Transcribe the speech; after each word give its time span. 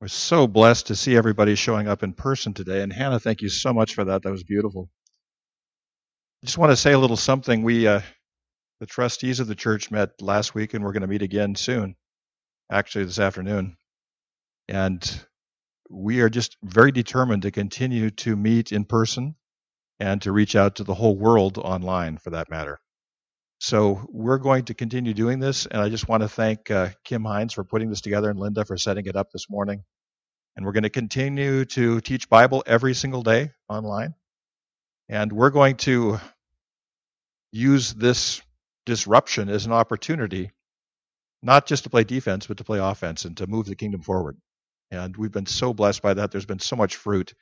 We're 0.00 0.08
so 0.08 0.46
blessed 0.46 0.86
to 0.86 0.96
see 0.96 1.14
everybody 1.14 1.54
showing 1.54 1.86
up 1.86 2.02
in 2.02 2.14
person 2.14 2.54
today. 2.54 2.80
And 2.80 2.90
Hannah, 2.90 3.20
thank 3.20 3.42
you 3.42 3.50
so 3.50 3.74
much 3.74 3.94
for 3.94 4.04
that. 4.04 4.22
That 4.22 4.30
was 4.30 4.44
beautiful. 4.44 4.88
I 6.42 6.46
just 6.46 6.56
want 6.56 6.72
to 6.72 6.76
say 6.76 6.92
a 6.92 6.98
little 6.98 7.18
something. 7.18 7.62
We, 7.62 7.86
uh, 7.86 8.00
the 8.80 8.86
trustees 8.86 9.40
of 9.40 9.46
the 9.46 9.54
church 9.54 9.90
met 9.90 10.22
last 10.22 10.54
week, 10.54 10.72
and 10.72 10.82
we're 10.82 10.92
going 10.92 11.02
to 11.02 11.06
meet 11.06 11.20
again 11.20 11.54
soon, 11.54 11.96
actually 12.72 13.04
this 13.04 13.18
afternoon. 13.18 13.76
And 14.68 15.26
we 15.90 16.22
are 16.22 16.30
just 16.30 16.56
very 16.62 16.92
determined 16.92 17.42
to 17.42 17.50
continue 17.50 18.08
to 18.10 18.36
meet 18.36 18.72
in 18.72 18.86
person 18.86 19.34
and 19.98 20.22
to 20.22 20.32
reach 20.32 20.56
out 20.56 20.76
to 20.76 20.84
the 20.84 20.94
whole 20.94 21.18
world 21.18 21.58
online 21.58 22.16
for 22.16 22.30
that 22.30 22.48
matter. 22.48 22.80
So 23.62 24.00
we're 24.08 24.38
going 24.38 24.64
to 24.64 24.74
continue 24.74 25.12
doing 25.12 25.38
this, 25.38 25.66
and 25.66 25.82
I 25.82 25.90
just 25.90 26.08
want 26.08 26.22
to 26.22 26.30
thank 26.30 26.70
uh, 26.70 26.88
Kim 27.04 27.22
Hines 27.26 27.52
for 27.52 27.62
putting 27.62 27.90
this 27.90 28.00
together 28.00 28.30
and 28.30 28.38
Linda 28.38 28.64
for 28.64 28.78
setting 28.78 29.04
it 29.04 29.16
up 29.16 29.32
this 29.32 29.50
morning. 29.50 29.84
And 30.56 30.64
we're 30.64 30.72
going 30.72 30.84
to 30.84 30.90
continue 30.90 31.66
to 31.66 32.00
teach 32.00 32.30
Bible 32.30 32.64
every 32.66 32.94
single 32.94 33.22
day 33.22 33.50
online. 33.68 34.14
And 35.10 35.30
we're 35.30 35.50
going 35.50 35.76
to 35.76 36.20
use 37.52 37.92
this 37.92 38.40
disruption 38.86 39.50
as 39.50 39.66
an 39.66 39.72
opportunity, 39.72 40.52
not 41.42 41.66
just 41.66 41.84
to 41.84 41.90
play 41.90 42.04
defense, 42.04 42.46
but 42.46 42.56
to 42.56 42.64
play 42.64 42.78
offense 42.78 43.26
and 43.26 43.36
to 43.36 43.46
move 43.46 43.66
the 43.66 43.76
kingdom 43.76 44.00
forward. 44.00 44.38
And 44.90 45.14
we've 45.18 45.32
been 45.32 45.44
so 45.44 45.74
blessed 45.74 46.00
by 46.00 46.14
that. 46.14 46.30
There's 46.30 46.46
been 46.46 46.60
so 46.60 46.76
much 46.76 46.96
fruit. 46.96 47.34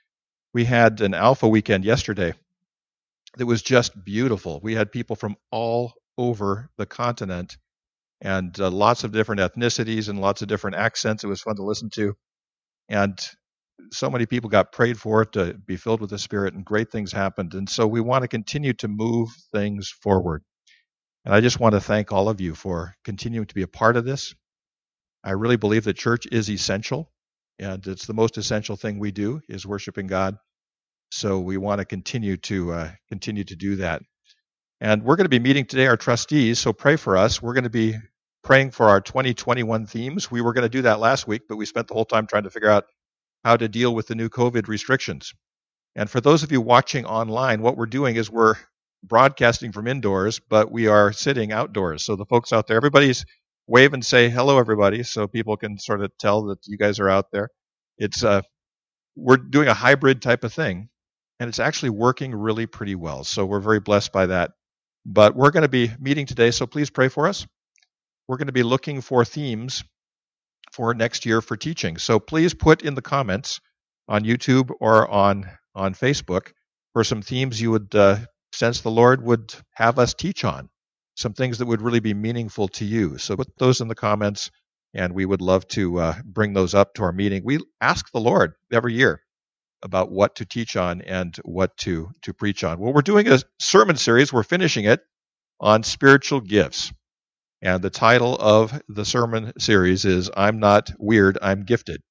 We 0.52 0.64
had 0.64 1.00
an 1.00 1.14
Alpha 1.14 1.46
weekend 1.46 1.84
yesterday 1.84 2.34
that 3.36 3.46
was 3.46 3.62
just 3.62 4.04
beautiful. 4.04 4.58
We 4.64 4.74
had 4.74 4.90
people 4.90 5.14
from 5.14 5.36
all 5.52 5.94
over 6.18 6.70
the 6.76 6.86
continent 6.86 7.56
and 8.20 8.58
uh, 8.60 8.70
lots 8.70 9.04
of 9.04 9.12
different 9.12 9.40
ethnicities 9.40 10.08
and 10.08 10.20
lots 10.20 10.42
of 10.42 10.48
different 10.48 10.76
accents. 10.76 11.24
It 11.24 11.28
was 11.28 11.40
fun 11.40 11.56
to 11.56 11.62
listen 11.64 11.88
to. 11.94 12.14
And 12.88 13.18
so 13.92 14.10
many 14.10 14.26
people 14.26 14.50
got 14.50 14.72
prayed 14.72 14.98
for 14.98 15.24
to 15.24 15.54
be 15.54 15.76
filled 15.76 16.00
with 16.00 16.10
the 16.10 16.18
Spirit, 16.18 16.54
and 16.54 16.64
great 16.64 16.90
things 16.90 17.12
happened. 17.12 17.54
And 17.54 17.68
so 17.68 17.86
we 17.86 18.00
want 18.00 18.22
to 18.22 18.28
continue 18.28 18.72
to 18.74 18.88
move 18.88 19.28
things 19.52 19.88
forward. 19.88 20.42
And 21.24 21.34
I 21.34 21.40
just 21.40 21.60
want 21.60 21.74
to 21.74 21.80
thank 21.80 22.12
all 22.12 22.28
of 22.28 22.40
you 22.40 22.54
for 22.54 22.94
continuing 23.04 23.46
to 23.46 23.54
be 23.54 23.62
a 23.62 23.68
part 23.68 23.96
of 23.96 24.04
this. 24.04 24.34
I 25.22 25.32
really 25.32 25.56
believe 25.56 25.84
that 25.84 25.96
church 25.96 26.26
is 26.30 26.50
essential, 26.50 27.10
and 27.58 27.86
it's 27.86 28.06
the 28.06 28.14
most 28.14 28.38
essential 28.38 28.76
thing 28.76 28.98
we 28.98 29.12
do 29.12 29.40
is 29.48 29.66
worshiping 29.66 30.06
God. 30.06 30.36
So 31.10 31.40
we 31.40 31.56
want 31.56 31.80
to 31.80 31.84
continue 31.84 32.36
to 32.38 32.72
uh, 32.72 32.90
continue 33.08 33.44
to 33.44 33.56
do 33.56 33.76
that. 33.76 34.02
And 34.80 35.02
we're 35.02 35.16
going 35.16 35.24
to 35.24 35.28
be 35.28 35.40
meeting 35.40 35.64
today 35.64 35.86
our 35.88 35.96
trustees, 35.96 36.60
so 36.60 36.72
pray 36.72 36.96
for 36.96 37.16
us. 37.16 37.42
We're 37.42 37.54
going 37.54 37.64
to 37.64 37.70
be 37.70 37.96
praying 38.44 38.70
for 38.70 38.88
our 38.88 39.00
2021 39.00 39.86
themes. 39.86 40.30
We 40.30 40.40
were 40.40 40.52
going 40.52 40.62
to 40.62 40.68
do 40.68 40.82
that 40.82 41.00
last 41.00 41.26
week, 41.26 41.42
but 41.48 41.56
we 41.56 41.66
spent 41.66 41.88
the 41.88 41.94
whole 41.94 42.04
time 42.04 42.26
trying 42.28 42.44
to 42.44 42.50
figure 42.50 42.70
out 42.70 42.84
how 43.44 43.56
to 43.56 43.68
deal 43.68 43.92
with 43.94 44.06
the 44.06 44.14
new 44.14 44.28
COVID 44.28 44.68
restrictions. 44.68 45.34
And 45.96 46.08
for 46.08 46.20
those 46.20 46.44
of 46.44 46.52
you 46.52 46.60
watching 46.60 47.06
online, 47.06 47.60
what 47.60 47.76
we're 47.76 47.86
doing 47.86 48.14
is 48.14 48.30
we're 48.30 48.54
broadcasting 49.02 49.72
from 49.72 49.88
indoors, 49.88 50.38
but 50.38 50.70
we 50.70 50.86
are 50.86 51.12
sitting 51.12 51.50
outdoors. 51.50 52.04
So 52.04 52.14
the 52.14 52.26
folks 52.26 52.52
out 52.52 52.68
there, 52.68 52.76
everybody's 52.76 53.24
wave 53.66 53.94
and 53.94 54.04
say 54.04 54.28
hello, 54.28 54.58
everybody, 54.58 55.02
so 55.02 55.26
people 55.26 55.56
can 55.56 55.78
sort 55.78 56.02
of 56.02 56.16
tell 56.18 56.44
that 56.46 56.58
you 56.66 56.78
guys 56.78 57.00
are 57.00 57.08
out 57.08 57.32
there. 57.32 57.48
It's 57.98 58.22
uh, 58.22 58.42
we're 59.16 59.36
doing 59.36 59.68
a 59.68 59.74
hybrid 59.74 60.22
type 60.22 60.44
of 60.44 60.52
thing, 60.52 60.88
and 61.40 61.48
it's 61.48 61.58
actually 61.58 61.90
working 61.90 62.34
really 62.34 62.66
pretty 62.66 62.94
well. 62.94 63.24
So 63.24 63.44
we're 63.44 63.60
very 63.60 63.80
blessed 63.80 64.12
by 64.12 64.26
that. 64.26 64.52
But 65.06 65.34
we're 65.34 65.50
going 65.50 65.62
to 65.62 65.68
be 65.68 65.90
meeting 65.98 66.26
today, 66.26 66.50
so 66.50 66.66
please 66.66 66.90
pray 66.90 67.08
for 67.08 67.26
us. 67.26 67.46
We're 68.26 68.36
going 68.36 68.48
to 68.48 68.52
be 68.52 68.62
looking 68.62 69.00
for 69.00 69.24
themes 69.24 69.84
for 70.72 70.94
next 70.94 71.24
year 71.24 71.40
for 71.40 71.56
teaching. 71.56 71.96
So 71.98 72.20
please 72.20 72.54
put 72.54 72.82
in 72.82 72.94
the 72.94 73.02
comments 73.02 73.60
on 74.08 74.24
YouTube 74.24 74.70
or 74.80 75.08
on 75.08 75.50
on 75.74 75.94
Facebook 75.94 76.52
for 76.92 77.04
some 77.04 77.22
themes 77.22 77.60
you 77.60 77.70
would 77.70 77.94
uh, 77.94 78.18
sense 78.52 78.80
the 78.80 78.90
Lord 78.90 79.22
would 79.22 79.54
have 79.74 79.98
us 79.98 80.14
teach 80.14 80.44
on, 80.44 80.68
some 81.14 81.32
things 81.32 81.58
that 81.58 81.66
would 81.66 81.82
really 81.82 82.00
be 82.00 82.14
meaningful 82.14 82.68
to 82.68 82.84
you. 82.84 83.18
So 83.18 83.36
put 83.36 83.56
those 83.58 83.80
in 83.80 83.88
the 83.88 83.94
comments, 83.94 84.50
and 84.94 85.14
we 85.14 85.24
would 85.24 85.40
love 85.40 85.66
to 85.68 86.00
uh, 86.00 86.14
bring 86.24 86.54
those 86.54 86.74
up 86.74 86.94
to 86.94 87.04
our 87.04 87.12
meeting. 87.12 87.42
We 87.44 87.60
ask 87.80 88.10
the 88.10 88.20
Lord 88.20 88.54
every 88.72 88.94
year 88.94 89.22
about 89.82 90.10
what 90.10 90.36
to 90.36 90.44
teach 90.44 90.76
on 90.76 91.02
and 91.02 91.36
what 91.44 91.76
to, 91.78 92.10
to 92.22 92.34
preach 92.34 92.64
on. 92.64 92.78
Well, 92.78 92.92
we're 92.92 93.02
doing 93.02 93.28
a 93.28 93.38
sermon 93.60 93.96
series. 93.96 94.32
We're 94.32 94.42
finishing 94.42 94.84
it 94.84 95.00
on 95.60 95.82
spiritual 95.82 96.40
gifts. 96.40 96.92
And 97.60 97.82
the 97.82 97.90
title 97.90 98.36
of 98.36 98.80
the 98.88 99.04
sermon 99.04 99.52
series 99.58 100.04
is 100.04 100.30
I'm 100.36 100.60
Not 100.60 100.92
Weird, 100.98 101.38
I'm 101.42 101.64
Gifted. 101.64 102.02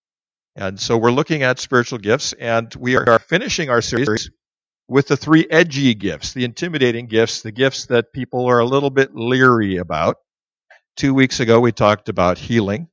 And 0.56 0.80
so 0.80 0.98
we're 0.98 1.12
looking 1.12 1.44
at 1.44 1.60
spiritual 1.60 2.00
gifts, 2.00 2.34
and 2.34 2.74
we 2.76 2.98
are 2.98 3.20
finishing 3.20 3.70
our 3.70 3.82
series 3.82 4.32
with 4.88 5.08
the 5.08 5.16
three 5.16 5.46
edgy 5.50 5.94
gifts, 5.94 6.34
the 6.34 6.44
intimidating 6.44 7.06
gifts, 7.08 7.42
the 7.42 7.52
gifts 7.52 7.86
that 7.86 8.12
people 8.12 8.48
are 8.48 8.60
a 8.60 8.66
little 8.66 8.90
bit 8.90 9.14
leery 9.14 9.78
about. 9.78 10.18
Two 10.96 11.14
weeks 11.14 11.40
ago, 11.40 11.60
we 11.60 11.72
talked 11.72 12.10
about 12.10 12.40
healing, 12.40 12.88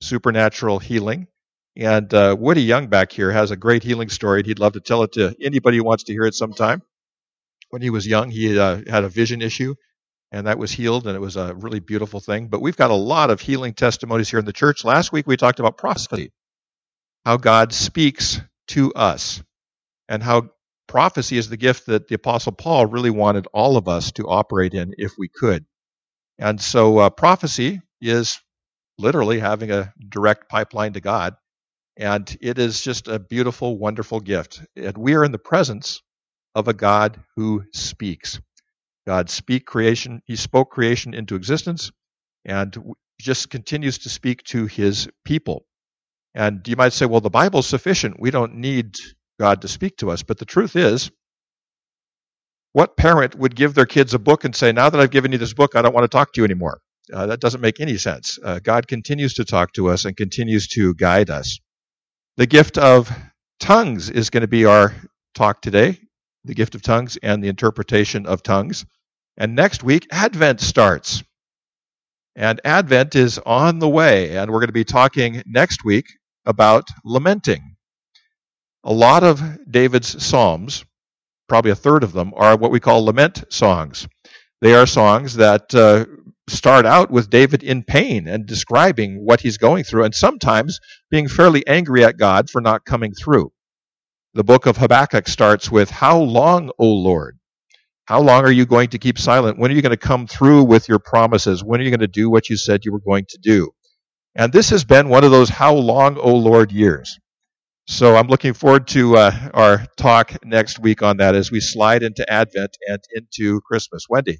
supernatural 0.00 0.78
healing. 0.78 1.26
And 1.76 2.12
uh, 2.14 2.36
Woody 2.38 2.62
Young 2.62 2.88
back 2.88 3.12
here 3.12 3.30
has 3.30 3.50
a 3.50 3.56
great 3.56 3.82
healing 3.82 4.08
story. 4.08 4.42
He'd 4.44 4.58
love 4.58 4.74
to 4.74 4.80
tell 4.80 5.02
it 5.02 5.12
to 5.12 5.36
anybody 5.40 5.78
who 5.78 5.84
wants 5.84 6.04
to 6.04 6.12
hear 6.12 6.24
it 6.24 6.34
sometime. 6.34 6.82
When 7.70 7.82
he 7.82 7.90
was 7.90 8.06
young, 8.06 8.30
he 8.30 8.58
uh, 8.58 8.82
had 8.88 9.04
a 9.04 9.08
vision 9.08 9.42
issue, 9.42 9.74
and 10.32 10.46
that 10.46 10.58
was 10.58 10.72
healed, 10.72 11.06
and 11.06 11.16
it 11.16 11.20
was 11.20 11.36
a 11.36 11.54
really 11.54 11.80
beautiful 11.80 12.20
thing. 12.20 12.48
But 12.48 12.62
we've 12.62 12.76
got 12.76 12.90
a 12.90 12.94
lot 12.96 13.30
of 13.30 13.40
healing 13.40 13.74
testimonies 13.74 14.30
here 14.30 14.38
in 14.38 14.46
the 14.46 14.52
church. 14.52 14.84
Last 14.84 15.12
week, 15.12 15.26
we 15.26 15.36
talked 15.36 15.60
about 15.60 15.78
prophecy, 15.78 16.32
how 17.24 17.36
God 17.38 17.72
speaks 17.74 18.40
to 18.68 18.92
us, 18.94 19.42
and 20.08 20.22
how 20.22 20.50
prophecy 20.88 21.38
is 21.38 21.48
the 21.50 21.56
gift 21.58 21.86
that 21.86 22.08
the 22.08 22.14
Apostle 22.14 22.52
Paul 22.52 22.86
really 22.86 23.10
wanted 23.10 23.48
all 23.52 23.76
of 23.76 23.88
us 23.88 24.12
to 24.12 24.28
operate 24.28 24.74
in 24.74 24.94
if 24.98 25.12
we 25.18 25.28
could. 25.28 25.66
And 26.38 26.60
so, 26.60 26.98
uh, 26.98 27.10
prophecy 27.10 27.82
is 28.00 28.40
literally 28.98 29.40
having 29.40 29.70
a 29.72 29.92
direct 30.08 30.48
pipeline 30.48 30.94
to 30.94 31.00
God 31.00 31.36
and 31.96 32.36
it 32.40 32.58
is 32.58 32.82
just 32.82 33.08
a 33.08 33.18
beautiful, 33.18 33.78
wonderful 33.78 34.20
gift. 34.20 34.62
And 34.76 34.96
we 34.98 35.14
are 35.14 35.24
in 35.24 35.32
the 35.32 35.38
presence 35.38 36.02
of 36.54 36.68
a 36.68 36.74
God 36.74 37.20
who 37.36 37.64
speaks. 37.72 38.40
God 39.06 39.30
speak 39.30 39.66
creation. 39.66 40.22
He 40.26 40.36
spoke 40.36 40.70
creation 40.70 41.14
into 41.14 41.36
existence 41.36 41.92
and 42.44 42.76
just 43.20 43.50
continues 43.50 43.98
to 43.98 44.08
speak 44.08 44.42
to 44.44 44.66
his 44.66 45.08
people. 45.24 45.64
And 46.34 46.66
you 46.68 46.76
might 46.76 46.92
say, 46.92 47.06
well, 47.06 47.20
the 47.20 47.30
Bible's 47.30 47.66
sufficient. 47.66 48.20
We 48.20 48.30
don't 48.30 48.56
need 48.56 48.96
God 49.40 49.62
to 49.62 49.68
speak 49.68 49.98
to 49.98 50.10
us. 50.10 50.22
But 50.22 50.38
the 50.38 50.44
truth 50.44 50.76
is, 50.76 51.10
what 52.72 52.96
parent 52.96 53.34
would 53.36 53.56
give 53.56 53.74
their 53.74 53.86
kids 53.86 54.12
a 54.12 54.18
book 54.18 54.44
and 54.44 54.54
say, 54.54 54.72
now 54.72 54.90
that 54.90 55.00
I've 55.00 55.10
given 55.10 55.32
you 55.32 55.38
this 55.38 55.54
book, 55.54 55.76
I 55.76 55.82
don't 55.82 55.94
want 55.94 56.04
to 56.04 56.14
talk 56.14 56.32
to 56.34 56.40
you 56.40 56.44
anymore? 56.44 56.80
Uh, 57.12 57.26
that 57.26 57.40
doesn't 57.40 57.60
make 57.60 57.80
any 57.80 57.96
sense. 57.96 58.38
Uh, 58.44 58.58
God 58.58 58.86
continues 58.88 59.34
to 59.34 59.44
talk 59.44 59.72
to 59.74 59.88
us 59.88 60.04
and 60.04 60.16
continues 60.16 60.68
to 60.68 60.92
guide 60.94 61.30
us. 61.30 61.58
The 62.36 62.46
gift 62.46 62.76
of 62.76 63.10
tongues 63.60 64.10
is 64.10 64.30
going 64.30 64.42
to 64.42 64.48
be 64.48 64.66
our 64.66 64.94
talk 65.34 65.62
today 65.62 65.98
the 66.46 66.54
gift 66.54 66.74
of 66.74 66.82
tongues 66.82 67.18
and 67.22 67.42
the 67.42 67.48
interpretation 67.48 68.24
of 68.26 68.42
tongues. 68.42 68.86
And 69.36 69.54
next 69.54 69.82
week, 69.82 70.06
Advent 70.10 70.60
starts. 70.60 71.22
And 72.36 72.60
Advent 72.64 73.16
is 73.16 73.38
on 73.38 73.78
the 73.78 73.88
way, 73.88 74.36
and 74.36 74.50
we're 74.50 74.60
going 74.60 74.68
to 74.68 74.72
be 74.72 74.84
talking 74.84 75.42
next 75.46 75.84
week 75.84 76.06
about 76.44 76.88
lamenting. 77.04 77.76
A 78.84 78.92
lot 78.92 79.24
of 79.24 79.42
David's 79.68 80.24
Psalms, 80.24 80.84
probably 81.48 81.72
a 81.72 81.76
third 81.76 82.04
of 82.04 82.12
them, 82.12 82.32
are 82.36 82.56
what 82.56 82.70
we 82.70 82.80
call 82.80 83.04
lament 83.04 83.44
songs. 83.50 84.06
They 84.60 84.74
are 84.74 84.86
songs 84.86 85.34
that 85.36 85.74
uh, 85.74 86.04
start 86.48 86.86
out 86.86 87.10
with 87.10 87.30
David 87.30 87.62
in 87.62 87.82
pain 87.82 88.28
and 88.28 88.46
describing 88.46 89.24
what 89.24 89.40
he's 89.40 89.58
going 89.58 89.84
through, 89.84 90.04
and 90.04 90.14
sometimes 90.14 90.80
being 91.10 91.28
fairly 91.28 91.66
angry 91.66 92.04
at 92.04 92.18
God 92.18 92.48
for 92.50 92.60
not 92.60 92.84
coming 92.84 93.12
through. 93.12 93.52
The 94.34 94.44
book 94.44 94.66
of 94.66 94.76
Habakkuk 94.76 95.28
starts 95.28 95.70
with, 95.70 95.90
How 95.90 96.18
long, 96.18 96.70
O 96.78 96.86
Lord? 96.86 97.38
How 98.06 98.20
long 98.20 98.44
are 98.44 98.52
you 98.52 98.66
going 98.66 98.90
to 98.90 98.98
keep 98.98 99.18
silent? 99.18 99.58
When 99.58 99.70
are 99.70 99.74
you 99.74 99.82
going 99.82 99.90
to 99.90 99.96
come 99.96 100.26
through 100.28 100.64
with 100.64 100.88
your 100.88 101.00
promises? 101.00 101.64
When 101.64 101.80
are 101.80 101.84
you 101.84 101.90
going 101.90 102.00
to 102.00 102.06
do 102.06 102.30
what 102.30 102.48
you 102.48 102.56
said 102.56 102.84
you 102.84 102.92
were 102.92 103.00
going 103.00 103.24
to 103.30 103.38
do? 103.38 103.72
And 104.36 104.52
this 104.52 104.70
has 104.70 104.84
been 104.84 105.08
one 105.08 105.24
of 105.24 105.32
those 105.32 105.48
how 105.48 105.74
long, 105.74 106.16
O 106.18 106.36
Lord 106.36 106.70
years. 106.70 107.18
So 107.88 108.14
I'm 108.14 108.28
looking 108.28 108.52
forward 108.52 108.88
to 108.88 109.16
uh, 109.16 109.50
our 109.54 109.86
talk 109.96 110.44
next 110.44 110.78
week 110.78 111.02
on 111.02 111.16
that 111.16 111.34
as 111.34 111.50
we 111.50 111.60
slide 111.60 112.02
into 112.02 112.30
Advent 112.30 112.76
and 112.86 113.00
into 113.14 113.60
Christmas. 113.62 114.06
Wendy. 114.08 114.38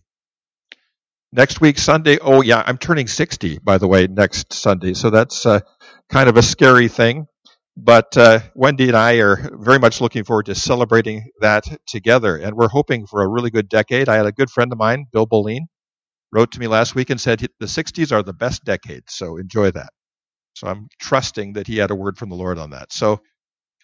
Next 1.32 1.60
week, 1.60 1.78
Sunday. 1.78 2.18
Oh, 2.20 2.42
yeah, 2.42 2.62
I'm 2.66 2.78
turning 2.78 3.06
60, 3.06 3.60
by 3.60 3.78
the 3.78 3.88
way, 3.88 4.08
next 4.08 4.52
Sunday. 4.52 4.94
So 4.94 5.10
that's 5.10 5.46
uh, 5.46 5.60
kind 6.10 6.28
of 6.28 6.38
a 6.38 6.42
scary 6.42 6.88
thing. 6.88 7.28
But 7.76 8.16
uh, 8.18 8.40
Wendy 8.56 8.88
and 8.88 8.96
I 8.96 9.20
are 9.20 9.38
very 9.54 9.78
much 9.78 10.00
looking 10.00 10.24
forward 10.24 10.46
to 10.46 10.56
celebrating 10.56 11.30
that 11.42 11.66
together. 11.86 12.36
And 12.36 12.56
we're 12.56 12.68
hoping 12.68 13.06
for 13.06 13.22
a 13.22 13.28
really 13.28 13.50
good 13.50 13.68
decade. 13.68 14.08
I 14.08 14.16
had 14.16 14.26
a 14.26 14.32
good 14.32 14.50
friend 14.50 14.72
of 14.72 14.78
mine, 14.78 15.06
Bill 15.12 15.26
Boleen, 15.28 15.66
wrote 16.32 16.52
to 16.52 16.60
me 16.60 16.68
last 16.68 16.94
week 16.94 17.10
and 17.10 17.20
said 17.20 17.40
the 17.60 17.66
60s 17.66 18.12
are 18.12 18.22
the 18.22 18.34
best 18.34 18.64
decade. 18.64 19.04
So 19.08 19.38
enjoy 19.38 19.72
that. 19.72 19.90
So 20.54 20.68
I'm 20.68 20.88
trusting 21.00 21.54
that 21.54 21.66
he 21.66 21.78
had 21.78 21.90
a 21.90 21.94
word 21.96 22.18
from 22.18 22.30
the 22.30 22.36
Lord 22.36 22.58
on 22.58 22.70
that. 22.70 22.92
So 22.92 23.20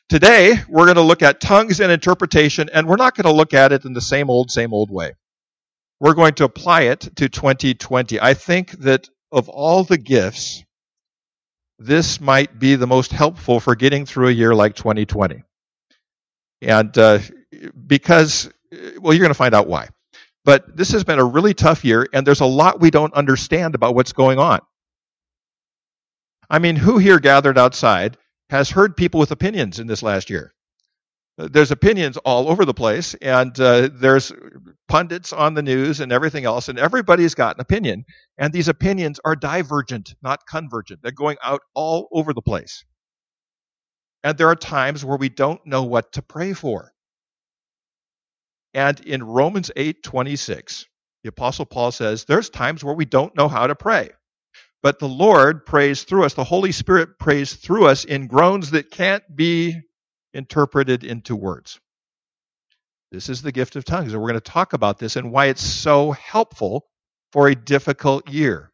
today 0.09 0.57
we're 0.69 0.87
going 0.87 0.97
to 0.97 1.03
look 1.03 1.23
at 1.23 1.41
tongues 1.41 1.81
and 1.81 1.93
interpretation, 1.93 2.71
and 2.73 2.89
we're 2.89 2.97
not 2.97 3.17
going 3.17 3.33
to 3.33 3.37
look 3.37 3.55
at 3.55 3.73
it 3.73 3.85
in 3.87 3.95
the 3.95 4.01
same 4.03 4.31
old, 4.31 4.51
same 4.51 4.75
old 4.75 4.91
way. 4.91 5.13
We're 6.03 6.15
going 6.15 6.35
to 6.35 6.45
apply 6.45 6.83
it 6.83 6.99
to 7.15 7.29
2020. 7.29 8.21
I 8.21 8.35
think 8.35 8.73
that 8.81 9.09
of 9.31 9.49
all 9.49 9.85
the 9.85 9.97
gifts, 9.97 10.65
this 11.79 12.21
might 12.21 12.59
be 12.59 12.75
the 12.75 12.89
most 12.89 13.13
helpful 13.13 13.61
for 13.61 13.77
getting 13.77 14.05
through 14.05 14.27
a 14.27 14.33
year 14.33 14.53
like 14.53 14.75
2020. 14.75 15.45
And 16.61 16.99
uh, 16.99 17.21
because, 17.87 18.51
well, 19.01 19.15
you're 19.15 19.23
going 19.23 19.29
to 19.29 19.35
find 19.35 19.55
out 19.55 19.69
why. 19.69 19.91
But 20.45 20.77
this 20.77 20.91
has 20.91 21.05
been 21.05 21.21
a 21.21 21.25
really 21.25 21.55
tough 21.55 21.85
year, 21.85 22.09
and 22.13 22.27
there's 22.27 22.41
a 22.41 22.47
lot 22.47 22.81
we 22.81 22.91
don't 22.91 23.15
understand 23.15 23.77
about 23.77 23.95
what's 23.95 24.13
going 24.13 24.41
on. 24.41 24.59
I 26.51 26.59
mean, 26.59 26.75
who 26.75 26.99
here 26.99 27.21
gathered 27.21 27.59
outside 27.59 28.17
has 28.51 28.71
heard 28.71 28.97
people 28.97 29.21
with 29.21 29.31
opinions 29.31 29.79
in 29.79 29.87
this 29.87 30.03
last 30.03 30.31
year? 30.31 30.53
There's 31.37 31.73
opinions 31.73 32.17
all 32.19 32.49
over 32.49 32.65
the 32.65 32.75
place, 32.75 33.15
and 33.15 33.59
uh, 33.61 33.89
there's 33.93 34.33
pundits 34.89 35.33
on 35.33 35.55
the 35.55 35.63
news 35.63 36.01
and 36.01 36.13
everything 36.13 36.45
else, 36.45 36.69
and 36.69 36.79
everybody's 36.79 37.35
got 37.35 37.57
an 37.57 37.61
opinion. 37.63 38.05
And 38.39 38.53
these 38.53 38.69
opinions 38.69 39.21
are 39.25 39.35
divergent, 39.35 40.15
not 40.23 40.47
convergent. 40.47 41.01
They're 41.03 41.13
going 41.13 41.39
out 41.43 41.63
all 41.75 42.09
over 42.13 42.33
the 42.33 42.43
place. 42.43 42.85
And 44.25 44.39
there 44.39 44.49
are 44.49 44.57
times 44.57 45.05
where 45.05 45.19
we 45.19 45.29
don't 45.29 45.65
know 45.67 45.85
what 45.85 46.13
to 46.13 46.23
pray 46.23 46.53
for. 46.53 46.93
And 48.75 49.01
in 49.01 49.23
Romans 49.25 49.71
8:26, 49.77 50.87
the 51.25 51.31
apostle 51.31 51.67
Paul 51.67 51.93
says 51.93 52.25
there's 52.25 52.51
times 52.51 52.85
where 52.85 52.95
we 52.95 53.05
don't 53.05 53.37
know 53.37 53.49
how 53.49 53.67
to 53.67 53.75
pray. 53.75 54.11
But 54.83 54.99
the 54.99 55.09
Lord 55.09 55.67
prays 55.67 56.05
through 56.05 56.25
us, 56.25 56.35
the 56.35 56.45
Holy 56.45 56.73
Spirit 56.73 57.19
prays 57.19 57.55
through 57.55 57.87
us 57.87 58.05
in 58.05 58.29
groans 58.29 58.73
that 58.73 58.91
can't 58.91 59.25
be 59.35 59.81
interpreted 60.35 61.05
into 61.05 61.37
words. 61.37 61.81
This 63.11 63.29
is 63.29 63.43
the 63.43 63.53
gift 63.53 63.77
of 63.77 63.85
tongues. 63.85 64.13
And 64.13 64.23
we're 64.23 64.31
going 64.31 64.41
to 64.41 64.51
talk 64.51 64.73
about 64.73 64.99
this 64.99 65.17
and 65.17 65.31
why 65.31 65.47
it's 65.47 65.63
so 65.63 66.13
helpful 66.13 66.87
for 67.33 67.49
a 67.49 67.55
difficult 67.55 68.29
year, 68.29 68.73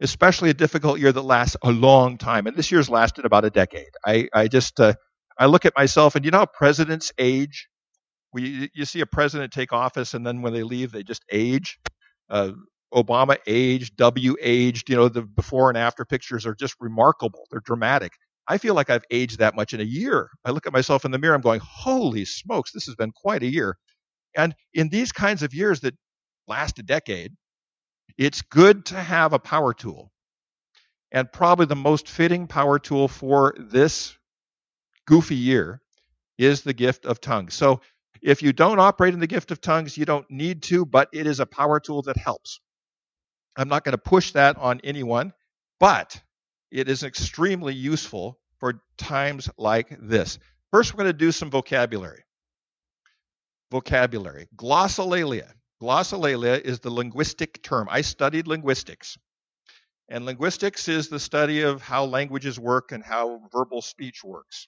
especially 0.00 0.50
a 0.50 0.54
difficult 0.54 0.98
year 0.98 1.12
that 1.12 1.22
lasts 1.22 1.56
a 1.62 1.70
long 1.70 2.16
time. 2.16 2.46
And 2.46 2.56
this 2.56 2.72
year's 2.72 2.88
lasted 2.88 3.26
about 3.26 3.44
a 3.44 3.50
decade. 3.50 3.90
I, 4.04 4.28
I 4.32 4.48
just, 4.48 4.80
uh, 4.80 4.94
I 5.38 5.46
look 5.46 5.66
at 5.66 5.76
myself 5.76 6.14
and 6.14 6.24
you 6.24 6.30
know 6.30 6.38
how 6.38 6.46
presidents 6.46 7.12
age? 7.18 7.68
We, 8.32 8.70
you 8.74 8.84
see 8.84 9.00
a 9.00 9.06
president 9.06 9.52
take 9.52 9.72
office 9.72 10.14
and 10.14 10.26
then 10.26 10.42
when 10.42 10.54
they 10.54 10.62
leave, 10.62 10.90
they 10.90 11.02
just 11.02 11.24
age. 11.30 11.78
Uh, 12.30 12.52
Obama 12.92 13.36
aged, 13.46 13.96
W 13.96 14.36
aged, 14.40 14.88
you 14.88 14.96
know, 14.96 15.08
the 15.08 15.22
before 15.22 15.68
and 15.68 15.76
after 15.76 16.04
pictures 16.04 16.46
are 16.46 16.54
just 16.54 16.74
remarkable. 16.80 17.46
They're 17.50 17.60
dramatic. 17.60 18.12
I 18.46 18.58
feel 18.58 18.74
like 18.74 18.90
I've 18.90 19.04
aged 19.10 19.38
that 19.38 19.54
much 19.54 19.72
in 19.72 19.80
a 19.80 19.84
year. 19.84 20.30
I 20.44 20.50
look 20.50 20.66
at 20.66 20.72
myself 20.72 21.04
in 21.04 21.10
the 21.10 21.18
mirror, 21.18 21.34
I'm 21.34 21.40
going, 21.40 21.60
holy 21.62 22.24
smokes, 22.24 22.72
this 22.72 22.86
has 22.86 22.94
been 22.94 23.12
quite 23.12 23.42
a 23.42 23.50
year. 23.50 23.76
And 24.36 24.54
in 24.74 24.88
these 24.88 25.12
kinds 25.12 25.42
of 25.42 25.54
years 25.54 25.80
that 25.80 25.94
last 26.46 26.78
a 26.78 26.82
decade, 26.82 27.32
it's 28.18 28.42
good 28.42 28.86
to 28.86 28.96
have 28.96 29.32
a 29.32 29.38
power 29.38 29.72
tool. 29.72 30.10
And 31.12 31.30
probably 31.32 31.66
the 31.66 31.76
most 31.76 32.08
fitting 32.08 32.46
power 32.46 32.78
tool 32.78 33.08
for 33.08 33.54
this 33.58 34.16
goofy 35.06 35.36
year 35.36 35.80
is 36.38 36.62
the 36.62 36.72
gift 36.74 37.06
of 37.06 37.20
tongues. 37.20 37.54
So 37.54 37.80
if 38.20 38.42
you 38.42 38.52
don't 38.52 38.80
operate 38.80 39.14
in 39.14 39.20
the 39.20 39.26
gift 39.26 39.50
of 39.52 39.60
tongues, 39.60 39.96
you 39.96 40.04
don't 40.04 40.28
need 40.30 40.62
to, 40.64 40.84
but 40.84 41.08
it 41.12 41.26
is 41.26 41.40
a 41.40 41.46
power 41.46 41.78
tool 41.78 42.02
that 42.02 42.16
helps. 42.16 42.60
I'm 43.56 43.68
not 43.68 43.84
going 43.84 43.92
to 43.92 43.98
push 43.98 44.32
that 44.32 44.56
on 44.56 44.80
anyone, 44.82 45.32
but 45.78 46.20
it 46.74 46.88
is 46.88 47.04
extremely 47.04 47.72
useful 47.72 48.36
for 48.58 48.82
times 48.98 49.48
like 49.56 49.96
this. 50.00 50.40
First, 50.72 50.92
we're 50.92 51.04
going 51.04 51.12
to 51.12 51.18
do 51.18 51.30
some 51.30 51.48
vocabulary. 51.48 52.24
Vocabulary. 53.70 54.48
Glossolalia. 54.56 55.52
Glossolalia 55.80 56.60
is 56.60 56.80
the 56.80 56.90
linguistic 56.90 57.62
term. 57.62 57.86
I 57.88 58.00
studied 58.00 58.48
linguistics. 58.48 59.16
And 60.08 60.26
linguistics 60.26 60.88
is 60.88 61.08
the 61.08 61.20
study 61.20 61.62
of 61.62 61.80
how 61.80 62.06
languages 62.06 62.58
work 62.58 62.90
and 62.90 63.04
how 63.04 63.42
verbal 63.52 63.80
speech 63.80 64.24
works. 64.24 64.66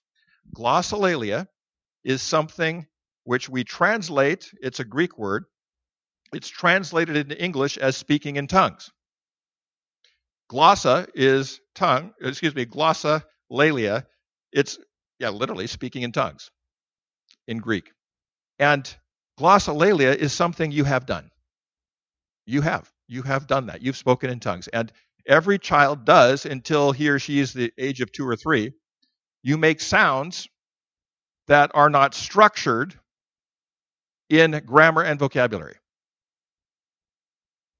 Glossolalia 0.57 1.49
is 2.05 2.23
something 2.23 2.87
which 3.25 3.49
we 3.49 3.65
translate, 3.65 4.53
it's 4.63 4.79
a 4.79 4.85
Greek 4.85 5.19
word, 5.19 5.47
it's 6.33 6.49
translated 6.49 7.17
into 7.17 7.43
English 7.43 7.77
as 7.79 7.97
speaking 7.97 8.37
in 8.37 8.47
tongues. 8.47 8.93
Glossa 10.51 11.09
is 11.15 11.61
tongue, 11.75 12.13
excuse 12.21 12.55
me, 12.55 12.67
glossa 12.67 13.23
lalia. 13.51 14.07
It's, 14.53 14.79
yeah, 15.19 15.31
literally 15.31 15.67
speaking 15.67 16.03
in 16.03 16.13
tongues 16.13 16.51
in 17.49 17.59
Greek. 17.59 17.91
And 18.59 18.97
glossolalia 19.39 20.15
is 20.15 20.33
something 20.33 20.71
you 20.71 20.85
have 20.85 21.07
done. 21.07 21.31
You 22.47 22.63
have. 22.63 22.91
You 23.09 23.23
have 23.23 23.47
done 23.47 23.67
that. 23.67 23.83
You've 23.83 23.97
spoken 23.97 24.31
in 24.31 24.41
tongues. 24.41 24.69
And 24.69 24.93
every 25.27 25.59
child 25.59 26.05
does 26.05 26.47
until 26.47 26.93
he 26.93 27.09
or 27.09 27.19
she 27.19 27.41
is 27.41 27.53
the 27.53 27.73
age 27.79 28.01
of 28.01 28.13
two 28.13 28.27
or 28.27 28.37
three. 28.37 28.73
You 29.43 29.59
make 29.59 29.81
sounds 29.81 30.49
that 31.49 31.71
are 31.75 31.91
not 31.91 32.15
structured 32.15 32.99
in 34.29 34.63
grammar 34.67 35.03
and 35.03 35.19
vocabulary. 35.19 35.77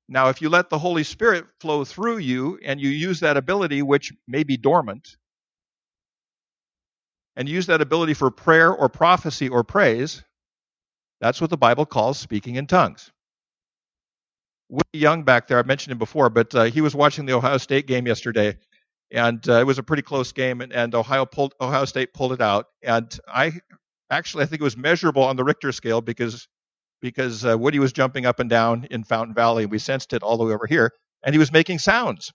Now, 0.09 0.29
if 0.29 0.41
you 0.41 0.49
let 0.49 0.71
the 0.71 0.79
Holy 0.79 1.03
Spirit 1.03 1.47
flow 1.61 1.85
through 1.85 2.19
you 2.19 2.59
and 2.65 2.81
you 2.81 2.89
use 2.89 3.21
that 3.21 3.37
ability, 3.37 3.83
which 3.83 4.13
may 4.29 4.45
be 4.45 4.57
dormant, 4.57 5.17
and 7.35 7.49
use 7.49 7.67
that 7.67 7.81
ability 7.81 8.15
for 8.15 8.31
prayer 8.31 8.73
or 8.73 8.89
prophecy 8.89 9.49
or 9.49 9.65
praise, 9.65 10.23
that's 11.21 11.41
what 11.41 11.51
the 11.51 11.57
Bible 11.57 11.87
calls 11.87 12.19
speaking 12.19 12.55
in 12.57 12.67
tongues. 12.67 13.11
Woody 14.69 14.99
Young 14.99 15.23
back 15.25 15.47
there, 15.49 15.59
I 15.59 15.63
mentioned 15.63 15.93
him 15.93 15.99
before, 15.99 16.31
but 16.31 16.55
uh, 16.55 16.65
he 16.65 16.81
was 16.81 16.95
watching 16.95 17.27
the 17.27 17.35
Ohio 17.35 17.59
State 17.59 17.87
game 17.87 18.07
yesterday, 18.07 18.57
and 19.13 19.47
uh, 19.49 19.55
it 19.55 19.67
was 19.67 19.79
a 19.79 19.83
pretty 19.83 20.03
close 20.03 20.33
game, 20.33 20.61
and, 20.61 20.73
and 20.73 20.95
Ohio 20.95 21.25
pulled 21.25 21.55
Ohio 21.61 21.85
State 21.85 22.15
pulled 22.15 22.33
it 22.33 22.41
out. 22.41 22.67
And 22.83 23.17
I 23.29 23.53
actually 24.11 24.45
I 24.45 24.47
think 24.47 24.61
it 24.61 24.65
was 24.65 24.77
measurable 24.77 25.23
on 25.23 25.37
the 25.37 25.45
Richter 25.45 25.73
scale 25.73 26.01
because 26.01 26.49
because 27.01 27.45
uh, 27.45 27.57
Woody 27.59 27.79
was 27.79 27.93
jumping 27.93 28.27
up 28.27 28.41
and 28.41 28.51
down 28.51 28.87
in 28.91 29.05
Fountain 29.05 29.35
Valley. 29.35 29.67
We 29.67 29.79
sensed 29.79 30.13
it 30.13 30.23
all 30.23 30.37
the 30.37 30.45
way 30.45 30.53
over 30.53 30.67
here, 30.67 30.93
and 31.23 31.35
he 31.35 31.39
was 31.39 31.53
making 31.53 31.79
sounds. 31.79 32.33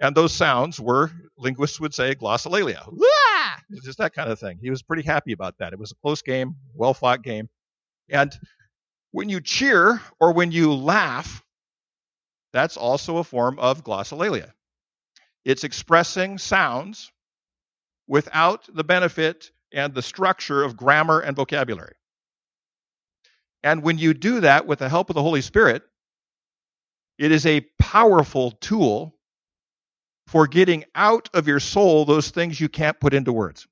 And 0.00 0.14
those 0.14 0.32
sounds 0.32 0.78
were, 0.78 1.10
linguists 1.38 1.80
would 1.80 1.94
say, 1.94 2.14
glossolalia. 2.14 2.82
Just 3.82 3.98
that 3.98 4.12
kind 4.14 4.30
of 4.30 4.38
thing. 4.38 4.58
He 4.60 4.70
was 4.70 4.82
pretty 4.82 5.02
happy 5.02 5.32
about 5.32 5.58
that. 5.58 5.72
It 5.72 5.78
was 5.78 5.92
a 5.92 5.96
close 5.96 6.22
game, 6.22 6.56
well 6.74 6.94
fought 6.94 7.22
game. 7.22 7.48
And 8.10 8.32
when 9.12 9.28
you 9.28 9.40
cheer 9.40 10.00
or 10.20 10.32
when 10.32 10.52
you 10.52 10.74
laugh, 10.74 11.42
that's 12.52 12.76
also 12.76 13.16
a 13.18 13.24
form 13.24 13.58
of 13.58 13.84
glossolalia. 13.84 14.52
It's 15.44 15.64
expressing 15.64 16.38
sounds 16.38 17.10
without 18.06 18.68
the 18.72 18.84
benefit 18.84 19.50
and 19.72 19.94
the 19.94 20.02
structure 20.02 20.62
of 20.62 20.76
grammar 20.76 21.20
and 21.20 21.34
vocabulary. 21.36 21.94
And 23.66 23.82
when 23.82 23.98
you 23.98 24.14
do 24.14 24.42
that 24.42 24.68
with 24.68 24.78
the 24.78 24.88
help 24.88 25.10
of 25.10 25.14
the 25.14 25.22
Holy 25.22 25.40
Spirit, 25.40 25.82
it 27.18 27.32
is 27.32 27.44
a 27.46 27.62
powerful 27.80 28.52
tool 28.52 29.16
for 30.28 30.46
getting 30.46 30.84
out 30.94 31.28
of 31.34 31.48
your 31.48 31.58
soul 31.58 32.04
those 32.04 32.30
things 32.30 32.60
you 32.60 32.68
can't 32.68 33.00
put 33.00 33.12
into 33.12 33.32
words. 33.32 33.66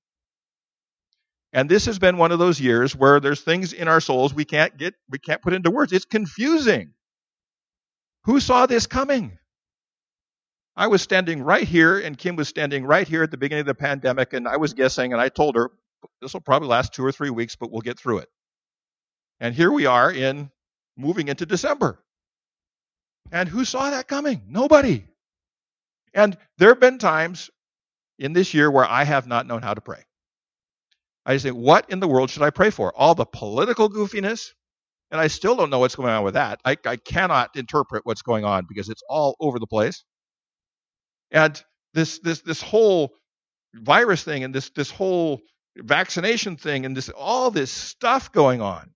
And 1.53 1.69
this 1.71 1.87
has 1.87 2.01
been 2.01 2.17
one 2.17 2.33
of 2.33 2.41
those 2.41 2.61
years 2.61 2.97
where 2.97 3.21
there's 3.21 3.43
things 3.43 3.73
in 3.73 3.87
our 3.87 4.01
souls 4.01 4.35
we 4.35 4.45
can't 4.45 4.77
get 4.77 4.95
we 5.09 5.21
can't 5.21 5.41
put 5.41 5.53
into 5.53 5.71
words. 5.71 5.93
It's 5.93 6.07
confusing. 6.07 6.95
Who 8.25 8.41
saw 8.41 8.67
this 8.67 8.89
coming? 8.89 9.39
I 10.75 10.89
was 10.89 11.03
standing 11.03 11.41
right 11.41 11.69
here 11.69 12.01
and 12.01 12.19
Kim 12.19 12.35
was 12.35 12.49
standing 12.49 12.85
right 12.85 13.07
here 13.07 13.23
at 13.23 13.31
the 13.31 13.37
beginning 13.37 13.61
of 13.61 13.67
the 13.67 13.77
pandemic 13.77 14.33
and 14.33 14.49
I 14.49 14.57
was 14.57 14.75
guessing 14.75 15.13
and 15.13 15.23
I 15.23 15.29
told 15.29 15.55
her 15.55 15.71
this 16.21 16.35
will 16.35 16.41
probably 16.41 16.67
last 16.67 16.95
2 16.95 17.05
or 17.05 17.13
3 17.13 17.31
weeks 17.31 17.55
but 17.55 17.71
we'll 17.71 17.81
get 17.81 17.97
through 17.97 18.19
it. 18.19 18.29
And 19.41 19.55
here 19.55 19.71
we 19.71 19.87
are 19.87 20.11
in 20.11 20.51
moving 20.97 21.29
into 21.29 21.47
December. 21.47 21.99
And 23.33 23.49
who 23.49 23.65
saw 23.65 23.91
that 23.91 24.09
coming? 24.09 24.43
Nobody. 24.49 25.05
And 26.13 26.37
there 26.59 26.69
have 26.69 26.81
been 26.81 26.99
times 26.99 27.51
in 28.19 28.33
this 28.33 28.55
year 28.55 28.71
where 28.71 28.85
I 28.85 29.05
have 29.05 29.27
not 29.27 29.47
known 29.47 29.63
how 29.63 29.75
to 29.75 29.81
pray. 29.81 30.05
I 31.27 31.39
say, 31.39 31.51
what 31.51 31.91
in 31.91 32.01
the 32.01 32.09
world 32.09 32.31
should 32.31 32.43
I 32.43 32.51
pray 32.51 32.71
for? 32.71 32.93
All 32.95 33.15
the 33.15 33.25
political 33.25 33.89
goofiness, 33.89 34.51
and 35.11 35.21
I 35.21 35.29
still 35.29 35.57
don't 35.57 35.71
know 35.71 35.79
what's 35.79 35.97
going 35.97 36.11
on 36.11 36.23
with 36.23 36.35
that. 36.35 36.61
I, 36.65 36.77
I 36.85 36.97
cannot 36.97 37.57
interpret 37.57 38.05
what's 38.05 38.23
going 38.23 38.45
on 38.45 38.67
because 38.69 38.89
it's 38.89 39.03
all 39.09 39.37
over 39.41 39.59
the 39.59 39.67
place. 39.67 40.05
And 41.31 41.61
this 41.95 42.19
this 42.19 42.43
this 42.43 42.61
whole 42.61 43.15
virus 43.75 44.23
thing 44.23 44.45
and 44.45 44.55
this 44.55 44.71
this 44.71 44.91
whole 44.91 45.41
vaccination 45.77 46.57
thing 46.57 46.85
and 46.85 46.97
this 46.97 47.09
all 47.09 47.51
this 47.51 47.71
stuff 47.71 48.31
going 48.31 48.61
on 48.61 48.91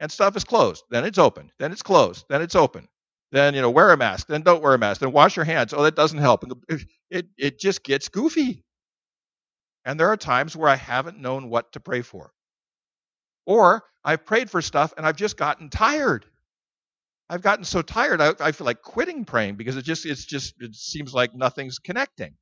and 0.00 0.10
stuff 0.10 0.36
is 0.36 0.44
closed. 0.44 0.84
Then 0.90 1.04
it's 1.04 1.18
open. 1.18 1.52
Then 1.58 1.72
it's 1.72 1.82
closed. 1.82 2.24
Then 2.28 2.42
it's 2.42 2.56
open. 2.56 2.88
Then 3.32 3.54
you 3.54 3.60
know 3.60 3.70
wear 3.70 3.92
a 3.92 3.96
mask. 3.96 4.26
Then 4.26 4.42
don't 4.42 4.62
wear 4.62 4.74
a 4.74 4.78
mask. 4.78 5.00
Then 5.00 5.12
wash 5.12 5.36
your 5.36 5.44
hands. 5.44 5.72
Oh, 5.72 5.82
that 5.84 5.94
doesn't 5.94 6.18
help. 6.18 6.42
And 6.42 6.54
it 7.10 7.26
it 7.38 7.60
just 7.60 7.84
gets 7.84 8.08
goofy. 8.08 8.64
And 9.84 10.00
there 10.00 10.08
are 10.08 10.16
times 10.16 10.56
where 10.56 10.68
I 10.68 10.76
haven't 10.76 11.18
known 11.18 11.48
what 11.48 11.72
to 11.72 11.80
pray 11.80 12.02
for. 12.02 12.32
Or 13.46 13.84
I've 14.04 14.26
prayed 14.26 14.50
for 14.50 14.62
stuff 14.62 14.92
and 14.96 15.06
I've 15.06 15.16
just 15.16 15.36
gotten 15.36 15.70
tired. 15.70 16.26
I've 17.28 17.42
gotten 17.42 17.64
so 17.64 17.80
tired 17.80 18.20
I, 18.20 18.34
I 18.40 18.52
feel 18.52 18.64
like 18.64 18.82
quitting 18.82 19.24
praying 19.24 19.54
because 19.54 19.76
it 19.76 19.84
just 19.84 20.04
it's 20.04 20.24
just 20.24 20.54
it 20.60 20.74
seems 20.74 21.14
like 21.14 21.34
nothing's 21.34 21.78
connecting. 21.78 22.34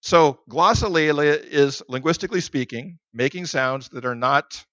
So 0.00 0.40
glossolalia 0.50 1.42
is 1.42 1.82
linguistically 1.88 2.40
speaking, 2.40 2.98
making 3.12 3.46
sounds 3.46 3.88
that 3.90 4.04
are 4.04 4.14
not 4.14 4.64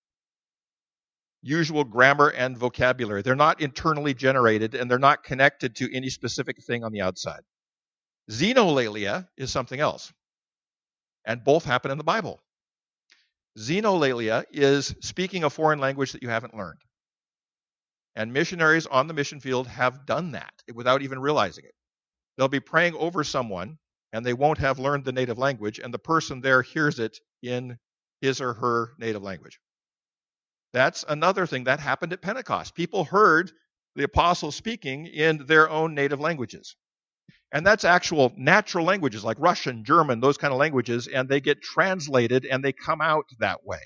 usual 1.42 1.84
grammar 1.84 2.30
and 2.30 2.58
vocabulary. 2.58 3.22
They're 3.22 3.36
not 3.36 3.62
internally 3.62 4.14
generated 4.14 4.76
and 4.76 4.90
they're 4.90 5.00
not 5.00 5.24
connected 5.24 5.76
to 5.78 5.96
any 5.96 6.10
specific 6.10 6.64
thing 6.64 6.84
on 6.84 6.92
the 6.92 7.02
outside. 7.02 7.42
Xenolalia 8.30 9.28
is 9.38 9.52
something 9.52 9.80
else. 9.80 10.14
And 11.26 11.44
both 11.44 11.66
happen 11.66 11.92
in 11.92 11.98
the 11.98 12.04
Bible. 12.04 12.40
Xenolalia 13.58 14.46
is 14.52 14.96
speaking 15.02 15.44
a 15.44 15.50
foreign 15.50 15.80
language 15.80 16.14
that 16.14 16.24
you 16.24 16.30
haven't 16.30 16.56
learned. 16.56 16.80
And 18.16 18.34
missionaries 18.34 18.88
on 18.88 19.08
the 19.08 19.14
mission 19.14 19.40
field 19.40 19.68
have 19.68 20.06
done 20.06 20.32
that 20.32 20.54
without 20.74 21.02
even 21.02 21.20
realizing 21.20 21.66
it. 21.66 21.74
They'll 22.38 22.48
be 22.48 22.60
praying 22.60 22.96
over 22.96 23.24
someone 23.24 23.78
and 24.14 24.26
they 24.26 24.34
won't 24.34 24.58
have 24.58 24.80
learned 24.80 25.06
the 25.06 25.12
native 25.12 25.38
language, 25.38 25.80
and 25.80 25.94
the 25.94 26.00
person 26.00 26.42
there 26.42 26.62
hears 26.62 27.00
it 27.00 27.20
in 27.42 27.78
his 28.20 28.42
or 28.42 28.54
her 28.54 28.92
native 29.00 29.24
language. 29.24 29.60
That's 30.74 31.04
another 31.08 31.46
thing 31.46 31.66
that 31.66 31.80
happened 31.80 32.14
at 32.14 32.22
Pentecost. 32.22 32.76
People 32.76 33.04
heard 33.04 33.52
the 33.96 34.04
apostles 34.04 34.56
speaking 34.56 35.06
in 35.06 35.46
their 35.46 35.70
own 35.70 35.94
native 35.94 36.20
languages. 36.20 36.76
And 37.52 37.66
that's 37.66 37.84
actual 37.84 38.32
natural 38.38 38.86
languages 38.86 39.26
like 39.26 39.38
Russian, 39.40 39.84
German, 39.84 40.22
those 40.22 40.38
kind 40.38 40.54
of 40.54 40.60
languages, 40.60 41.08
and 41.08 41.28
they 41.28 41.42
get 41.42 41.62
translated 41.62 42.46
and 42.46 42.64
they 42.64 42.72
come 42.72 43.02
out 43.02 43.26
that 43.40 43.66
way. 43.66 43.82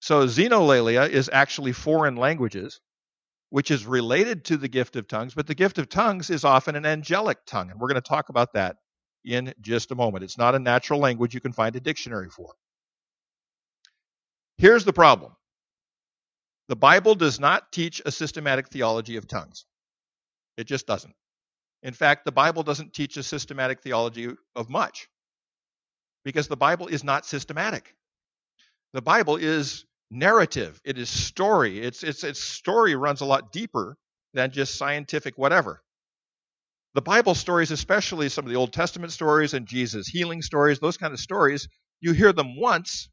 So 0.00 0.26
xenolalia 0.26 1.08
is 1.08 1.30
actually 1.32 1.72
foreign 1.72 2.16
languages, 2.16 2.80
which 3.50 3.70
is 3.70 3.86
related 3.86 4.46
to 4.46 4.56
the 4.56 4.68
gift 4.68 4.96
of 4.96 5.06
tongues, 5.06 5.34
but 5.34 5.46
the 5.46 5.54
gift 5.54 5.78
of 5.78 5.90
tongues 5.90 6.30
is 6.30 6.44
often 6.44 6.74
an 6.74 6.86
angelic 6.86 7.38
tongue, 7.46 7.70
and 7.70 7.78
we're 7.78 7.88
going 7.88 8.00
to 8.02 8.08
talk 8.08 8.30
about 8.30 8.54
that 8.54 8.76
in 9.24 9.52
just 9.60 9.90
a 9.92 9.94
moment. 9.94 10.24
It's 10.24 10.38
not 10.38 10.54
a 10.54 10.58
natural 10.58 10.98
language 10.98 11.34
you 11.34 11.40
can 11.40 11.52
find 11.52 11.76
a 11.76 11.80
dictionary 11.80 12.30
for. 12.30 12.54
Here's 14.56 14.84
the 14.84 14.92
problem 14.92 15.32
the 16.72 16.76
Bible 16.76 17.14
does 17.14 17.38
not 17.38 17.70
teach 17.70 18.00
a 18.06 18.10
systematic 18.10 18.70
theology 18.70 19.16
of 19.16 19.28
tongues, 19.28 19.66
it 20.56 20.64
just 20.64 20.86
doesn't. 20.86 21.14
In 21.82 21.92
fact, 21.92 22.24
the 22.24 22.32
Bible 22.32 22.62
doesn't 22.62 22.94
teach 22.94 23.18
a 23.18 23.22
systematic 23.22 23.82
theology 23.82 24.30
of 24.56 24.70
much 24.70 25.06
because 26.24 26.48
the 26.48 26.56
Bible 26.56 26.86
is 26.86 27.04
not 27.04 27.26
systematic. 27.26 27.94
The 28.94 29.02
Bible 29.02 29.36
is 29.36 29.84
narrative, 30.10 30.80
it 30.82 30.96
is 30.96 31.10
story. 31.10 31.78
It's, 31.78 32.02
it's, 32.02 32.24
its 32.24 32.40
story 32.40 32.94
runs 32.94 33.20
a 33.20 33.26
lot 33.26 33.52
deeper 33.52 33.98
than 34.32 34.50
just 34.50 34.78
scientific 34.78 35.36
whatever. 35.36 35.82
The 36.94 37.02
Bible 37.02 37.34
stories, 37.34 37.70
especially 37.70 38.30
some 38.30 38.46
of 38.46 38.50
the 38.50 38.56
Old 38.56 38.72
Testament 38.72 39.12
stories 39.12 39.52
and 39.52 39.66
Jesus 39.66 40.08
healing 40.08 40.40
stories, 40.40 40.78
those 40.78 40.96
kind 40.96 41.12
of 41.12 41.20
stories, 41.20 41.68
you 42.00 42.14
hear 42.14 42.32
them 42.32 42.58
once 42.58 43.10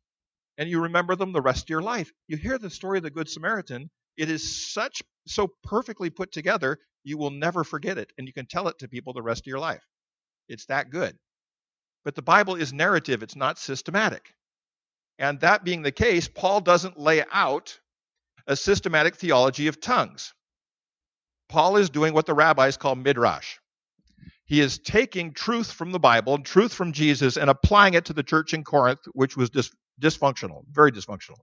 and 0.59 0.69
you 0.69 0.81
remember 0.81 1.15
them 1.15 1.31
the 1.31 1.41
rest 1.41 1.63
of 1.63 1.69
your 1.69 1.81
life. 1.81 2.11
You 2.27 2.37
hear 2.37 2.59
the 2.59 2.69
story 2.69 2.97
of 2.99 3.03
the 3.03 3.09
Good 3.09 3.29
Samaritan, 3.29 3.89
it 4.17 4.29
is 4.29 4.71
such 4.71 5.01
so 5.25 5.49
perfectly 5.63 6.09
put 6.09 6.33
together, 6.33 6.77
you 7.05 7.17
will 7.17 7.31
never 7.31 7.63
forget 7.63 7.97
it, 7.97 8.11
and 8.17 8.27
you 8.27 8.33
can 8.33 8.45
tell 8.45 8.67
it 8.67 8.77
to 8.79 8.89
people 8.89 9.13
the 9.13 9.21
rest 9.21 9.43
of 9.43 9.47
your 9.47 9.59
life. 9.59 9.81
It's 10.49 10.65
that 10.65 10.89
good. 10.89 11.17
But 12.03 12.15
the 12.15 12.21
Bible 12.21 12.55
is 12.55 12.73
narrative, 12.73 13.23
it's 13.23 13.37
not 13.37 13.57
systematic. 13.57 14.33
And 15.17 15.39
that 15.39 15.63
being 15.63 15.81
the 15.81 15.93
case, 15.93 16.27
Paul 16.27 16.59
doesn't 16.59 16.99
lay 16.99 17.23
out 17.31 17.79
a 18.45 18.55
systematic 18.55 19.15
theology 19.15 19.67
of 19.67 19.79
tongues. 19.79 20.33
Paul 21.47 21.77
is 21.77 21.89
doing 21.89 22.13
what 22.13 22.25
the 22.25 22.33
rabbis 22.33 22.75
call 22.75 22.95
midrash. 22.95 23.57
He 24.45 24.59
is 24.59 24.79
taking 24.79 25.33
truth 25.33 25.71
from 25.71 25.91
the 25.91 25.99
Bible 25.99 26.35
and 26.35 26.45
truth 26.45 26.73
from 26.73 26.91
Jesus 26.91 27.37
and 27.37 27.49
applying 27.49 27.93
it 27.93 28.05
to 28.05 28.13
the 28.13 28.23
church 28.23 28.53
in 28.53 28.63
Corinth, 28.63 29.01
which 29.13 29.37
was 29.37 29.49
dis- 29.49 29.71
dysfunctional, 29.99 30.63
very 30.71 30.91
dysfunctional. 30.91 31.39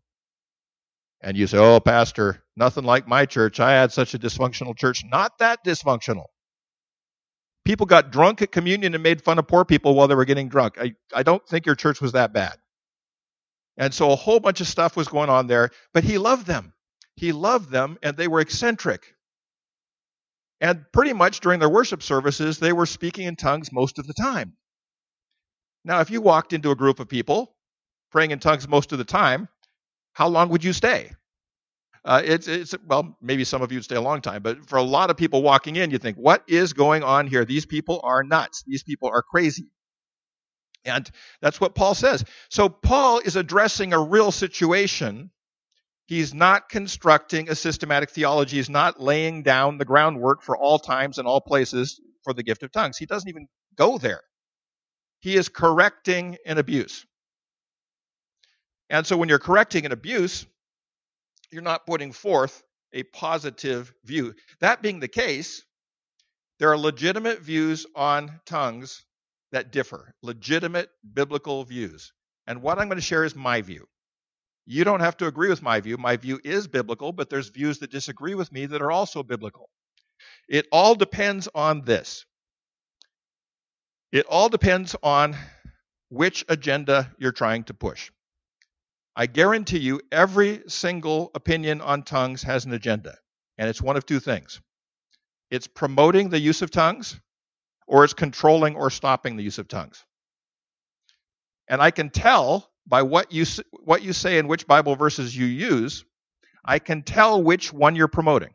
And 1.21 1.37
you 1.37 1.47
say, 1.47 1.59
oh, 1.59 1.81
Pastor, 1.81 2.43
nothing 2.57 2.85
like 2.85 3.09
my 3.09 3.27
church. 3.27 3.59
I 3.59 3.73
had 3.73 3.93
such 3.93 4.15
a 4.15 4.19
dysfunctional 4.19 4.77
church. 4.77 5.03
Not 5.05 5.39
that 5.39 5.65
dysfunctional. 5.65 6.27
People 7.65 7.87
got 7.87 8.13
drunk 8.13 8.43
at 8.43 8.53
communion 8.53 8.95
and 8.95 9.03
made 9.03 9.23
fun 9.23 9.39
of 9.39 9.49
poor 9.49 9.65
people 9.65 9.95
while 9.95 10.09
they 10.09 10.15
were 10.15 10.25
getting 10.25 10.49
drunk. 10.49 10.77
I, 10.81 10.95
I 11.13 11.23
don't 11.23 11.45
think 11.49 11.67
your 11.67 11.75
church 11.75 12.01
was 12.01 12.13
that 12.13 12.33
bad. 12.33 12.57
And 13.77 13.93
so 13.93 14.13
a 14.13 14.17
whole 14.17 14.41
bunch 14.41 14.61
of 14.61 14.69
stuff 14.69 14.97
was 14.97 15.09
going 15.09 15.29
on 15.29 15.49
there, 15.49 15.71
but 15.93 16.05
he 16.05 16.19
loved 16.19 16.47
them. 16.47 16.73
He 17.17 17.33
loved 17.33 17.71
them, 17.71 17.99
and 18.03 18.17
they 18.17 18.29
were 18.29 18.41
eccentric. 18.41 19.15
And 20.61 20.85
pretty 20.93 21.13
much 21.13 21.41
during 21.41 21.61
their 21.61 21.69
worship 21.69 22.03
services, 22.03 22.59
they 22.59 22.73
were 22.73 22.87
speaking 22.87 23.27
in 23.27 23.37
tongues 23.37 23.73
most 23.73 23.99
of 23.99 24.07
the 24.07 24.15
time. 24.15 24.55
Now, 25.85 26.01
if 26.01 26.11
you 26.11 26.21
walked 26.21 26.53
into 26.53 26.71
a 26.71 26.77
group 26.77 27.01
of 27.01 27.09
people 27.09 27.56
praying 28.11 28.31
in 28.31 28.39
tongues 28.39 28.69
most 28.69 28.93
of 28.93 28.99
the 28.99 29.05
time, 29.05 29.49
how 30.13 30.29
long 30.29 30.49
would 30.51 30.65
you 30.65 30.73
stay? 30.73 31.13
Uh, 32.05 32.23
it's, 32.25 32.47
it's 32.47 32.75
well, 32.87 33.17
maybe 33.21 33.43
some 33.43 33.63
of 33.63 33.73
you 33.73 33.79
would 33.79 33.85
stay 33.85 33.97
a 33.97 34.01
long 34.01 34.21
time, 34.21 34.41
but 34.41 34.69
for 34.69 34.77
a 34.77 34.83
lot 34.83 35.11
of 35.11 35.17
people 35.17 35.43
walking 35.43 35.75
in, 35.75 35.91
you 35.91 35.99
think, 35.99 36.17
what 36.17 36.45
is 36.47 36.73
going 36.73 37.03
on 37.03 37.27
here? 37.27 37.45
These 37.45 37.67
people 37.67 38.01
are 38.05 38.23
nuts. 38.23 38.63
These 38.67 38.85
people 38.85 39.09
are 39.09 39.23
crazy. 39.23 39.71
And 40.85 41.11
that's 41.43 41.61
what 41.61 41.75
Paul 41.75 41.97
says. 41.97 42.25
So 42.49 42.69
Paul 42.69 43.19
is 43.19 43.35
addressing 43.35 43.93
a 43.93 44.01
real 44.01 44.31
situation. 44.31 45.31
He's 46.07 46.33
not 46.33 46.69
constructing 46.69 47.51
a 47.51 47.57
systematic 47.57 48.11
theology. 48.11 48.59
He's 48.59 48.71
not 48.71 49.01
laying 49.01 49.43
down 49.43 49.79
the 49.79 49.85
groundwork 49.85 50.43
for 50.43 50.57
all 50.57 50.79
times 50.79 51.19
and 51.19 51.27
all 51.27 51.41
places 51.41 52.01
for 52.23 52.33
the 52.33 52.45
gift 52.45 52.63
of 52.63 52.71
tongues. 52.71 52.97
He 52.97 53.07
doesn't 53.07 53.29
even 53.29 53.49
go 53.77 53.99
there. 53.99 54.23
He 55.19 55.37
is 55.37 55.49
correcting 55.49 56.37
an 56.47 56.59
abuse. 56.59 57.05
And 58.91 59.07
so 59.07 59.17
when 59.17 59.29
you're 59.29 59.39
correcting 59.39 59.87
an 59.87 59.93
abuse, 59.93 60.47
you're 61.51 61.63
not 61.63 61.87
putting 61.87 62.13
forth 62.13 62.63
a 62.93 63.03
positive 63.03 63.93
view. 64.05 64.35
That 64.61 64.83
being 64.83 65.01
the 65.01 65.09
case, 65.09 65.65
there 66.59 66.71
are 66.71 66.79
legitimate 66.79 67.41
views 67.41 67.87
on 67.95 68.41
tongues 68.47 69.05
that 69.53 69.73
differ, 69.73 70.15
legitimate 70.23 70.89
biblical 71.15 71.65
views. 71.65 72.13
And 72.47 72.63
what 72.63 72.79
I'm 72.79 72.89
going 72.89 72.99
to 72.99 73.03
share 73.03 73.25
is 73.25 73.35
my 73.35 73.61
view. 73.61 73.87
You 74.67 74.85
don't 74.85 75.01
have 75.01 75.17
to 75.19 75.27
agree 75.27 75.49
with 75.49 75.63
my 75.63 75.81
view. 75.81 75.97
My 75.97 76.17
view 76.17 76.41
is 76.43 76.67
biblical, 76.67 77.13
but 77.13 77.31
there's 77.31 77.49
views 77.49 77.79
that 77.79 77.91
disagree 77.91 78.35
with 78.35 78.51
me 78.53 78.67
that 78.67 78.83
are 78.83 78.91
also 78.91 79.23
biblical. 79.23 79.69
It 80.49 80.67
all 80.73 80.95
depends 80.95 81.49
on 81.55 81.83
this. 81.83 82.25
It 84.13 84.27
all 84.27 84.49
depends 84.49 84.97
on 85.03 85.37
which 86.09 86.45
agenda 86.49 87.13
you're 87.19 87.33
trying 87.33 87.65
to 87.65 87.75
push. 87.75 88.11
I 89.17 89.25
guarantee 89.27 89.79
you, 89.79 90.01
every 90.13 90.63
single 90.69 91.31
opinion 91.35 91.81
on 91.81 92.03
tongues 92.03 92.43
has 92.43 92.67
an 92.67 92.75
agenda, 92.75 93.17
and 93.57 93.69
it's 93.69 93.81
one 93.81 93.97
of 93.97 94.05
two 94.05 94.21
things 94.21 94.61
it's 95.51 95.67
promoting 95.67 96.29
the 96.29 96.41
use 96.41 96.61
of 96.61 96.71
tongues, 96.71 97.19
or 97.87 98.05
it's 98.05 98.13
controlling 98.13 98.77
or 98.77 98.91
stopping 98.91 99.37
the 99.37 99.45
use 99.45 99.59
of 99.59 99.69
tongues. 99.69 100.05
And 101.69 101.81
I 101.81 101.91
can 101.91 102.11
tell 102.11 102.71
by 102.87 103.03
what 103.03 103.33
you, 103.33 103.45
what 103.85 104.03
you 104.03 104.13
say 104.13 104.39
and 104.39 104.49
which 104.49 104.67
Bible 104.67 104.97
verses 104.97 105.37
you 105.37 105.47
use, 105.47 106.05
I 106.65 106.79
can 106.79 107.03
tell 107.03 107.43
which 107.43 107.73
one 107.73 107.97
you're 107.97 108.09
promoting. 108.09 108.55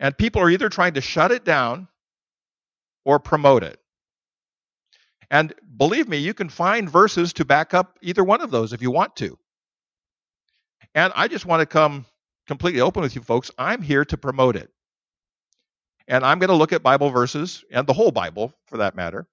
And 0.00 0.16
people 0.16 0.42
are 0.42 0.50
either 0.50 0.68
trying 0.68 0.94
to 0.94 1.00
shut 1.00 1.30
it 1.30 1.44
down 1.44 1.88
or 3.04 3.18
promote 3.18 3.62
it. 3.62 3.78
And 5.30 5.54
believe 5.76 6.08
me, 6.08 6.18
you 6.18 6.34
can 6.34 6.48
find 6.48 6.88
verses 6.88 7.32
to 7.34 7.44
back 7.44 7.74
up 7.74 7.98
either 8.02 8.22
one 8.22 8.40
of 8.40 8.50
those 8.50 8.72
if 8.72 8.82
you 8.82 8.90
want 8.90 9.16
to. 9.16 9.38
And 10.94 11.12
I 11.16 11.28
just 11.28 11.46
want 11.46 11.60
to 11.60 11.66
come 11.66 12.06
completely 12.46 12.80
open 12.80 13.02
with 13.02 13.14
you 13.14 13.22
folks. 13.22 13.50
I'm 13.58 13.82
here 13.82 14.04
to 14.06 14.16
promote 14.16 14.56
it. 14.56 14.70
And 16.06 16.24
I'm 16.24 16.38
going 16.38 16.48
to 16.48 16.56
look 16.56 16.72
at 16.72 16.82
Bible 16.82 17.10
verses 17.10 17.64
and 17.70 17.86
the 17.86 17.94
whole 17.94 18.10
Bible 18.10 18.52
for 18.66 18.78
that 18.78 18.94
matter. 18.94 19.26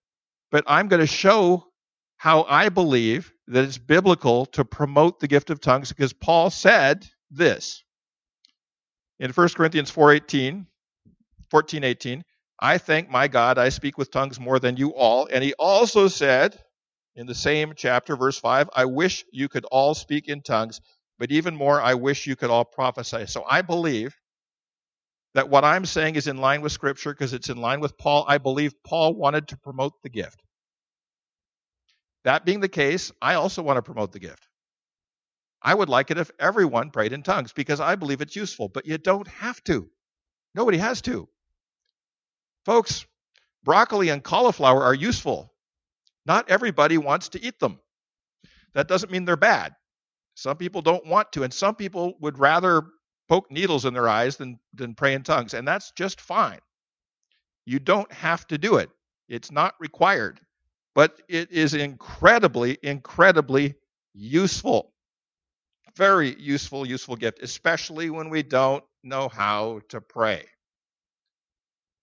But 0.52 0.64
I'm 0.68 0.88
going 0.88 1.02
to 1.02 1.08
show 1.08 1.66
how 2.18 2.44
I 2.44 2.70
believe 2.70 3.34
that 3.48 3.66
it's 3.66 3.78
biblical 3.78 4.46
to 4.48 4.64
promote 4.64 5.20
the 5.20 5.28
gift 5.28 5.50
of 5.50 5.60
tongues 5.60 5.90
because 5.90 6.14
Paul 6.14 6.50
said 6.50 7.08
this 7.30 7.84
in 9.20 9.32
1 9.32 9.50
Corinthians 9.50 9.92
4:18 9.92 10.66
14:18 11.52 12.24
I 12.62 12.78
thank 12.78 13.10
my 13.10 13.28
God 13.28 13.58
I 13.58 13.70
speak 13.70 13.98
with 13.98 14.12
tongues 14.12 14.40
more 14.40 14.60
than 14.60 14.78
you 14.78 14.94
all. 14.94 15.28
And 15.32 15.44
he 15.44 15.54
also 15.54 16.08
said 16.08 16.58
in 17.16 17.26
the 17.28 17.36
same 17.36 17.74
chapter, 17.76 18.16
verse 18.16 18.38
5, 18.40 18.70
I 18.76 18.86
wish 18.86 19.26
you 19.32 19.50
could 19.50 19.66
all 19.66 19.96
speak 19.96 20.28
in 20.28 20.42
tongues, 20.42 20.80
but 21.20 21.32
even 21.32 21.56
more, 21.56 21.82
I 21.82 21.96
wish 21.96 22.28
you 22.28 22.36
could 22.36 22.52
all 22.52 22.66
prophesy. 22.66 23.26
So 23.26 23.44
I 23.50 23.64
believe 23.64 24.16
that 25.34 25.50
what 25.50 25.64
I'm 25.64 25.86
saying 25.86 26.16
is 26.16 26.28
in 26.28 26.38
line 26.38 26.62
with 26.62 26.72
Scripture 26.72 27.12
because 27.14 27.34
it's 27.34 27.50
in 27.50 27.58
line 27.58 27.80
with 27.80 27.98
Paul. 27.98 28.26
I 28.28 28.38
believe 28.38 28.74
Paul 28.84 29.16
wanted 29.16 29.48
to 29.50 29.58
promote 29.58 29.94
the 30.04 30.10
gift. 30.10 30.42
That 32.24 32.46
being 32.46 32.60
the 32.60 32.70
case, 32.70 33.12
I 33.22 33.36
also 33.36 33.64
want 33.64 33.78
to 33.78 33.82
promote 33.82 34.12
the 34.12 34.20
gift. 34.20 34.48
I 35.62 35.74
would 35.74 35.90
like 35.90 36.12
it 36.12 36.18
if 36.18 36.32
everyone 36.40 36.92
prayed 36.92 37.14
in 37.14 37.24
tongues 37.24 37.54
because 37.54 37.80
I 37.80 37.96
believe 37.96 38.22
it's 38.22 38.36
useful, 38.36 38.68
but 38.70 38.86
you 38.86 38.98
don't 38.98 39.28
have 39.28 39.64
to. 39.66 39.90
Nobody 40.56 40.78
has 40.78 41.02
to. 41.04 41.28
Folks, 42.66 43.06
broccoli 43.64 44.10
and 44.10 44.24
cauliflower 44.24 44.84
are 44.84 44.94
useful. 44.94 45.54
Not 46.26 46.50
everybody 46.50 46.98
wants 46.98 47.30
to 47.30 47.44
eat 47.44 47.60
them. 47.60 47.80
That 48.74 48.88
doesn't 48.88 49.12
mean 49.12 49.26
they're 49.26 49.36
bad. 49.36 49.76
Some 50.36 50.58
people 50.58 50.82
don't 50.82 51.06
want 51.06 51.32
to, 51.34 51.44
and 51.44 51.54
some 51.54 51.76
people 51.76 52.16
would 52.22 52.40
rather 52.40 52.84
poke 53.28 53.52
needles 53.52 53.86
in 53.86 53.94
their 53.94 54.08
eyes 54.08 54.38
than, 54.38 54.60
than 54.74 54.96
pray 54.96 55.14
in 55.14 55.24
tongues, 55.24 55.54
and 55.54 55.68
that's 55.68 55.92
just 55.92 56.22
fine. 56.22 56.60
You 57.66 57.80
don't 57.80 58.12
have 58.12 58.48
to 58.48 58.58
do 58.58 58.78
it, 58.78 58.90
it's 59.30 59.52
not 59.52 59.76
required, 59.80 60.40
but 60.96 61.22
it 61.30 61.52
is 61.52 61.74
incredibly, 61.74 62.78
incredibly 62.84 63.76
useful. 64.14 64.94
Very 65.98 66.36
useful, 66.40 66.88
useful 66.88 67.16
gift, 67.18 67.40
especially 67.42 68.10
when 68.10 68.30
we 68.30 68.44
don't 68.44 68.84
know 69.04 69.28
how 69.30 69.82
to 69.90 70.02
pray. 70.02 70.46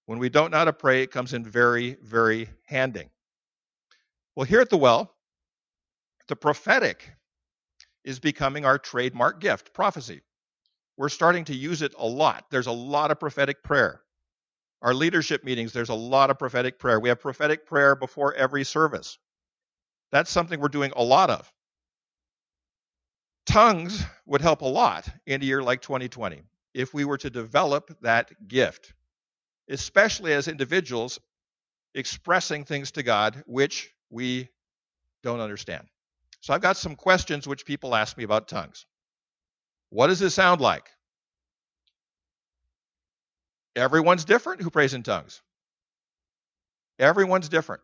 When 0.08 0.18
we 0.18 0.30
don't 0.30 0.52
know 0.52 0.56
how 0.56 0.64
to 0.64 0.72
pray, 0.72 1.02
it 1.02 1.10
comes 1.10 1.34
in 1.34 1.44
very, 1.44 1.98
very 2.02 2.48
handy. 2.64 3.10
Well, 4.34 4.46
here 4.46 4.62
at 4.62 4.70
the 4.70 4.78
well, 4.78 5.14
the 6.28 6.34
prophetic 6.34 7.10
is 8.04 8.18
becoming 8.18 8.64
our 8.64 8.78
trademark 8.78 9.38
gift, 9.38 9.74
prophecy. 9.74 10.22
We're 10.96 11.10
starting 11.10 11.44
to 11.44 11.54
use 11.54 11.82
it 11.82 11.92
a 11.98 12.06
lot. 12.06 12.46
There's 12.50 12.68
a 12.68 12.72
lot 12.72 13.10
of 13.10 13.20
prophetic 13.20 13.62
prayer. 13.62 14.00
Our 14.80 14.94
leadership 14.94 15.44
meetings, 15.44 15.74
there's 15.74 15.90
a 15.90 15.94
lot 15.94 16.30
of 16.30 16.38
prophetic 16.38 16.78
prayer. 16.78 16.98
We 16.98 17.10
have 17.10 17.20
prophetic 17.20 17.66
prayer 17.66 17.94
before 17.94 18.32
every 18.32 18.64
service. 18.64 19.18
That's 20.10 20.30
something 20.30 20.58
we're 20.58 20.68
doing 20.68 20.92
a 20.96 21.04
lot 21.04 21.28
of. 21.28 21.52
Tongues 23.44 24.02
would 24.24 24.40
help 24.40 24.62
a 24.62 24.64
lot 24.64 25.06
in 25.26 25.42
a 25.42 25.44
year 25.44 25.62
like 25.62 25.82
2020 25.82 26.40
if 26.72 26.94
we 26.94 27.04
were 27.04 27.18
to 27.18 27.28
develop 27.28 27.94
that 28.00 28.48
gift, 28.48 28.94
especially 29.68 30.32
as 30.32 30.48
individuals 30.48 31.18
expressing 31.94 32.64
things 32.64 32.92
to 32.92 33.02
God 33.02 33.42
which 33.46 33.90
we 34.10 34.48
don't 35.22 35.40
understand. 35.40 35.87
So 36.40 36.54
I've 36.54 36.60
got 36.60 36.76
some 36.76 36.96
questions 36.96 37.46
which 37.46 37.66
people 37.66 37.94
ask 37.94 38.16
me 38.16 38.25
about 38.25 38.48
tongues. 38.48 38.87
What 39.90 40.08
does 40.08 40.22
it 40.22 40.30
sound 40.30 40.60
like? 40.60 40.88
Everyone's 43.75 44.25
different 44.25 44.62
who 44.62 44.70
prays 44.70 44.94
in 44.94 45.02
tongues. 45.02 45.40
Everyone's 46.98 47.48
different. 47.48 47.82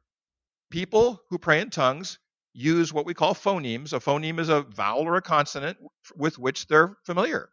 People 0.70 1.20
who 1.30 1.38
pray 1.38 1.60
in 1.60 1.70
tongues 1.70 2.18
use 2.52 2.92
what 2.92 3.06
we 3.06 3.14
call 3.14 3.34
phonemes. 3.34 3.92
A 3.92 4.00
phoneme 4.00 4.38
is 4.38 4.48
a 4.48 4.62
vowel 4.62 5.02
or 5.02 5.16
a 5.16 5.22
consonant 5.22 5.78
with 6.16 6.38
which 6.38 6.66
they're 6.66 6.96
familiar. 7.04 7.48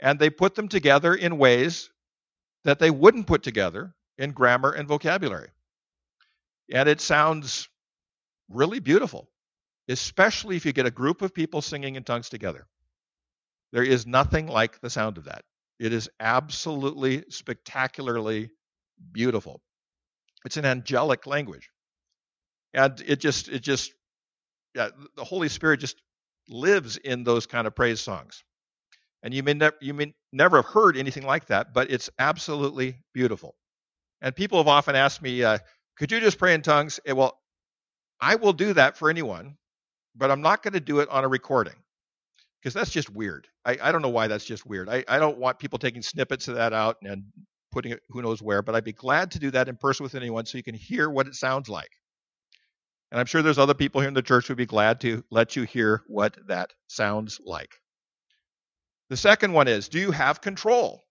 And 0.00 0.18
they 0.18 0.30
put 0.30 0.54
them 0.54 0.68
together 0.68 1.14
in 1.14 1.38
ways 1.38 1.90
that 2.66 2.80
they 2.80 2.90
wouldn't 2.90 3.28
put 3.28 3.44
together 3.44 3.94
in 4.18 4.32
grammar 4.32 4.72
and 4.72 4.88
vocabulary. 4.88 5.50
And 6.72 6.88
it 6.88 7.00
sounds 7.00 7.68
really 8.50 8.80
beautiful, 8.80 9.28
especially 9.88 10.56
if 10.56 10.66
you 10.66 10.72
get 10.72 10.84
a 10.84 10.90
group 10.90 11.22
of 11.22 11.32
people 11.32 11.62
singing 11.62 11.94
in 11.94 12.02
tongues 12.02 12.28
together. 12.28 12.66
There 13.72 13.84
is 13.84 14.04
nothing 14.04 14.48
like 14.48 14.80
the 14.80 14.90
sound 14.90 15.16
of 15.16 15.24
that. 15.24 15.44
It 15.78 15.92
is 15.92 16.10
absolutely 16.18 17.24
spectacularly 17.28 18.50
beautiful. 19.12 19.60
It's 20.44 20.56
an 20.56 20.64
angelic 20.64 21.24
language. 21.24 21.70
And 22.74 23.00
it 23.06 23.20
just 23.20 23.48
it 23.48 23.60
just 23.60 23.92
yeah, 24.74 24.88
the 25.14 25.24
Holy 25.24 25.48
Spirit 25.48 25.78
just 25.78 26.02
lives 26.48 26.96
in 26.96 27.22
those 27.22 27.46
kind 27.46 27.68
of 27.68 27.76
praise 27.76 28.00
songs. 28.00 28.42
And 29.26 29.34
you 29.34 29.42
may 29.42 29.54
never 29.54 29.76
you 29.80 29.92
may 29.92 30.14
never 30.32 30.58
have 30.58 30.66
heard 30.66 30.96
anything 30.96 31.26
like 31.26 31.46
that, 31.46 31.74
but 31.74 31.90
it's 31.90 32.08
absolutely 32.16 33.02
beautiful. 33.12 33.56
And 34.22 34.36
people 34.36 34.58
have 34.58 34.68
often 34.68 34.94
asked 34.94 35.20
me, 35.20 35.42
uh, 35.42 35.58
could 35.98 36.12
you 36.12 36.20
just 36.20 36.38
pray 36.38 36.54
in 36.54 36.62
tongues? 36.62 37.00
Eh, 37.04 37.10
well, 37.10 37.36
I 38.20 38.36
will 38.36 38.52
do 38.52 38.72
that 38.74 38.96
for 38.96 39.10
anyone, 39.10 39.56
but 40.14 40.30
I'm 40.30 40.42
not 40.42 40.62
going 40.62 40.74
to 40.74 40.80
do 40.80 41.00
it 41.00 41.08
on 41.08 41.24
a 41.24 41.28
recording 41.28 41.74
because 42.62 42.72
that's 42.72 42.92
just 42.92 43.10
weird. 43.10 43.48
I, 43.64 43.76
I 43.82 43.90
don't 43.90 44.00
know 44.00 44.10
why 44.10 44.28
that's 44.28 44.44
just 44.44 44.64
weird. 44.64 44.88
I, 44.88 45.02
I 45.08 45.18
don't 45.18 45.38
want 45.38 45.58
people 45.58 45.80
taking 45.80 46.02
snippets 46.02 46.46
of 46.46 46.54
that 46.54 46.72
out 46.72 46.98
and 47.02 47.24
putting 47.72 47.90
it 47.90 48.02
who 48.10 48.22
knows 48.22 48.40
where, 48.40 48.62
but 48.62 48.76
I'd 48.76 48.84
be 48.84 48.92
glad 48.92 49.32
to 49.32 49.40
do 49.40 49.50
that 49.50 49.66
in 49.66 49.76
person 49.76 50.04
with 50.04 50.14
anyone 50.14 50.46
so 50.46 50.56
you 50.56 50.62
can 50.62 50.76
hear 50.76 51.10
what 51.10 51.26
it 51.26 51.34
sounds 51.34 51.68
like. 51.68 51.90
And 53.10 53.18
I'm 53.18 53.26
sure 53.26 53.42
there's 53.42 53.58
other 53.58 53.74
people 53.74 54.00
here 54.02 54.08
in 54.08 54.14
the 54.14 54.22
church 54.22 54.46
who'd 54.46 54.56
be 54.56 54.66
glad 54.66 55.00
to 55.00 55.24
let 55.32 55.56
you 55.56 55.64
hear 55.64 56.04
what 56.06 56.36
that 56.46 56.70
sounds 56.86 57.40
like. 57.44 57.72
The 59.08 59.16
second 59.16 59.52
one 59.52 59.68
is 59.68 59.88
do 59.88 59.98
you 59.98 60.10
have 60.10 60.40
control? 60.40 61.02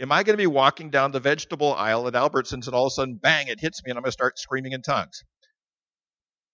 Am 0.00 0.10
I 0.10 0.22
going 0.22 0.34
to 0.34 0.42
be 0.42 0.46
walking 0.46 0.90
down 0.90 1.12
the 1.12 1.20
vegetable 1.20 1.74
aisle 1.74 2.06
at 2.08 2.14
Albertsons 2.14 2.66
and 2.66 2.74
all 2.74 2.86
of 2.86 2.92
a 2.92 2.94
sudden, 2.94 3.16
bang, 3.16 3.48
it 3.48 3.60
hits 3.60 3.84
me 3.84 3.90
and 3.90 3.98
I'm 3.98 4.02
going 4.02 4.08
to 4.08 4.12
start 4.12 4.38
screaming 4.38 4.72
in 4.72 4.80
tongues? 4.80 5.22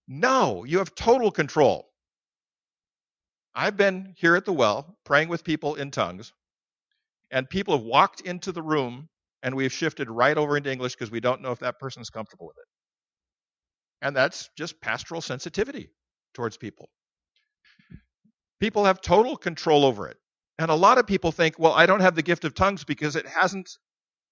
No, 0.07 0.65
you 0.65 0.79
have 0.79 0.95
total 0.95 1.31
control. 1.31 1.89
I've 3.55 3.77
been 3.77 4.13
here 4.17 4.35
at 4.35 4.45
the 4.45 4.53
well 4.53 4.97
praying 5.05 5.29
with 5.29 5.43
people 5.43 5.75
in 5.75 5.91
tongues, 5.91 6.33
and 7.31 7.49
people 7.49 7.77
have 7.77 7.85
walked 7.85 8.21
into 8.21 8.51
the 8.51 8.61
room 8.61 9.09
and 9.43 9.55
we've 9.55 9.71
shifted 9.71 10.09
right 10.09 10.37
over 10.37 10.57
into 10.57 10.71
English 10.71 10.95
because 10.95 11.11
we 11.11 11.19
don't 11.19 11.41
know 11.41 11.51
if 11.51 11.59
that 11.59 11.79
person's 11.79 12.09
comfortable 12.09 12.47
with 12.47 12.57
it. 12.57 12.67
And 14.01 14.15
that's 14.15 14.49
just 14.57 14.81
pastoral 14.81 15.21
sensitivity 15.21 15.89
towards 16.33 16.57
people. 16.57 16.89
People 18.59 18.85
have 18.85 19.01
total 19.01 19.37
control 19.37 19.85
over 19.85 20.07
it. 20.07 20.17
And 20.59 20.71
a 20.71 20.75
lot 20.75 20.97
of 20.97 21.05
people 21.07 21.31
think, 21.31 21.59
well, 21.59 21.73
I 21.73 21.85
don't 21.85 21.99
have 21.99 22.15
the 22.15 22.23
gift 22.23 22.45
of 22.45 22.55
tongues 22.55 22.83
because 22.83 23.15
it 23.15 23.27
hasn't 23.27 23.69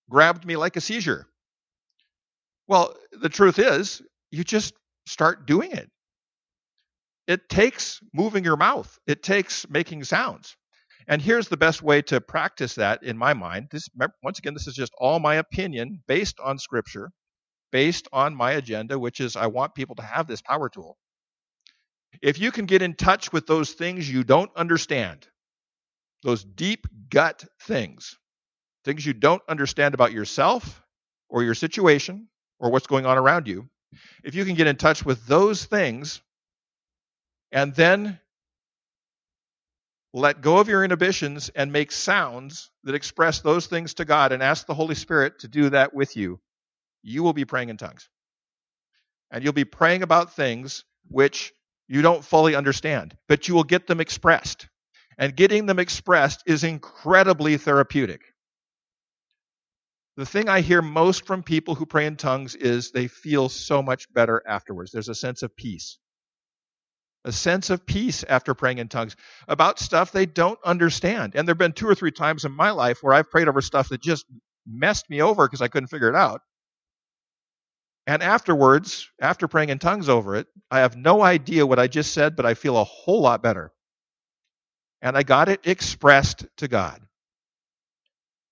grabbed 0.10 0.46
me 0.46 0.56
like 0.56 0.76
a 0.76 0.82
seizure. 0.82 1.28
Well, 2.68 2.96
the 3.12 3.30
truth 3.30 3.60
is, 3.60 4.02
you 4.32 4.44
just 4.44 4.74
start 5.06 5.46
doing 5.46 5.72
it 5.72 5.90
it 7.28 7.50
takes 7.50 8.00
moving 8.14 8.44
your 8.44 8.58
mouth, 8.58 8.98
it 9.08 9.24
takes 9.24 9.68
making 9.70 10.04
sounds. 10.04 10.56
And 11.08 11.22
here's 11.22 11.48
the 11.48 11.58
best 11.58 11.84
way 11.84 12.02
to 12.04 12.22
practice 12.22 12.76
that 12.76 13.04
in 13.04 13.18
my 13.18 13.34
mind. 13.34 13.68
This 13.72 13.88
once 14.24 14.40
again, 14.40 14.54
this 14.54 14.68
is 14.68 14.74
just 14.76 14.94
all 14.98 15.20
my 15.20 15.36
opinion 15.36 16.02
based 16.08 16.40
on 16.44 16.58
scripture, 16.58 17.12
based 17.72 18.08
on 18.12 18.36
my 18.36 18.54
agenda, 18.54 18.98
which 18.98 19.20
is 19.20 19.36
I 19.36 19.48
want 19.48 19.76
people 19.76 19.96
to 19.98 20.04
have 20.04 20.28
this 20.28 20.42
power 20.42 20.70
tool. 20.70 20.98
If 22.22 22.40
you 22.40 22.52
can 22.52 22.66
get 22.66 22.82
in 22.82 22.94
touch 22.94 23.32
with 23.32 23.48
those 23.48 23.72
things 23.72 24.10
you 24.10 24.24
don't 24.24 24.52
understand, 24.56 25.28
those 26.24 26.44
deep 26.44 26.88
gut 27.10 27.46
things, 27.62 28.18
things 28.84 29.06
you 29.06 29.14
don't 29.14 29.42
understand 29.48 29.94
about 29.94 30.12
yourself 30.12 30.82
or 31.30 31.44
your 31.44 31.56
situation 31.56 32.28
or 32.60 32.72
what's 32.72 32.88
going 32.88 33.06
on 33.06 33.18
around 33.18 33.48
you, 33.48 33.70
if 34.24 34.36
you 34.36 34.46
can 34.46 34.56
get 34.56 34.68
in 34.68 34.76
touch 34.76 35.06
with 35.06 35.26
those 35.26 35.66
things, 35.66 36.22
and 37.52 37.74
then 37.76 38.20
let 40.14 40.42
go 40.42 40.58
of 40.58 40.70
your 40.70 40.84
inhibitions 40.84 41.50
and 41.50 41.72
make 41.72 41.92
sounds 41.92 42.72
that 42.84 42.96
express 42.96 43.42
those 43.42 43.68
things 43.68 43.96
to 43.96 44.06
God 44.06 44.32
and 44.32 44.42
ask 44.42 44.66
the 44.66 44.74
Holy 44.74 44.96
Spirit 44.96 45.40
to 45.40 45.48
do 45.48 45.70
that 45.70 45.94
with 45.94 46.16
you, 46.16 46.40
you 47.04 47.22
will 47.22 47.34
be 47.34 47.46
praying 47.46 47.70
in 47.70 47.78
tongues. 47.78 48.10
And 49.30 49.44
you'll 49.44 49.54
be 49.54 49.66
praying 49.66 50.04
about 50.04 50.34
things 50.34 50.86
which 51.10 51.54
you 51.88 52.02
don't 52.02 52.26
fully 52.26 52.56
understand, 52.56 53.16
but 53.28 53.48
you 53.48 53.56
will 53.56 53.64
get 53.64 53.88
them 53.88 54.02
expressed. 54.02 54.68
And 55.18 55.36
getting 55.36 55.66
them 55.66 55.80
expressed 55.80 56.44
is 56.46 56.64
incredibly 56.64 57.58
therapeutic. 57.58 58.22
The 60.18 60.26
thing 60.26 60.50
I 60.50 60.62
hear 60.62 60.82
most 60.82 61.26
from 61.26 61.44
people 61.44 61.76
who 61.76 61.86
pray 61.86 62.06
in 62.06 62.18
tongues 62.18 62.56
is 62.56 62.92
they 62.92 63.08
feel 63.08 63.50
so 63.50 63.82
much 63.82 64.12
better 64.14 64.42
afterwards. 64.48 64.92
There's 64.92 65.10
a 65.10 65.16
sense 65.16 65.44
of 65.44 65.56
peace 65.56 65.98
a 67.26 67.32
sense 67.32 67.70
of 67.70 67.86
peace 67.86 68.24
after 68.24 68.54
praying 68.54 68.78
in 68.78 68.88
tongues 68.88 69.16
about 69.48 69.80
stuff 69.80 70.12
they 70.12 70.26
don't 70.26 70.60
understand. 70.64 71.34
And 71.36 71.48
there 71.48 71.54
have 71.54 71.58
been 71.60 71.74
two 71.74 71.88
or 71.88 71.96
three 71.96 72.12
times 72.12 72.46
in 72.46 72.52
my 72.52 72.72
life 72.72 73.00
where 73.02 73.14
I've 73.14 73.30
prayed 73.30 73.48
over 73.48 73.62
stuff 73.62 73.90
that 73.90 74.02
just 74.02 74.26
messed 74.68 75.10
me 75.10 75.22
over 75.22 75.48
because 75.48 75.62
I 75.62 75.68
couldn't 75.68 75.88
figure 75.88 76.10
it 76.10 76.16
out. 76.16 76.42
And 78.08 78.22
afterwards, 78.22 79.10
after 79.20 79.48
praying 79.48 79.70
in 79.70 79.80
tongues 79.80 80.10
over 80.10 80.36
it, 80.36 80.48
I 80.70 80.80
have 80.80 80.96
no 80.96 81.22
idea 81.22 81.66
what 81.66 81.80
I 81.80 81.88
just 81.88 82.14
said, 82.14 82.36
but 82.36 82.46
I 82.46 82.54
feel 82.54 82.78
a 82.78 82.84
whole 82.84 83.22
lot 83.22 83.42
better. 83.42 83.72
And 85.02 85.18
I 85.18 85.24
got 85.24 85.50
it 85.50 85.62
expressed 85.66 86.46
to 86.58 86.68
God. 86.68 87.02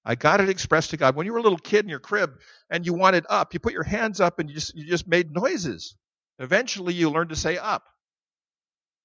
I 0.06 0.16
got 0.16 0.42
it 0.42 0.50
expressed 0.50 0.90
to 0.90 0.98
God. 0.98 1.16
When 1.16 1.26
you 1.26 1.34
were 1.34 1.40
a 1.40 1.44
little 1.44 1.58
kid 1.58 1.86
in 1.86 1.90
your 1.90 2.00
crib 2.00 2.40
and 2.70 2.86
you 2.86 2.94
wanted 2.94 3.26
up, 3.30 3.54
you 3.54 3.60
put 3.60 3.74
your 3.74 3.84
hands 3.84 4.20
up 4.20 4.40
and 4.40 4.50
you 4.50 4.56
just, 4.56 4.76
you 4.76 4.86
just 4.86 5.08
made 5.08 5.32
noises. 5.32 5.96
Eventually, 6.40 6.94
you 6.94 7.10
learned 7.10 7.30
to 7.30 7.36
say 7.36 7.58
up. 7.58 7.86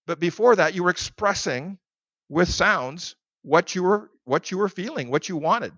But 0.06 0.18
before 0.18 0.56
that, 0.56 0.74
you 0.74 0.82
were 0.82 0.90
expressing 0.90 1.78
with 2.28 2.48
sounds 2.48 3.14
what 3.42 3.74
you 3.74 3.82
were 3.82 4.10
what 4.24 4.50
you 4.50 4.58
were 4.58 4.68
feeling, 4.68 5.10
what 5.10 5.28
you 5.28 5.36
wanted 5.36 5.72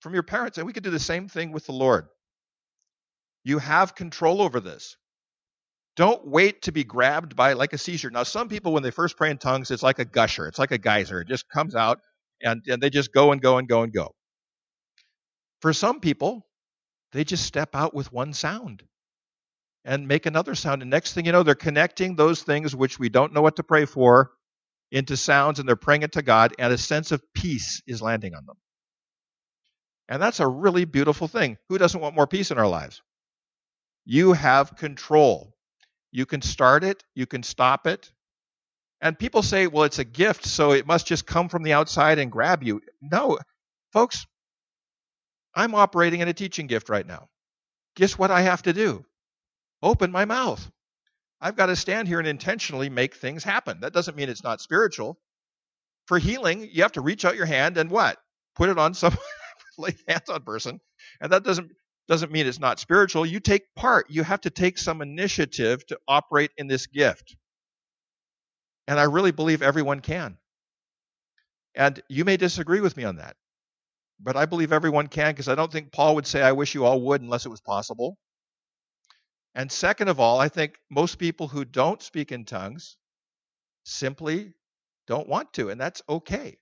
from 0.00 0.14
your 0.14 0.22
parents. 0.22 0.56
And 0.56 0.66
we 0.66 0.72
could 0.72 0.82
do 0.82 0.90
the 0.90 0.98
same 0.98 1.28
thing 1.28 1.52
with 1.52 1.66
the 1.66 1.72
Lord. 1.72 2.06
You 3.44 3.58
have 3.58 3.94
control 3.94 4.42
over 4.42 4.60
this. 4.60 4.96
Don't 5.96 6.26
wait 6.26 6.62
to 6.62 6.72
be 6.72 6.84
grabbed 6.84 7.36
by 7.36 7.54
like 7.54 7.72
a 7.72 7.78
seizure. 7.78 8.10
Now, 8.10 8.22
some 8.22 8.48
people, 8.48 8.72
when 8.72 8.82
they 8.82 8.90
first 8.90 9.16
pray 9.16 9.30
in 9.30 9.38
tongues, 9.38 9.70
it's 9.70 9.82
like 9.82 9.98
a 9.98 10.04
gusher. 10.04 10.46
It's 10.46 10.58
like 10.58 10.70
a 10.70 10.78
geyser. 10.78 11.20
It 11.20 11.28
just 11.28 11.48
comes 11.48 11.74
out 11.74 12.00
and, 12.42 12.62
and 12.68 12.82
they 12.82 12.90
just 12.90 13.12
go 13.12 13.32
and 13.32 13.40
go 13.40 13.58
and 13.58 13.68
go 13.68 13.82
and 13.82 13.92
go. 13.92 14.14
For 15.60 15.72
some 15.72 16.00
people, 16.00 16.46
they 17.12 17.24
just 17.24 17.44
step 17.44 17.74
out 17.74 17.92
with 17.92 18.12
one 18.12 18.32
sound 18.32 18.82
and 19.84 20.06
make 20.06 20.26
another 20.26 20.54
sound. 20.54 20.82
And 20.82 20.90
next 20.90 21.12
thing 21.14 21.26
you 21.26 21.32
know, 21.32 21.42
they're 21.42 21.54
connecting 21.54 22.16
those 22.16 22.42
things 22.42 22.74
which 22.74 22.98
we 22.98 23.08
don't 23.08 23.32
know 23.32 23.42
what 23.42 23.56
to 23.56 23.62
pray 23.62 23.84
for 23.84 24.30
into 24.92 25.16
sounds 25.16 25.58
and 25.58 25.68
they're 25.68 25.76
praying 25.76 26.02
it 26.02 26.12
to 26.12 26.22
God, 26.22 26.54
and 26.58 26.72
a 26.72 26.78
sense 26.78 27.12
of 27.12 27.22
peace 27.34 27.82
is 27.86 28.02
landing 28.02 28.34
on 28.34 28.44
them. 28.46 28.56
And 30.08 30.20
that's 30.20 30.40
a 30.40 30.48
really 30.48 30.84
beautiful 30.84 31.28
thing. 31.28 31.58
Who 31.68 31.78
doesn't 31.78 32.00
want 32.00 32.16
more 32.16 32.26
peace 32.26 32.50
in 32.50 32.58
our 32.58 32.66
lives? 32.66 33.02
You 34.04 34.32
have 34.32 34.76
control. 34.76 35.54
You 36.10 36.26
can 36.26 36.42
start 36.42 36.84
it, 36.84 37.04
you 37.14 37.26
can 37.26 37.42
stop 37.42 37.86
it. 37.86 38.10
And 39.00 39.18
people 39.18 39.42
say, 39.42 39.66
well, 39.66 39.84
it's 39.84 39.98
a 39.98 40.04
gift, 40.04 40.44
so 40.44 40.72
it 40.72 40.86
must 40.86 41.06
just 41.06 41.26
come 41.26 41.48
from 41.48 41.62
the 41.62 41.72
outside 41.72 42.18
and 42.18 42.30
grab 42.30 42.62
you. 42.62 42.82
No, 43.00 43.38
folks, 43.92 44.26
I'm 45.54 45.74
operating 45.74 46.20
in 46.20 46.28
a 46.28 46.34
teaching 46.34 46.66
gift 46.66 46.88
right 46.88 47.06
now. 47.06 47.28
Guess 47.96 48.18
what 48.18 48.30
I 48.30 48.42
have 48.42 48.62
to 48.62 48.72
do? 48.72 49.04
Open 49.82 50.10
my 50.10 50.24
mouth. 50.24 50.70
I've 51.40 51.56
got 51.56 51.66
to 51.66 51.76
stand 51.76 52.08
here 52.08 52.18
and 52.18 52.28
intentionally 52.28 52.90
make 52.90 53.14
things 53.14 53.42
happen. 53.42 53.80
That 53.80 53.94
doesn't 53.94 54.16
mean 54.16 54.28
it's 54.28 54.44
not 54.44 54.60
spiritual. 54.60 55.18
For 56.06 56.18
healing, 56.18 56.68
you 56.70 56.82
have 56.82 56.92
to 56.92 57.00
reach 57.00 57.24
out 57.24 57.36
your 57.36 57.46
hand 57.46 57.78
and 57.78 57.90
what? 57.90 58.18
Put 58.56 58.68
it 58.68 58.78
on 58.78 58.94
some 58.94 59.16
lay 59.78 59.96
hands 60.06 60.28
on 60.28 60.42
person. 60.42 60.80
And 61.20 61.32
that 61.32 61.44
doesn't 61.44 61.70
doesn't 62.08 62.32
mean 62.32 62.46
it's 62.46 62.58
not 62.58 62.80
spiritual. 62.80 63.24
You 63.24 63.40
take 63.40 63.74
part. 63.74 64.10
You 64.10 64.22
have 64.22 64.40
to 64.42 64.50
take 64.50 64.78
some 64.78 65.02
initiative 65.02 65.86
to 65.86 65.98
operate 66.08 66.50
in 66.56 66.66
this 66.66 66.86
gift. 66.86 67.36
And 68.88 68.98
I 68.98 69.04
really 69.04 69.30
believe 69.30 69.62
everyone 69.62 70.00
can. 70.00 70.38
And 71.74 72.02
you 72.08 72.24
may 72.24 72.36
disagree 72.36 72.80
with 72.80 72.96
me 72.96 73.04
on 73.04 73.16
that. 73.16 73.36
But 74.18 74.36
I 74.36 74.46
believe 74.46 74.72
everyone 74.72 75.06
can 75.06 75.32
because 75.32 75.48
I 75.48 75.54
don't 75.54 75.72
think 75.72 75.92
Paul 75.92 76.16
would 76.16 76.26
say, 76.26 76.42
I 76.42 76.52
wish 76.52 76.74
you 76.74 76.84
all 76.84 77.00
would 77.02 77.22
unless 77.22 77.46
it 77.46 77.50
was 77.50 77.60
possible. 77.60 78.18
And 79.54 79.70
second 79.70 80.08
of 80.08 80.20
all, 80.20 80.38
I 80.38 80.48
think 80.48 80.78
most 80.90 81.18
people 81.18 81.48
who 81.48 81.64
don't 81.64 82.02
speak 82.02 82.30
in 82.30 82.44
tongues 82.44 82.96
simply 83.84 84.54
don't 85.06 85.28
want 85.28 85.52
to, 85.54 85.70
and 85.70 85.80
that's 85.80 86.02
okay. 86.08 86.59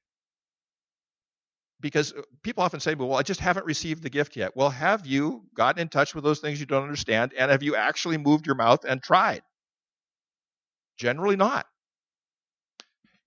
Because 1.80 2.12
uh, 2.12 2.22
people 2.42 2.62
often 2.64 2.80
say, 2.80 2.94
well, 2.94 3.14
I 3.14 3.22
just 3.22 3.40
haven't 3.40 3.66
received 3.66 4.02
the 4.02 4.10
gift 4.10 4.36
yet. 4.36 4.56
Well, 4.56 4.70
have 4.70 5.06
you 5.06 5.44
gotten 5.54 5.80
in 5.80 5.88
touch 5.88 6.14
with 6.14 6.24
those 6.24 6.40
things 6.40 6.58
you 6.58 6.66
don't 6.66 6.82
understand, 6.82 7.32
and 7.38 7.50
have 7.50 7.62
you 7.62 7.76
actually 7.76 8.18
moved 8.18 8.46
your 8.46 8.56
mouth 8.56 8.84
and 8.84 9.02
tried? 9.02 9.42
Generally 10.98 11.36
not. 11.36 11.66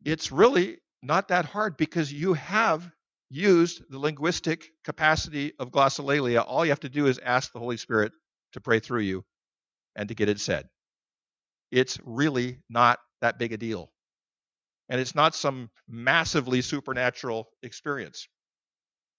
It's 0.04 0.32
really 0.32 0.80
not 1.02 1.30
that 1.30 1.46
hard 1.46 1.78
because 1.78 2.12
you 2.12 2.34
have 2.34 2.92
used 3.30 3.84
the 3.90 3.98
linguistic 3.98 4.70
capacity 4.84 5.54
of 5.58 5.72
glossolalia. 5.72 6.44
All 6.46 6.66
you 6.66 6.72
have 6.72 6.82
to 6.82 6.90
do 6.90 7.08
is 7.08 7.20
ask 7.20 7.54
the 7.54 7.60
Holy 7.60 7.78
Spirit 7.78 8.12
to 8.54 8.62
pray 8.62 8.80
through 8.80 9.02
you 9.02 9.24
and 9.96 10.10
to 10.10 10.16
get 10.16 10.28
it 10.28 10.40
said. 10.40 10.68
It's 11.72 11.98
really 12.04 12.60
not 12.70 13.00
that 13.22 13.40
big 13.40 13.54
a 13.54 13.58
deal. 13.58 13.92
And 14.90 15.00
it's 15.00 15.16
not 15.16 15.34
some 15.36 15.70
massively 15.88 16.62
supernatural 16.62 17.48
experience. 17.64 18.28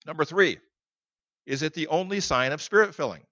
Number 0.06 0.24
three, 0.24 0.58
is 1.46 1.62
it 1.62 1.74
the 1.74 1.88
only 1.88 2.20
sign 2.20 2.52
of 2.52 2.62
spirit 2.62 2.94
filling? 2.94 3.22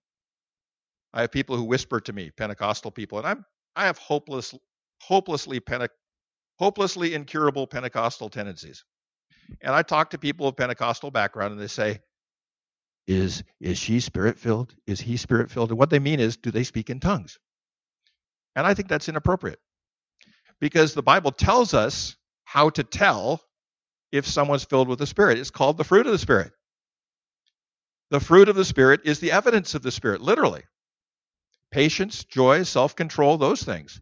I 1.12 1.22
have 1.22 1.32
people 1.32 1.56
who 1.56 1.64
whisper 1.64 2.00
to 2.00 2.12
me, 2.12 2.30
Pentecostal 2.30 2.90
people, 2.90 3.18
and 3.18 3.26
I'm 3.26 3.44
I 3.76 3.86
have 3.86 3.98
hopeless, 3.98 4.54
hopelessly 5.00 5.60
Pente- 5.60 5.88
hopelessly 6.58 7.14
incurable 7.14 7.66
Pentecostal 7.66 8.28
tendencies. 8.28 8.84
And 9.60 9.74
I 9.74 9.82
talk 9.82 10.10
to 10.10 10.18
people 10.18 10.46
of 10.46 10.56
Pentecostal 10.56 11.10
background 11.10 11.52
and 11.52 11.60
they 11.60 11.66
say, 11.66 12.00
is 13.06 13.42
is 13.60 13.78
she 13.78 14.00
spirit 14.00 14.38
filled? 14.38 14.74
Is 14.86 15.00
he 15.00 15.16
spirit 15.16 15.50
filled? 15.50 15.70
And 15.70 15.78
what 15.78 15.90
they 15.90 15.98
mean 15.98 16.20
is, 16.20 16.36
do 16.36 16.50
they 16.50 16.64
speak 16.64 16.90
in 16.90 17.00
tongues? 17.00 17.38
And 18.54 18.66
I 18.66 18.74
think 18.74 18.88
that's 18.88 19.08
inappropriate. 19.08 19.58
Because 20.60 20.94
the 20.94 21.02
Bible 21.02 21.32
tells 21.32 21.74
us 21.74 22.16
how 22.44 22.70
to 22.70 22.84
tell 22.84 23.40
if 24.12 24.26
someone's 24.26 24.64
filled 24.64 24.88
with 24.88 24.98
the 24.98 25.06
Spirit. 25.06 25.38
It's 25.38 25.50
called 25.50 25.76
the 25.78 25.84
fruit 25.84 26.06
of 26.06 26.12
the 26.12 26.18
Spirit. 26.18 26.52
The 28.10 28.20
fruit 28.20 28.48
of 28.48 28.56
the 28.56 28.64
Spirit 28.64 29.02
is 29.04 29.20
the 29.20 29.32
evidence 29.32 29.74
of 29.74 29.82
the 29.82 29.90
Spirit, 29.92 30.20
literally. 30.20 30.64
Patience, 31.70 32.24
joy, 32.24 32.64
self 32.64 32.96
control, 32.96 33.38
those 33.38 33.62
things. 33.62 34.00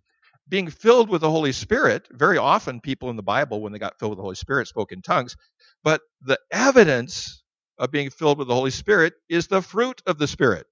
Being 0.48 0.70
filled 0.70 1.10
with 1.10 1.20
the 1.22 1.30
Holy 1.30 1.52
Spirit, 1.52 2.08
very 2.10 2.38
often 2.38 2.80
people 2.80 3.10
in 3.10 3.16
the 3.16 3.22
Bible, 3.22 3.60
when 3.60 3.72
they 3.72 3.78
got 3.78 3.98
filled 3.98 4.12
with 4.12 4.18
the 4.18 4.22
Holy 4.22 4.34
Spirit, 4.34 4.68
spoke 4.68 4.92
in 4.92 5.02
tongues. 5.02 5.36
But 5.84 6.02
the 6.22 6.38
evidence 6.50 7.42
of 7.78 7.90
being 7.90 8.10
filled 8.10 8.38
with 8.38 8.48
the 8.48 8.54
Holy 8.54 8.70
Spirit 8.70 9.14
is 9.28 9.48
the 9.48 9.62
fruit 9.62 10.02
of 10.06 10.18
the 10.18 10.26
Spirit. 10.26 10.66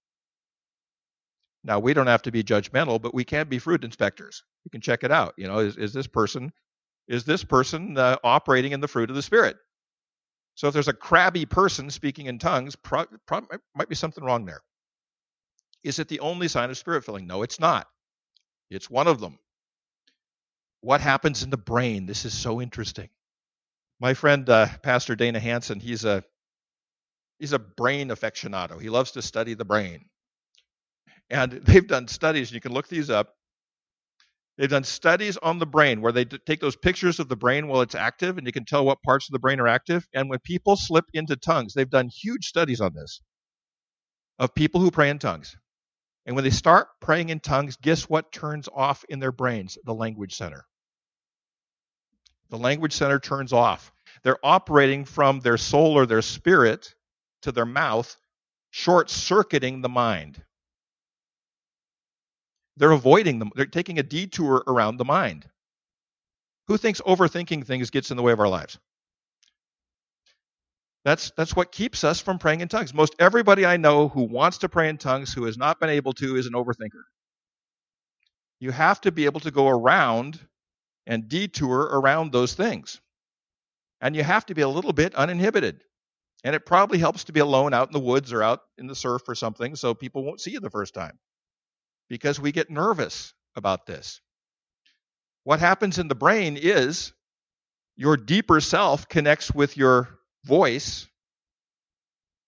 Now, 1.64 1.78
we 1.78 1.94
don't 1.94 2.06
have 2.06 2.22
to 2.22 2.32
be 2.32 2.44
judgmental, 2.44 3.00
but 3.00 3.14
we 3.14 3.24
can 3.24 3.48
be 3.48 3.58
fruit 3.58 3.84
inspectors. 3.84 4.44
We 4.64 4.70
can 4.70 4.80
check 4.80 5.04
it 5.04 5.12
out. 5.12 5.34
You 5.36 5.48
know, 5.48 5.58
is, 5.58 5.76
is 5.76 5.92
this 5.92 6.06
person 6.06 6.52
is 7.08 7.24
this 7.24 7.44
person 7.44 7.98
uh, 7.98 8.16
operating 8.24 8.72
in 8.72 8.80
the 8.80 8.88
fruit 8.88 9.10
of 9.10 9.16
the 9.16 9.22
Spirit? 9.22 9.56
So 10.56 10.68
if 10.68 10.74
there's 10.74 10.88
a 10.88 10.94
crabby 10.94 11.46
person 11.46 11.90
speaking 11.90 12.26
in 12.26 12.40
tongues, 12.40 12.76
pro, 12.76 13.04
pro, 13.26 13.42
might 13.74 13.90
be 13.90 13.94
something 13.94 14.24
wrong 14.24 14.46
there. 14.46 14.62
Is 15.84 16.00
it 16.00 16.08
the 16.08 16.20
only 16.20 16.48
sign 16.48 16.70
of 16.70 16.78
spirit 16.78 17.04
filling? 17.04 17.28
No, 17.28 17.42
it's 17.42 17.60
not. 17.60 17.86
It's 18.70 18.90
one 18.90 19.06
of 19.06 19.20
them. 19.20 19.38
What 20.80 21.00
happens 21.00 21.42
in 21.42 21.50
the 21.50 21.58
brain? 21.58 22.06
This 22.06 22.24
is 22.24 22.34
so 22.34 22.60
interesting. 22.60 23.10
My 24.00 24.14
friend, 24.14 24.48
uh, 24.50 24.66
Pastor 24.82 25.14
Dana 25.14 25.40
Hanson, 25.40 25.78
he's 25.78 26.04
a 26.04 26.24
he's 27.38 27.52
a 27.52 27.58
brain 27.58 28.08
aficionado. 28.08 28.80
He 28.80 28.90
loves 28.90 29.12
to 29.12 29.22
study 29.22 29.54
the 29.54 29.64
brain. 29.64 30.06
And 31.30 31.52
they've 31.64 31.86
done 31.86 32.08
studies, 32.08 32.48
and 32.48 32.54
you 32.54 32.60
can 32.60 32.72
look 32.72 32.88
these 32.88 33.10
up. 33.10 33.35
They've 34.56 34.70
done 34.70 34.84
studies 34.84 35.36
on 35.36 35.58
the 35.58 35.66
brain 35.66 36.00
where 36.00 36.12
they 36.12 36.24
take 36.24 36.60
those 36.60 36.76
pictures 36.76 37.20
of 37.20 37.28
the 37.28 37.36
brain 37.36 37.68
while 37.68 37.82
it's 37.82 37.94
active, 37.94 38.38
and 38.38 38.46
you 38.46 38.52
can 38.52 38.64
tell 38.64 38.86
what 38.86 39.02
parts 39.02 39.28
of 39.28 39.32
the 39.32 39.38
brain 39.38 39.60
are 39.60 39.68
active. 39.68 40.08
And 40.14 40.30
when 40.30 40.38
people 40.38 40.76
slip 40.76 41.04
into 41.12 41.36
tongues, 41.36 41.74
they've 41.74 41.88
done 41.88 42.08
huge 42.08 42.46
studies 42.46 42.80
on 42.80 42.94
this 42.94 43.20
of 44.38 44.54
people 44.54 44.80
who 44.80 44.90
pray 44.90 45.10
in 45.10 45.18
tongues. 45.18 45.56
And 46.26 46.34
when 46.34 46.44
they 46.44 46.50
start 46.50 46.88
praying 47.00 47.28
in 47.28 47.40
tongues, 47.40 47.76
guess 47.76 48.08
what 48.08 48.32
turns 48.32 48.68
off 48.74 49.04
in 49.08 49.20
their 49.20 49.32
brains? 49.32 49.78
The 49.84 49.94
language 49.94 50.34
center. 50.34 50.66
The 52.50 52.58
language 52.58 52.92
center 52.92 53.18
turns 53.18 53.52
off. 53.52 53.92
They're 54.22 54.44
operating 54.44 55.04
from 55.04 55.40
their 55.40 55.56
soul 55.56 55.96
or 55.96 56.06
their 56.06 56.22
spirit 56.22 56.94
to 57.42 57.52
their 57.52 57.66
mouth, 57.66 58.16
short 58.70 59.10
circuiting 59.10 59.82
the 59.82 59.88
mind. 59.88 60.42
They're 62.76 62.92
avoiding 62.92 63.38
them, 63.38 63.50
they're 63.54 63.66
taking 63.66 63.98
a 63.98 64.02
detour 64.02 64.62
around 64.66 64.98
the 64.98 65.04
mind. 65.04 65.46
Who 66.68 66.76
thinks 66.76 67.00
overthinking 67.00 67.64
things 67.64 67.90
gets 67.90 68.10
in 68.10 68.16
the 68.16 68.22
way 68.22 68.32
of 68.32 68.40
our 68.40 68.48
lives? 68.48 68.78
That's, 71.04 71.30
that's 71.36 71.54
what 71.54 71.70
keeps 71.70 72.02
us 72.02 72.20
from 72.20 72.38
praying 72.38 72.62
in 72.62 72.68
tongues. 72.68 72.92
Most 72.92 73.14
everybody 73.20 73.64
I 73.64 73.76
know 73.76 74.08
who 74.08 74.24
wants 74.24 74.58
to 74.58 74.68
pray 74.68 74.88
in 74.88 74.98
tongues, 74.98 75.32
who 75.32 75.44
has 75.44 75.56
not 75.56 75.78
been 75.78 75.88
able 75.88 76.12
to, 76.14 76.36
is 76.36 76.46
an 76.46 76.54
overthinker. 76.54 77.04
You 78.58 78.72
have 78.72 79.00
to 79.02 79.12
be 79.12 79.26
able 79.26 79.40
to 79.40 79.52
go 79.52 79.68
around 79.68 80.40
and 81.06 81.28
detour 81.28 81.78
around 81.78 82.32
those 82.32 82.54
things. 82.54 83.00
And 84.00 84.16
you 84.16 84.24
have 84.24 84.46
to 84.46 84.54
be 84.54 84.62
a 84.62 84.68
little 84.68 84.92
bit 84.92 85.14
uninhibited. 85.14 85.84
And 86.42 86.56
it 86.56 86.66
probably 86.66 86.98
helps 86.98 87.24
to 87.24 87.32
be 87.32 87.40
alone 87.40 87.72
out 87.72 87.88
in 87.88 87.92
the 87.92 88.00
woods 88.00 88.32
or 88.32 88.42
out 88.42 88.62
in 88.76 88.88
the 88.88 88.96
surf 88.96 89.22
or 89.28 89.36
something 89.36 89.76
so 89.76 89.94
people 89.94 90.24
won't 90.24 90.40
see 90.40 90.50
you 90.50 90.60
the 90.60 90.70
first 90.70 90.92
time 90.92 91.18
because 92.08 92.40
we 92.40 92.52
get 92.52 92.70
nervous 92.70 93.34
about 93.54 93.86
this. 93.86 94.20
What 95.44 95.60
happens 95.60 95.98
in 95.98 96.08
the 96.08 96.14
brain 96.14 96.56
is 96.56 97.12
your 97.96 98.16
deeper 98.16 98.60
self 98.60 99.08
connects 99.08 99.52
with 99.52 99.76
your 99.76 100.08
voice 100.44 101.06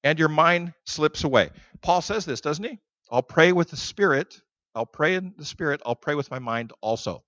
and 0.04 0.18
your 0.18 0.28
mind 0.28 0.74
slips 0.86 1.24
away. 1.24 1.50
Paul 1.80 2.02
says 2.02 2.24
this, 2.24 2.40
doesn't 2.40 2.64
he? 2.64 2.78
I'll 3.10 3.22
pray 3.22 3.52
with 3.52 3.70
the 3.70 3.76
spirit. 3.76 4.40
I'll 4.74 4.86
pray 4.86 5.14
in 5.14 5.34
the 5.36 5.44
spirit. 5.44 5.80
I'll 5.84 5.96
pray 5.96 6.14
with 6.14 6.30
my 6.30 6.38
mind 6.38 6.72
also. 6.80 7.24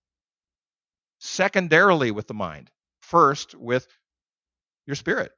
Secondarily, 1.18 2.10
with 2.10 2.26
the 2.26 2.34
mind. 2.34 2.70
First, 3.00 3.54
with 3.54 3.86
your 4.86 4.96
spirit. 4.96 5.32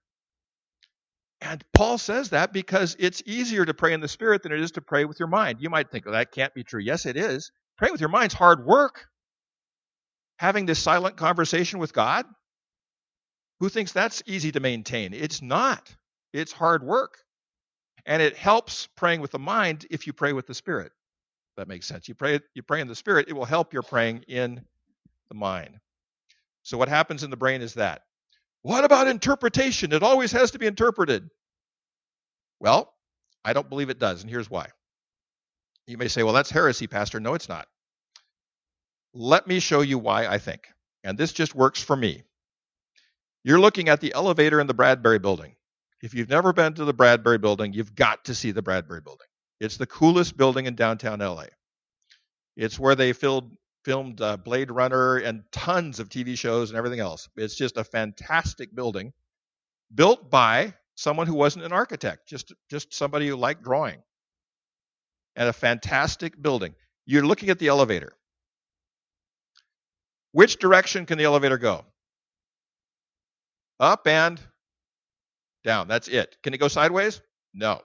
And 1.42 1.64
Paul 1.74 1.98
says 1.98 2.30
that 2.30 2.52
because 2.52 2.96
it's 3.00 3.22
easier 3.26 3.64
to 3.66 3.74
pray 3.74 3.92
in 3.92 4.00
the 4.00 4.08
spirit 4.08 4.42
than 4.44 4.52
it 4.52 4.60
is 4.60 4.72
to 4.72 4.80
pray 4.80 5.04
with 5.04 5.18
your 5.18 5.28
mind. 5.28 5.58
You 5.60 5.70
might 5.70 5.90
think, 5.90 6.06
well, 6.06 6.14
that 6.14 6.30
can't 6.30 6.54
be 6.54 6.62
true. 6.62 6.80
Yes, 6.80 7.04
it 7.04 7.16
is. 7.16 7.50
Praying 7.76 7.92
with 7.92 8.00
your 8.00 8.10
mind's 8.10 8.34
hard 8.34 8.64
work. 8.64 9.06
Having 10.38 10.66
this 10.66 10.78
silent 10.78 11.16
conversation 11.16 11.80
with 11.80 11.92
God, 11.92 12.26
who 13.60 13.68
thinks 13.68 13.92
that's 13.92 14.22
easy 14.26 14.52
to 14.52 14.60
maintain? 14.60 15.14
It's 15.14 15.42
not. 15.42 15.94
It's 16.32 16.52
hard 16.52 16.84
work. 16.84 17.18
And 18.06 18.22
it 18.22 18.36
helps 18.36 18.88
praying 18.96 19.20
with 19.20 19.32
the 19.32 19.38
mind 19.38 19.86
if 19.90 20.06
you 20.06 20.12
pray 20.12 20.32
with 20.32 20.46
the 20.46 20.54
spirit. 20.54 20.92
That 21.56 21.68
makes 21.68 21.86
sense. 21.86 22.08
You 22.08 22.14
pray 22.14 22.40
you 22.54 22.62
pray 22.62 22.80
in 22.80 22.88
the 22.88 22.94
spirit, 22.94 23.28
it 23.28 23.34
will 23.34 23.44
help 23.44 23.72
your 23.72 23.82
praying 23.82 24.24
in 24.26 24.64
the 25.28 25.34
mind. 25.34 25.78
So 26.62 26.78
what 26.78 26.88
happens 26.88 27.24
in 27.24 27.30
the 27.30 27.36
brain 27.36 27.62
is 27.62 27.74
that. 27.74 28.02
What 28.62 28.84
about 28.84 29.08
interpretation? 29.08 29.92
It 29.92 30.02
always 30.02 30.32
has 30.32 30.52
to 30.52 30.58
be 30.58 30.66
interpreted. 30.66 31.28
Well, 32.60 32.92
I 33.44 33.52
don't 33.52 33.68
believe 33.68 33.90
it 33.90 33.98
does, 33.98 34.22
and 34.22 34.30
here's 34.30 34.48
why. 34.50 34.68
You 35.86 35.98
may 35.98 36.08
say, 36.08 36.22
well, 36.22 36.32
that's 36.32 36.50
heresy, 36.50 36.86
Pastor. 36.86 37.18
No, 37.18 37.34
it's 37.34 37.48
not. 37.48 37.66
Let 39.14 39.46
me 39.46 39.58
show 39.58 39.80
you 39.80 39.98
why 39.98 40.26
I 40.26 40.38
think. 40.38 40.68
And 41.04 41.18
this 41.18 41.32
just 41.32 41.54
works 41.54 41.82
for 41.82 41.96
me. 41.96 42.22
You're 43.44 43.60
looking 43.60 43.88
at 43.88 44.00
the 44.00 44.14
elevator 44.14 44.60
in 44.60 44.68
the 44.68 44.74
Bradbury 44.74 45.18
building. 45.18 45.56
If 46.00 46.14
you've 46.14 46.28
never 46.28 46.52
been 46.52 46.74
to 46.74 46.84
the 46.84 46.92
Bradbury 46.92 47.38
building, 47.38 47.72
you've 47.72 47.94
got 47.94 48.24
to 48.26 48.34
see 48.34 48.52
the 48.52 48.62
Bradbury 48.62 49.00
building. 49.00 49.26
It's 49.60 49.76
the 49.76 49.86
coolest 49.86 50.36
building 50.36 50.66
in 50.66 50.74
downtown 50.76 51.18
LA. 51.18 51.46
It's 52.56 52.78
where 52.78 52.94
they 52.94 53.12
filled, 53.12 53.50
filmed 53.84 54.20
uh, 54.20 54.36
Blade 54.36 54.70
Runner 54.70 55.16
and 55.16 55.42
tons 55.52 56.00
of 56.00 56.08
TV 56.08 56.36
shows 56.36 56.70
and 56.70 56.78
everything 56.78 57.00
else. 57.00 57.28
It's 57.36 57.56
just 57.56 57.76
a 57.76 57.84
fantastic 57.84 58.74
building 58.74 59.12
built 59.94 60.30
by 60.30 60.74
someone 60.94 61.26
who 61.26 61.34
wasn't 61.34 61.64
an 61.64 61.72
architect, 61.72 62.28
just, 62.28 62.52
just 62.70 62.94
somebody 62.94 63.28
who 63.28 63.36
liked 63.36 63.62
drawing. 63.62 64.02
And 65.34 65.48
a 65.48 65.52
fantastic 65.52 66.40
building. 66.40 66.74
You're 67.06 67.26
looking 67.26 67.48
at 67.48 67.58
the 67.58 67.68
elevator. 67.68 68.12
Which 70.32 70.58
direction 70.58 71.06
can 71.06 71.18
the 71.18 71.24
elevator 71.24 71.58
go? 71.58 71.84
Up 73.80 74.06
and 74.06 74.40
down. 75.64 75.88
That's 75.88 76.08
it. 76.08 76.36
Can 76.42 76.54
it 76.54 76.58
go 76.58 76.68
sideways? 76.68 77.20
No. 77.54 77.80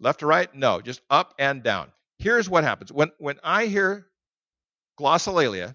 Left 0.00 0.20
to 0.20 0.26
right? 0.26 0.52
No. 0.54 0.80
Just 0.80 1.00
up 1.10 1.34
and 1.38 1.62
down. 1.62 1.92
Here's 2.22 2.48
what 2.48 2.62
happens. 2.62 2.92
When 2.92 3.10
when 3.18 3.40
I 3.42 3.66
hear 3.66 4.06
glossolalia, 4.96 5.74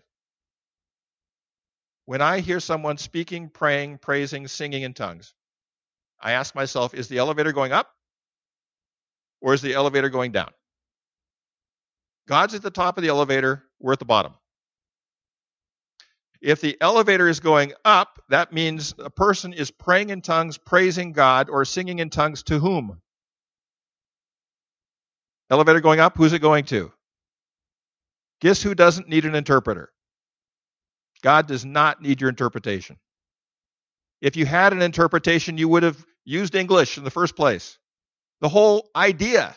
when 2.05 2.21
I 2.21 2.39
hear 2.39 2.61
someone 2.61 2.97
speaking, 2.97 3.49
praying, 3.49 3.97
praising, 3.97 4.47
singing 4.47 4.83
in 4.83 4.93
tongues, 4.93 5.33
I 6.21 6.31
ask 6.31 6.55
myself, 6.55 6.93
is 6.93 7.09
the 7.09 7.17
elevator 7.17 7.51
going 7.51 7.73
up 7.73 7.89
or 9.41 9.53
is 9.53 9.61
the 9.61 9.73
elevator 9.73 10.07
going 10.07 10.31
down? 10.31 10.51
God's 12.29 12.55
at 12.55 12.61
the 12.61 12.71
top 12.71 12.97
of 12.97 13.01
the 13.01 13.09
elevator, 13.09 13.63
we're 13.81 13.91
at 13.91 13.99
the 13.99 14.05
bottom. 14.05 14.33
If 16.41 16.61
the 16.61 16.77
elevator 16.79 17.27
is 17.27 17.41
going 17.41 17.73
up, 17.83 18.21
that 18.29 18.53
means 18.53 18.95
a 18.99 19.09
person 19.09 19.51
is 19.51 19.69
praying 19.69 20.11
in 20.11 20.21
tongues, 20.21 20.57
praising 20.57 21.11
God, 21.11 21.49
or 21.49 21.65
singing 21.65 21.99
in 21.99 22.09
tongues 22.09 22.43
to 22.43 22.57
whom? 22.57 23.01
Elevator 25.49 25.79
going 25.79 25.99
up, 25.99 26.17
who's 26.17 26.33
it 26.33 26.39
going 26.39 26.65
to? 26.65 26.91
Guess 28.41 28.61
who 28.61 28.75
doesn't 28.75 29.09
need 29.09 29.25
an 29.25 29.35
interpreter? 29.35 29.89
God 31.21 31.47
does 31.47 31.65
not 31.65 32.01
need 32.01 32.21
your 32.21 32.29
interpretation. 32.29 32.97
If 34.21 34.35
you 34.35 34.45
had 34.45 34.73
an 34.73 34.81
interpretation, 34.81 35.57
you 35.57 35.67
would 35.69 35.83
have 35.83 36.03
used 36.25 36.55
English 36.55 36.97
in 36.97 37.03
the 37.03 37.11
first 37.11 37.35
place. 37.35 37.77
The 38.41 38.49
whole 38.49 38.89
idea, 38.95 39.55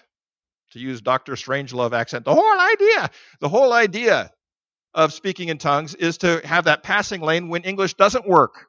to 0.73 0.79
use 0.79 1.01
Dr. 1.01 1.35
Strangelove 1.35 1.93
accent, 1.93 2.25
the 2.25 2.35
whole 2.35 2.61
idea, 2.61 3.11
the 3.41 3.49
whole 3.49 3.73
idea 3.73 4.31
of 4.95 5.13
speaking 5.13 5.49
in 5.49 5.59
tongues 5.59 5.95
is 5.95 6.19
to 6.19 6.41
have 6.45 6.65
that 6.65 6.83
passing 6.83 7.21
lane 7.21 7.49
when 7.49 7.63
English 7.63 7.95
doesn't 7.95 8.29
work. 8.29 8.67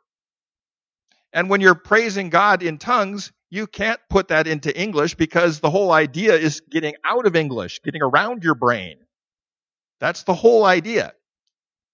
And 1.34 1.50
when 1.50 1.62
you're 1.62 1.76
praising 1.76 2.30
God 2.30 2.62
in 2.64 2.78
tongues, 2.78 3.32
you 3.52 3.68
can't 3.68 4.00
put 4.10 4.30
that 4.30 4.48
into 4.48 4.76
English 4.76 5.16
because 5.16 5.60
the 5.60 5.70
whole 5.70 5.92
idea 5.92 6.36
is 6.36 6.62
getting 6.62 6.96
out 7.04 7.28
of 7.28 7.36
English, 7.36 7.82
getting 7.84 8.02
around 8.02 8.46
your 8.46 8.56
brain. 8.56 8.98
That's 10.00 10.24
the 10.24 10.34
whole 10.34 10.66
idea. 10.66 11.14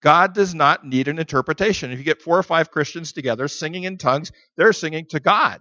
God 0.04 0.36
does 0.36 0.54
not 0.54 0.86
need 0.86 1.08
an 1.08 1.18
interpretation. 1.18 1.92
If 1.92 1.98
you 1.98 2.06
get 2.06 2.22
four 2.22 2.38
or 2.38 2.44
five 2.44 2.70
Christians 2.70 3.12
together 3.12 3.48
singing 3.48 3.84
in 3.84 3.98
tongues, 3.98 4.32
they're 4.56 4.72
singing 4.72 5.08
to 5.08 5.20
God. 5.20 5.60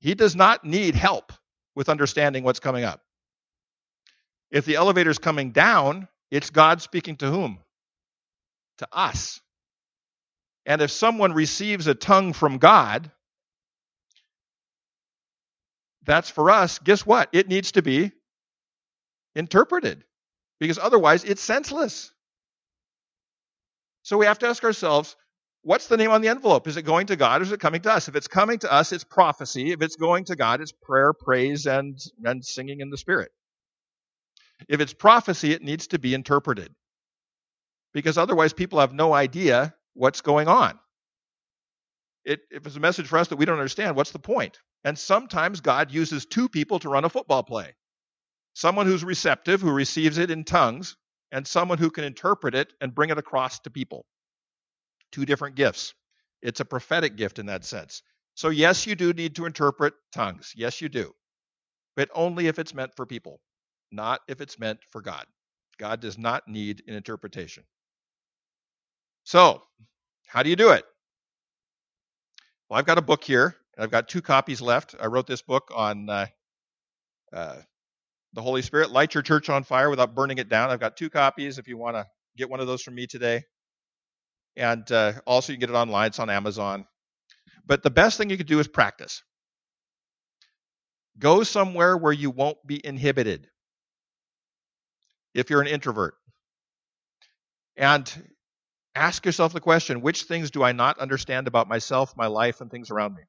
He 0.00 0.14
does 0.14 0.36
not 0.36 0.66
need 0.66 0.94
help 0.94 1.32
with 1.74 1.88
understanding 1.88 2.44
what's 2.44 2.60
coming 2.60 2.84
up. 2.84 3.00
If 4.50 4.66
the 4.66 4.76
elevator 4.76 5.10
is 5.10 5.18
coming 5.18 5.52
down, 5.52 6.08
it's 6.30 6.50
God 6.50 6.82
speaking 6.82 7.16
to 7.16 7.30
whom? 7.30 7.58
To 8.78 8.88
us. 8.92 9.40
And 10.66 10.82
if 10.82 10.90
someone 10.90 11.32
receives 11.32 11.86
a 11.86 11.94
tongue 11.94 12.34
from 12.34 12.58
God, 12.58 13.10
that's 16.04 16.30
for 16.30 16.50
us. 16.50 16.78
Guess 16.78 17.06
what? 17.06 17.28
It 17.32 17.48
needs 17.48 17.72
to 17.72 17.82
be 17.82 18.12
interpreted 19.34 20.04
because 20.60 20.78
otherwise 20.78 21.24
it's 21.24 21.42
senseless. 21.42 22.10
So 24.02 24.18
we 24.18 24.26
have 24.26 24.38
to 24.40 24.48
ask 24.48 24.64
ourselves 24.64 25.16
what's 25.62 25.86
the 25.86 25.96
name 25.96 26.10
on 26.10 26.20
the 26.20 26.28
envelope? 26.28 26.66
Is 26.66 26.76
it 26.76 26.82
going 26.82 27.06
to 27.06 27.16
God 27.16 27.40
or 27.40 27.44
is 27.44 27.52
it 27.52 27.60
coming 27.60 27.80
to 27.82 27.92
us? 27.92 28.08
If 28.08 28.16
it's 28.16 28.28
coming 28.28 28.58
to 28.60 28.72
us, 28.72 28.92
it's 28.92 29.04
prophecy. 29.04 29.72
If 29.72 29.80
it's 29.80 29.96
going 29.96 30.24
to 30.24 30.36
God, 30.36 30.60
it's 30.60 30.72
prayer, 30.72 31.12
praise, 31.12 31.66
and, 31.66 31.98
and 32.24 32.44
singing 32.44 32.80
in 32.80 32.90
the 32.90 32.96
Spirit. 32.96 33.30
If 34.68 34.80
it's 34.80 34.92
prophecy, 34.92 35.52
it 35.52 35.62
needs 35.62 35.88
to 35.88 35.98
be 35.98 36.14
interpreted. 36.14 36.72
Because 37.92 38.18
otherwise, 38.18 38.52
people 38.52 38.80
have 38.80 38.92
no 38.92 39.12
idea 39.12 39.74
what's 39.94 40.20
going 40.20 40.48
on. 40.48 40.78
It, 42.24 42.40
if 42.50 42.66
it's 42.66 42.76
a 42.76 42.80
message 42.80 43.06
for 43.06 43.18
us 43.18 43.28
that 43.28 43.36
we 43.36 43.44
don't 43.44 43.58
understand, 43.58 43.96
what's 43.96 44.12
the 44.12 44.18
point? 44.18 44.58
And 44.84 44.98
sometimes 44.98 45.60
God 45.60 45.92
uses 45.92 46.26
two 46.26 46.48
people 46.48 46.78
to 46.80 46.88
run 46.88 47.04
a 47.04 47.08
football 47.08 47.42
play 47.42 47.74
someone 48.54 48.86
who's 48.86 49.04
receptive, 49.04 49.62
who 49.62 49.72
receives 49.72 50.18
it 50.18 50.30
in 50.30 50.44
tongues, 50.44 50.96
and 51.32 51.46
someone 51.46 51.78
who 51.78 51.90
can 51.90 52.04
interpret 52.04 52.54
it 52.54 52.72
and 52.80 52.94
bring 52.94 53.10
it 53.10 53.18
across 53.18 53.58
to 53.60 53.70
people. 53.70 54.04
Two 55.12 55.24
different 55.24 55.56
gifts. 55.56 55.94
It's 56.42 56.60
a 56.60 56.64
prophetic 56.64 57.16
gift 57.16 57.38
in 57.38 57.46
that 57.46 57.64
sense. 57.64 58.02
So, 58.34 58.50
yes, 58.50 58.86
you 58.86 58.94
do 58.94 59.12
need 59.12 59.36
to 59.36 59.46
interpret 59.46 59.94
tongues. 60.12 60.52
Yes, 60.56 60.80
you 60.82 60.88
do. 60.90 61.14
But 61.96 62.10
only 62.14 62.46
if 62.48 62.58
it's 62.58 62.74
meant 62.74 62.94
for 62.94 63.06
people 63.06 63.40
not 63.92 64.20
if 64.26 64.40
it's 64.40 64.58
meant 64.58 64.80
for 64.90 65.00
God. 65.00 65.26
God 65.78 66.00
does 66.00 66.18
not 66.18 66.48
need 66.48 66.82
an 66.88 66.94
interpretation. 66.94 67.64
So, 69.24 69.62
how 70.26 70.42
do 70.42 70.50
you 70.50 70.56
do 70.56 70.70
it? 70.70 70.84
Well, 72.68 72.78
I've 72.78 72.86
got 72.86 72.98
a 72.98 73.02
book 73.02 73.22
here. 73.22 73.56
I've 73.78 73.90
got 73.90 74.08
two 74.08 74.22
copies 74.22 74.60
left. 74.60 74.94
I 75.00 75.06
wrote 75.06 75.26
this 75.26 75.42
book 75.42 75.70
on 75.74 76.08
uh, 76.10 76.26
uh, 77.32 77.56
the 78.34 78.42
Holy 78.42 78.62
Spirit. 78.62 78.90
Light 78.90 79.14
your 79.14 79.22
church 79.22 79.48
on 79.48 79.64
fire 79.64 79.88
without 79.88 80.14
burning 80.14 80.38
it 80.38 80.48
down. 80.48 80.70
I've 80.70 80.80
got 80.80 80.96
two 80.96 81.08
copies 81.10 81.58
if 81.58 81.68
you 81.68 81.76
want 81.78 81.96
to 81.96 82.06
get 82.36 82.50
one 82.50 82.60
of 82.60 82.66
those 82.66 82.82
from 82.82 82.94
me 82.94 83.06
today. 83.06 83.44
And 84.56 84.90
uh, 84.92 85.14
also, 85.26 85.52
you 85.52 85.56
can 85.58 85.68
get 85.68 85.74
it 85.74 85.78
online. 85.78 86.08
It's 86.08 86.18
on 86.18 86.28
Amazon. 86.28 86.86
But 87.66 87.82
the 87.82 87.90
best 87.90 88.18
thing 88.18 88.28
you 88.28 88.36
can 88.36 88.46
do 88.46 88.58
is 88.58 88.68
practice. 88.68 89.22
Go 91.18 91.42
somewhere 91.42 91.96
where 91.96 92.12
you 92.12 92.30
won't 92.30 92.58
be 92.66 92.84
inhibited 92.84 93.48
if 95.34 95.48
you're 95.48 95.60
an 95.62 95.68
introvert. 95.68 96.14
And 97.76 98.10
ask 98.94 99.24
yourself 99.24 99.52
the 99.54 99.60
question 99.60 100.02
which 100.02 100.24
things 100.24 100.50
do 100.50 100.62
I 100.62 100.72
not 100.72 100.98
understand 100.98 101.46
about 101.46 101.68
myself, 101.68 102.14
my 102.16 102.26
life, 102.26 102.60
and 102.60 102.70
things 102.70 102.90
around 102.90 103.14
me? 103.14 103.22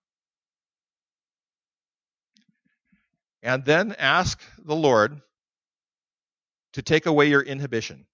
And 3.44 3.66
then 3.66 3.94
ask 4.00 4.42
the 4.66 4.76
Lord 4.76 5.22
to 6.74 6.82
take 6.82 7.06
away 7.06 7.30
your 7.30 7.42
inhibition 7.42 8.06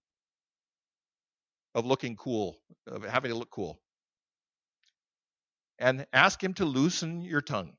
of 1.75 1.85
looking 1.85 2.15
cool, 2.15 2.57
of 2.87 3.03
having 3.03 3.29
to 3.29 3.37
look 3.37 3.51
cool. 3.51 3.79
And 5.77 6.07
ask 6.11 6.43
Him 6.43 6.55
to 6.55 6.65
loosen 6.65 7.21
your 7.21 7.41
tongue 7.41 7.73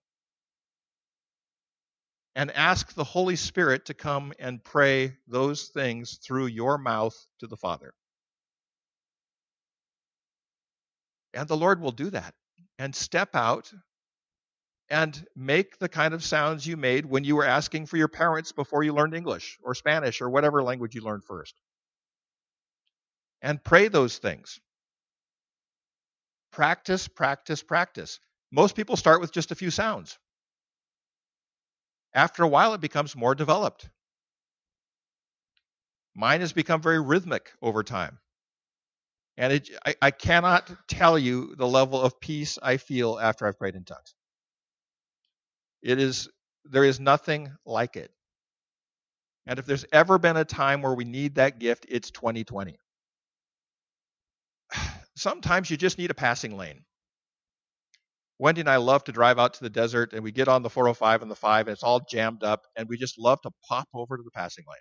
and 2.36 2.52
ask 2.52 2.94
the 2.94 3.04
Holy 3.04 3.34
Spirit 3.34 3.86
to 3.86 3.94
come 3.94 4.32
and 4.38 4.62
pray 4.62 5.16
those 5.26 5.64
things 5.64 6.18
through 6.24 6.46
your 6.46 6.78
mouth 6.78 7.16
to 7.40 7.48
the 7.48 7.56
Father. 7.56 7.92
And 11.34 11.48
the 11.48 11.56
Lord 11.56 11.80
will 11.80 11.92
do 11.92 12.10
that 12.10 12.34
and 12.78 12.94
step 12.94 13.34
out 13.34 13.72
and 14.90 15.24
make 15.36 15.78
the 15.78 15.88
kind 15.88 16.12
of 16.12 16.24
sounds 16.24 16.66
you 16.66 16.76
made 16.76 17.06
when 17.06 17.22
you 17.22 17.36
were 17.36 17.44
asking 17.44 17.86
for 17.86 17.96
your 17.96 18.08
parents 18.08 18.50
before 18.50 18.82
you 18.82 18.92
learned 18.92 19.14
English 19.14 19.56
or 19.62 19.74
Spanish 19.74 20.20
or 20.20 20.28
whatever 20.28 20.62
language 20.62 20.96
you 20.96 21.00
learned 21.00 21.24
first. 21.24 21.54
And 23.40 23.62
pray 23.62 23.88
those 23.88 24.18
things. 24.18 24.60
Practice, 26.50 27.06
practice, 27.06 27.62
practice. 27.62 28.18
Most 28.50 28.74
people 28.74 28.96
start 28.96 29.20
with 29.20 29.32
just 29.32 29.52
a 29.52 29.54
few 29.54 29.70
sounds. 29.70 30.18
After 32.12 32.42
a 32.42 32.48
while, 32.48 32.74
it 32.74 32.80
becomes 32.80 33.14
more 33.14 33.36
developed. 33.36 33.88
Mine 36.16 36.40
has 36.40 36.52
become 36.52 36.82
very 36.82 37.00
rhythmic 37.00 37.52
over 37.62 37.84
time. 37.84 38.18
And 39.36 39.52
it, 39.52 39.70
I, 39.86 39.94
I 40.02 40.10
cannot 40.10 40.68
tell 40.88 41.16
you 41.16 41.54
the 41.54 41.68
level 41.68 42.02
of 42.02 42.20
peace 42.20 42.58
I 42.60 42.78
feel 42.78 43.18
after 43.18 43.46
I've 43.46 43.58
prayed 43.58 43.76
in 43.76 43.84
tongues. 43.84 44.14
It 45.82 45.98
is, 45.98 46.28
there 46.64 46.84
is 46.84 47.00
nothing 47.00 47.52
like 47.64 47.96
it. 47.96 48.10
And 49.46 49.58
if 49.58 49.66
there's 49.66 49.84
ever 49.92 50.18
been 50.18 50.36
a 50.36 50.44
time 50.44 50.82
where 50.82 50.94
we 50.94 51.04
need 51.04 51.36
that 51.36 51.58
gift, 51.58 51.86
it's 51.88 52.10
2020. 52.10 52.76
Sometimes 55.16 55.70
you 55.70 55.76
just 55.76 55.98
need 55.98 56.10
a 56.10 56.14
passing 56.14 56.56
lane. 56.56 56.84
Wendy 58.38 58.60
and 58.62 58.70
I 58.70 58.76
love 58.76 59.04
to 59.04 59.12
drive 59.12 59.38
out 59.38 59.54
to 59.54 59.62
the 59.62 59.70
desert 59.70 60.14
and 60.14 60.24
we 60.24 60.32
get 60.32 60.48
on 60.48 60.62
the 60.62 60.70
405 60.70 61.22
and 61.22 61.30
the 61.30 61.36
5 61.36 61.66
and 61.66 61.74
it's 61.74 61.82
all 61.82 62.00
jammed 62.00 62.42
up 62.42 62.62
and 62.76 62.88
we 62.88 62.96
just 62.96 63.18
love 63.18 63.40
to 63.42 63.50
pop 63.68 63.86
over 63.92 64.16
to 64.16 64.22
the 64.22 64.30
passing 64.30 64.64
lane. 64.66 64.76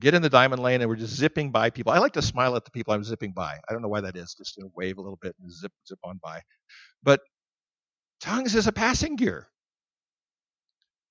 Get 0.00 0.14
in 0.14 0.22
the 0.22 0.30
diamond 0.30 0.62
lane 0.62 0.80
and 0.80 0.88
we're 0.88 0.96
just 0.96 1.16
zipping 1.16 1.50
by 1.50 1.70
people. 1.70 1.92
I 1.92 1.98
like 1.98 2.12
to 2.12 2.22
smile 2.22 2.54
at 2.56 2.64
the 2.64 2.70
people 2.70 2.94
I'm 2.94 3.04
zipping 3.04 3.32
by. 3.32 3.56
I 3.68 3.72
don't 3.72 3.82
know 3.82 3.88
why 3.88 4.02
that 4.02 4.16
is. 4.16 4.34
Just 4.34 4.58
wave 4.76 4.98
a 4.98 5.00
little 5.00 5.18
bit 5.20 5.34
and 5.40 5.52
zip 5.52 5.72
zip 5.88 5.98
on 6.04 6.20
by. 6.22 6.40
But 7.02 7.20
tongues 8.20 8.54
is 8.54 8.66
a 8.68 8.72
passing 8.72 9.16
gear. 9.16 9.48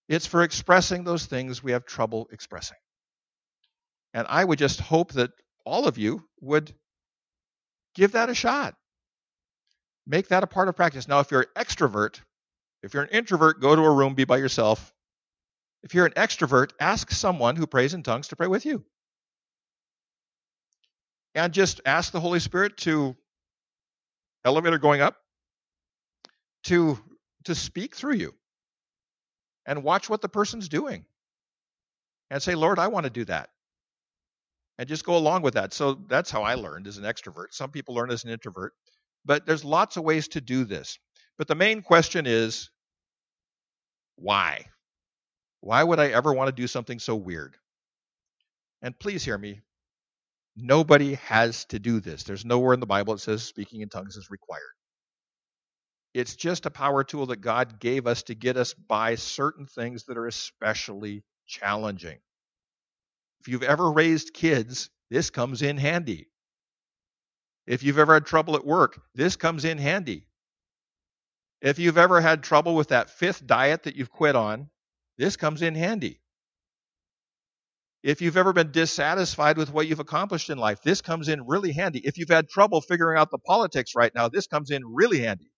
It's 0.08 0.26
for 0.26 0.44
expressing 0.44 1.04
those 1.04 1.26
things 1.26 1.64
we 1.64 1.72
have 1.72 1.86
trouble 1.86 2.28
expressing. 2.32 2.78
And 4.14 4.28
I 4.30 4.44
would 4.44 4.60
just 4.60 4.80
hope 4.80 5.14
that 5.14 5.32
all 5.66 5.88
of 5.88 5.98
you 5.98 6.28
would 6.42 6.74
give 7.96 8.14
that 8.14 8.30
a 8.30 8.36
shot. 8.36 8.76
Make 10.06 10.30
that 10.30 10.44
a 10.44 10.48
part 10.48 10.68
of 10.68 10.76
practice. 10.76 11.08
Now, 11.08 11.20
if 11.20 11.32
you're 11.32 11.42
an 11.42 11.64
extrovert, 11.64 12.20
if 12.84 12.94
you're 12.94 13.04
an 13.04 13.10
introvert, 13.10 13.62
go 13.62 13.76
to 13.76 13.82
a 13.82 13.94
room, 13.94 14.16
be 14.16 14.26
by 14.26 14.38
yourself. 14.38 14.94
If 15.84 15.94
you're 15.94 16.06
an 16.06 16.14
extrovert, 16.14 16.72
ask 16.80 17.12
someone 17.12 17.56
who 17.56 17.68
prays 17.68 17.94
in 17.94 18.04
tongues 18.04 18.30
to 18.30 18.36
pray 18.36 18.48
with 18.48 18.66
you. 18.66 18.84
And 21.34 21.54
just 21.54 21.82
ask 21.86 22.12
the 22.12 22.20
Holy 22.20 22.40
Spirit 22.40 22.78
to 22.78 23.16
elevator 24.44 24.78
going 24.78 25.02
up 25.02 25.16
to 26.64 27.00
to 27.46 27.56
speak 27.56 27.96
through 27.96 28.16
you 28.16 28.34
and 29.65 29.84
watch 29.84 30.10
what 30.10 30.21
the 30.21 30.30
person's 30.30 30.69
doing 30.69 31.06
and 32.30 32.41
say, 32.41 32.56
Lord, 32.56 32.80
I 32.80 32.88
want 32.88 33.06
to 33.06 33.10
do 33.10 33.26
that. 33.26 33.50
And 34.78 34.88
just 34.88 35.06
go 35.06 35.17
along 35.17 35.43
with 35.43 35.54
that. 35.56 35.74
So 35.74 35.93
that's 36.08 36.32
how 36.32 36.41
I 36.43 36.56
learned 36.56 36.88
as 36.88 36.97
an 36.97 37.04
extrovert. 37.04 37.47
Some 37.52 37.71
people 37.71 37.93
learn 37.93 38.10
as 38.10 38.24
an 38.24 38.32
introvert, 38.32 38.74
but 39.26 39.45
there's 39.45 39.63
lots 39.63 39.97
of 39.97 40.04
ways 40.04 40.28
to 40.30 40.41
do 40.41 40.63
this. 40.63 40.97
But 41.38 41.47
the 41.47 41.56
main 41.56 41.82
question 41.82 42.26
is 42.26 42.69
why? 44.15 44.65
Why 45.60 45.84
would 45.84 46.00
I 46.00 46.08
ever 46.08 46.34
want 46.34 46.47
to 46.47 46.62
do 46.62 46.67
something 46.67 47.00
so 47.00 47.15
weird? 47.15 47.56
And 48.82 48.97
please 48.97 49.24
hear 49.24 49.38
me. 49.38 49.62
Nobody 50.56 51.15
has 51.15 51.65
to 51.65 51.80
do 51.80 52.00
this. 52.00 52.24
There's 52.24 52.45
nowhere 52.45 52.74
in 52.74 52.80
the 52.80 52.86
Bible 52.86 53.13
that 53.13 53.19
says 53.19 53.43
speaking 53.43 53.82
in 53.82 53.89
tongues 53.89 54.17
is 54.17 54.30
required. 54.32 54.62
It's 56.13 56.36
just 56.36 56.65
a 56.65 56.71
power 56.71 57.04
tool 57.04 57.28
that 57.28 57.41
God 57.41 57.80
gave 57.80 58.06
us 58.06 58.24
to 58.24 58.36
get 58.36 58.58
us 58.58 58.74
by 58.74 59.15
certain 59.15 59.65
things 59.65 60.06
that 60.06 60.17
are 60.17 60.28
especially 60.28 61.24
challenging. 61.47 62.19
If 63.39 63.47
you've 63.47 63.63
ever 63.63 63.91
raised 63.91 64.34
kids, 64.34 64.89
this 65.10 65.30
comes 65.30 65.62
in 65.62 65.78
handy. 65.78 66.28
If 67.65 67.84
you've 67.84 68.00
ever 68.00 68.13
had 68.15 68.26
trouble 68.26 68.56
at 68.56 68.65
work, 68.65 69.02
this 69.15 69.36
comes 69.36 69.65
in 69.65 69.78
handy. 69.78 70.26
If 71.62 71.80
you've 71.80 71.97
ever 71.97 72.19
had 72.19 72.43
trouble 72.43 72.76
with 72.76 72.89
that 72.89 73.10
fifth 73.10 73.45
diet 73.45 73.84
that 73.84 73.95
you've 73.95 74.12
quit 74.12 74.36
on, 74.36 74.69
this 75.17 75.38
comes 75.38 75.62
in 75.62 75.76
handy. 75.76 76.19
If 78.04 78.21
you've 78.21 78.38
ever 78.38 78.52
been 78.52 78.71
dissatisfied 78.71 79.58
with 79.58 79.71
what 79.71 79.88
you've 79.88 80.00
accomplished 80.00 80.50
in 80.50 80.58
life, 80.58 80.82
this 80.82 81.02
comes 81.02 81.30
in 81.30 81.45
really 81.45 81.71
handy. 81.71 82.00
If 82.00 82.17
you've 82.17 82.30
had 82.30 82.50
trouble 82.50 82.82
figuring 82.82 83.19
out 83.19 83.30
the 83.30 83.38
politics 83.38 83.93
right 83.95 84.13
now, 84.15 84.28
this 84.28 84.47
comes 84.47 84.71
in 84.71 84.82
really 84.86 85.19
handy. 85.19 85.51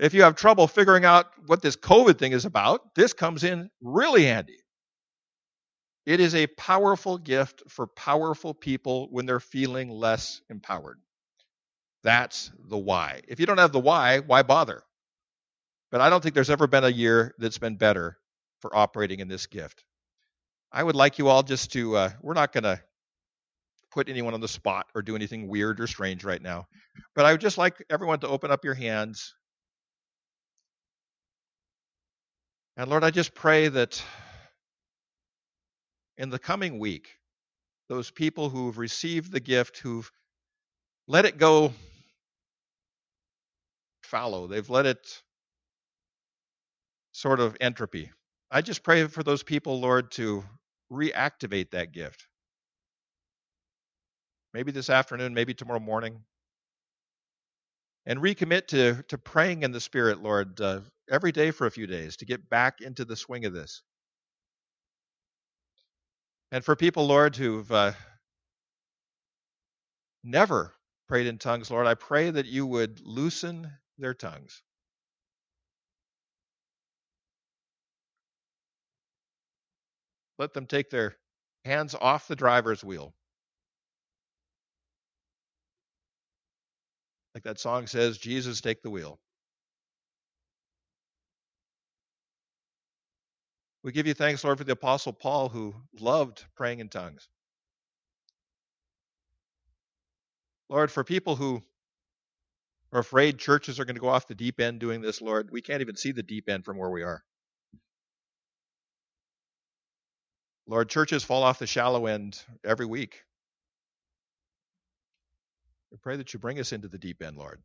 If 0.00 0.14
you 0.14 0.22
have 0.22 0.34
trouble 0.34 0.66
figuring 0.66 1.04
out 1.04 1.26
what 1.46 1.60
this 1.60 1.76
COVID 1.76 2.18
thing 2.18 2.32
is 2.32 2.46
about, 2.46 2.94
this 2.94 3.12
comes 3.12 3.44
in 3.44 3.68
really 3.82 4.24
handy. 4.24 4.56
It 6.06 6.20
is 6.20 6.34
a 6.34 6.46
powerful 6.46 7.18
gift 7.18 7.64
for 7.68 7.86
powerful 7.86 8.54
people 8.54 9.08
when 9.10 9.26
they're 9.26 9.40
feeling 9.40 9.90
less 9.90 10.40
empowered. 10.48 10.98
That's 12.02 12.50
the 12.58 12.78
why. 12.78 13.20
If 13.28 13.40
you 13.40 13.46
don't 13.46 13.58
have 13.58 13.72
the 13.72 13.78
why, 13.78 14.20
why 14.20 14.42
bother? 14.42 14.82
But 15.90 16.00
I 16.00 16.08
don't 16.08 16.22
think 16.22 16.34
there's 16.34 16.48
ever 16.48 16.66
been 16.66 16.84
a 16.84 16.88
year 16.88 17.34
that's 17.36 17.58
been 17.58 17.76
better 17.76 18.16
for 18.60 18.74
operating 18.74 19.20
in 19.20 19.28
this 19.28 19.46
gift. 19.46 19.84
I 20.72 20.82
would 20.82 20.96
like 20.96 21.18
you 21.18 21.28
all 21.28 21.42
just 21.42 21.72
to, 21.72 21.96
uh, 21.96 22.10
we're 22.22 22.32
not 22.32 22.54
going 22.54 22.64
to 22.64 22.80
put 23.90 24.08
anyone 24.08 24.32
on 24.32 24.40
the 24.40 24.48
spot 24.48 24.86
or 24.94 25.02
do 25.02 25.14
anything 25.14 25.46
weird 25.46 25.78
or 25.78 25.86
strange 25.86 26.24
right 26.24 26.40
now. 26.40 26.68
But 27.14 27.26
I 27.26 27.32
would 27.32 27.40
just 27.42 27.58
like 27.58 27.84
everyone 27.90 28.20
to 28.20 28.28
open 28.28 28.50
up 28.50 28.64
your 28.64 28.74
hands 28.74 29.34
And 32.76 32.88
Lord, 32.88 33.04
I 33.04 33.10
just 33.10 33.34
pray 33.34 33.68
that 33.68 34.02
in 36.16 36.30
the 36.30 36.38
coming 36.38 36.78
week, 36.78 37.08
those 37.88 38.10
people 38.10 38.48
who've 38.48 38.78
received 38.78 39.32
the 39.32 39.40
gift, 39.40 39.78
who've 39.78 40.10
let 41.08 41.24
it 41.24 41.38
go 41.38 41.72
fallow, 44.02 44.46
they've 44.46 44.70
let 44.70 44.86
it 44.86 45.22
sort 47.12 47.40
of 47.40 47.56
entropy. 47.60 48.10
I 48.50 48.62
just 48.62 48.82
pray 48.82 49.06
for 49.06 49.22
those 49.22 49.42
people, 49.42 49.80
Lord, 49.80 50.10
to 50.12 50.44
reactivate 50.92 51.70
that 51.70 51.92
gift. 51.92 52.26
Maybe 54.52 54.72
this 54.72 54.90
afternoon, 54.90 55.34
maybe 55.34 55.54
tomorrow 55.54 55.80
morning. 55.80 56.24
And 58.10 58.18
recommit 58.18 58.66
to, 58.66 59.04
to 59.06 59.18
praying 59.18 59.62
in 59.62 59.70
the 59.70 59.78
Spirit, 59.78 60.20
Lord, 60.20 60.60
uh, 60.60 60.80
every 61.08 61.30
day 61.30 61.52
for 61.52 61.68
a 61.68 61.70
few 61.70 61.86
days 61.86 62.16
to 62.16 62.26
get 62.26 62.50
back 62.50 62.80
into 62.80 63.04
the 63.04 63.14
swing 63.14 63.44
of 63.44 63.52
this. 63.52 63.82
And 66.50 66.64
for 66.64 66.74
people, 66.74 67.06
Lord, 67.06 67.36
who've 67.36 67.70
uh, 67.70 67.92
never 70.24 70.74
prayed 71.06 71.28
in 71.28 71.38
tongues, 71.38 71.70
Lord, 71.70 71.86
I 71.86 71.94
pray 71.94 72.30
that 72.30 72.46
you 72.46 72.66
would 72.66 73.00
loosen 73.04 73.70
their 73.96 74.14
tongues. 74.14 74.60
Let 80.36 80.52
them 80.52 80.66
take 80.66 80.90
their 80.90 81.14
hands 81.64 81.94
off 81.94 82.26
the 82.26 82.34
driver's 82.34 82.82
wheel. 82.82 83.14
Like 87.34 87.44
that 87.44 87.60
song 87.60 87.86
says, 87.86 88.18
Jesus, 88.18 88.60
take 88.60 88.82
the 88.82 88.90
wheel. 88.90 89.18
We 93.82 93.92
give 93.92 94.06
you 94.06 94.14
thanks, 94.14 94.44
Lord, 94.44 94.58
for 94.58 94.64
the 94.64 94.72
Apostle 94.72 95.12
Paul 95.12 95.48
who 95.48 95.74
loved 95.98 96.44
praying 96.54 96.80
in 96.80 96.88
tongues. 96.88 97.28
Lord, 100.68 100.90
for 100.90 101.02
people 101.02 101.36
who 101.36 101.62
are 102.92 103.00
afraid 103.00 103.38
churches 103.38 103.80
are 103.80 103.84
going 103.84 103.94
to 103.94 104.00
go 104.00 104.08
off 104.08 104.28
the 104.28 104.34
deep 104.34 104.60
end 104.60 104.80
doing 104.80 105.00
this, 105.00 105.22
Lord, 105.22 105.50
we 105.50 105.62
can't 105.62 105.80
even 105.80 105.96
see 105.96 106.12
the 106.12 106.22
deep 106.22 106.48
end 106.48 106.64
from 106.64 106.76
where 106.76 106.90
we 106.90 107.02
are. 107.02 107.22
Lord, 110.66 110.88
churches 110.88 111.24
fall 111.24 111.42
off 111.42 111.58
the 111.58 111.66
shallow 111.66 112.06
end 112.06 112.40
every 112.64 112.86
week. 112.86 113.24
We 115.90 115.98
pray 115.98 116.16
that 116.16 116.32
you 116.32 116.38
bring 116.38 116.60
us 116.60 116.72
into 116.72 116.88
the 116.88 116.98
deep 116.98 117.22
end, 117.22 117.36
Lord. 117.36 117.60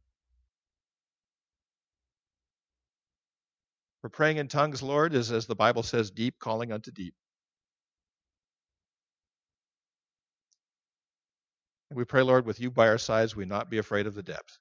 For 4.02 4.10
praying 4.10 4.38
in 4.38 4.48
tongues, 4.48 4.84
Lord, 4.84 5.14
is, 5.14 5.32
as 5.32 5.48
the 5.48 5.56
Bible 5.56 5.84
says, 5.84 6.12
deep 6.12 6.36
calling 6.40 6.72
unto 6.72 6.92
deep. 6.92 7.16
We 11.92 12.04
pray, 12.04 12.24
Lord, 12.24 12.46
with 12.46 12.60
you 12.60 12.72
by 12.72 12.88
our 12.88 12.98
sides, 12.98 13.36
we 13.36 13.46
not 13.46 13.70
be 13.70 13.78
afraid 13.78 14.06
of 14.06 14.16
the 14.16 14.24
depth. 14.24 14.58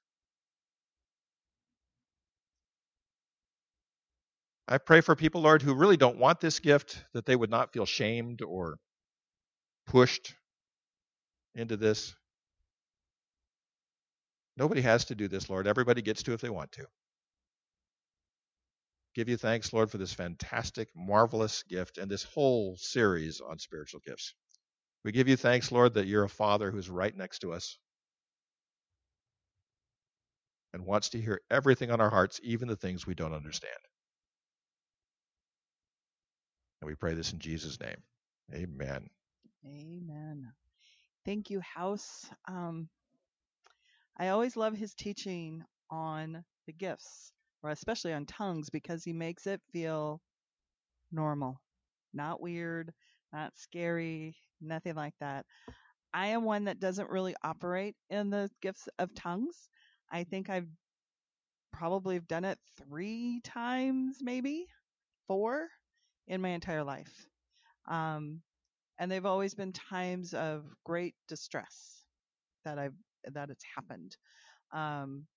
I 4.67 4.79
pray 4.79 5.01
for 5.01 5.15
people, 5.15 5.41
Lord, 5.41 5.61
who 5.61 5.75
really 5.75 5.97
don't 5.97 6.17
want 6.17 6.39
this 6.39 6.59
gift, 6.59 7.03
that 7.13 7.25
they 7.25 7.35
would 7.35 7.51
not 7.51 7.73
feel 7.73 7.85
shamed 7.85 8.41
or 8.41 8.77
pushed 9.85 10.33
into 11.53 11.77
this. 11.77 12.15
Nobody 14.57 14.81
has 14.81 15.05
to 15.05 15.15
do 15.15 15.27
this, 15.27 15.49
Lord. 15.49 15.67
Everybody 15.67 16.01
gets 16.01 16.23
to 16.23 16.33
if 16.33 16.41
they 16.41 16.49
want 16.49 16.71
to 16.73 16.87
give 19.15 19.29
you 19.29 19.37
thanks, 19.37 19.71
Lord, 19.71 19.89
for 19.89 19.97
this 19.97 20.13
fantastic, 20.13 20.89
marvelous 20.95 21.63
gift 21.63 21.97
and 21.97 22.11
this 22.11 22.23
whole 22.23 22.75
series 22.77 23.41
on 23.41 23.57
spiritual 23.57 24.01
gifts. 24.05 24.33
We 25.03 25.13
give 25.13 25.27
you 25.29 25.37
thanks, 25.37 25.71
Lord, 25.71 25.93
that 25.93 26.07
you're 26.07 26.25
a 26.25 26.29
Father 26.29 26.69
who's 26.69 26.89
right 26.89 27.15
next 27.15 27.39
to 27.39 27.53
us 27.53 27.77
and 30.73 30.85
wants 30.85 31.09
to 31.09 31.21
hear 31.21 31.39
everything 31.49 31.91
on 31.91 32.01
our 32.01 32.09
hearts, 32.09 32.41
even 32.43 32.67
the 32.67 32.75
things 32.75 33.07
we 33.07 33.15
don't 33.15 33.33
understand. 33.33 33.73
And 36.81 36.89
we 36.89 36.95
pray 36.95 37.13
this 37.13 37.31
in 37.31 37.39
Jesus' 37.39 37.79
name. 37.79 37.97
Amen. 38.53 39.07
Amen. 39.65 40.51
Thank 41.23 41.49
you, 41.49 41.61
House. 41.61 42.29
Um, 42.47 42.89
I 44.17 44.29
always 44.29 44.55
love 44.55 44.75
his 44.75 44.93
teaching 44.93 45.63
on 45.89 46.43
the 46.67 46.73
gifts 46.73 47.31
or 47.65 47.71
especially 47.71 48.13
on 48.13 48.25
tongues, 48.27 48.69
because 48.69 49.03
he 49.03 49.11
makes 49.11 49.47
it 49.47 49.59
feel 49.73 50.21
normal, 51.11 51.59
not 52.13 52.39
weird, 52.39 52.93
not 53.33 53.57
scary, 53.57 54.35
nothing 54.61 54.93
like 54.93 55.15
that. 55.19 55.47
I 56.13 56.27
am 56.27 56.43
one 56.43 56.65
that 56.65 56.79
doesn't 56.79 57.09
really 57.09 57.35
operate 57.43 57.95
in 58.11 58.29
the 58.29 58.51
gifts 58.61 58.87
of 58.99 59.15
tongues. 59.15 59.67
I 60.11 60.25
think 60.25 60.49
I've 60.49 60.67
probably 61.73 62.19
done 62.19 62.45
it 62.45 62.59
three 62.77 63.41
times, 63.43 64.17
maybe 64.21 64.67
four 65.27 65.67
in 66.27 66.41
my 66.41 66.49
entire 66.49 66.83
life. 66.83 67.27
Um, 67.87 68.41
and 68.99 69.11
they've 69.11 69.25
always 69.25 69.55
been 69.55 69.73
times 69.73 70.35
of 70.35 70.65
great 70.85 71.15
distress 71.27 72.03
that 72.63 72.77
I've 72.77 72.93
that 73.33 73.49
it's 73.49 73.63
happened. 73.75 74.15
Um, 74.73 75.27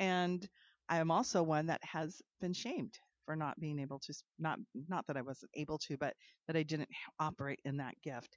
and 0.00 0.48
I 0.88 0.98
am 0.98 1.10
also 1.10 1.42
one 1.42 1.66
that 1.66 1.82
has 1.84 2.20
been 2.40 2.52
shamed 2.52 2.98
for 3.24 3.36
not 3.36 3.58
being 3.60 3.78
able 3.78 3.98
to 4.00 4.14
not 4.38 4.58
not 4.88 5.06
that 5.06 5.16
I 5.16 5.22
wasn't 5.22 5.50
able 5.54 5.78
to, 5.78 5.96
but 5.98 6.14
that 6.46 6.56
I 6.56 6.62
didn't 6.62 6.88
operate 7.20 7.60
in 7.64 7.76
that 7.78 8.00
gift. 8.02 8.36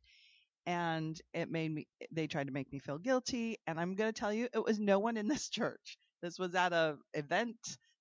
And 0.66 1.20
it 1.34 1.52
made 1.52 1.74
me 1.74 1.88
they 2.12 2.28
tried 2.28 2.48
to 2.48 2.54
make 2.54 2.72
me 2.72 2.80
feel 2.80 3.00
guilty, 3.00 3.58
and 3.68 3.80
I'm 3.80 3.96
going 3.96 4.14
to 4.14 4.20
tell 4.20 4.34
you 4.34 4.48
it 4.54 4.64
was 4.64 4.80
no 4.80 5.00
one 5.00 5.18
in 5.18 5.28
this 5.28 5.50
church. 5.52 5.98
This 6.22 6.40
was 6.40 6.56
at 6.56 6.74
a 6.74 6.98
event 7.14 7.58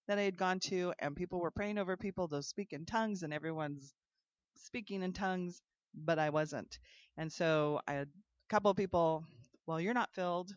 that 0.09 0.19
I 0.19 0.23
had 0.23 0.37
gone 0.37 0.61
to, 0.61 0.93
and 1.01 1.17
people 1.17 1.41
were 1.41 1.51
praying 1.53 1.79
over 1.79 1.97
people 1.97 2.29
to 2.29 2.43
speak 2.43 2.73
in 2.73 2.87
tongues, 2.87 3.23
and 3.23 3.33
everyone's 3.35 3.95
speaking 4.57 5.03
in 5.03 5.13
tongues, 5.13 5.63
but 5.95 6.19
I 6.19 6.31
wasn't. 6.31 6.79
And 7.17 7.33
so 7.33 7.81
I 7.89 7.95
had 7.95 8.09
a 8.09 8.51
couple 8.51 8.71
of 8.71 8.77
people, 8.77 9.25
well, 9.71 9.81
you're 9.81 9.95
not 9.95 10.13
filled. 10.15 10.53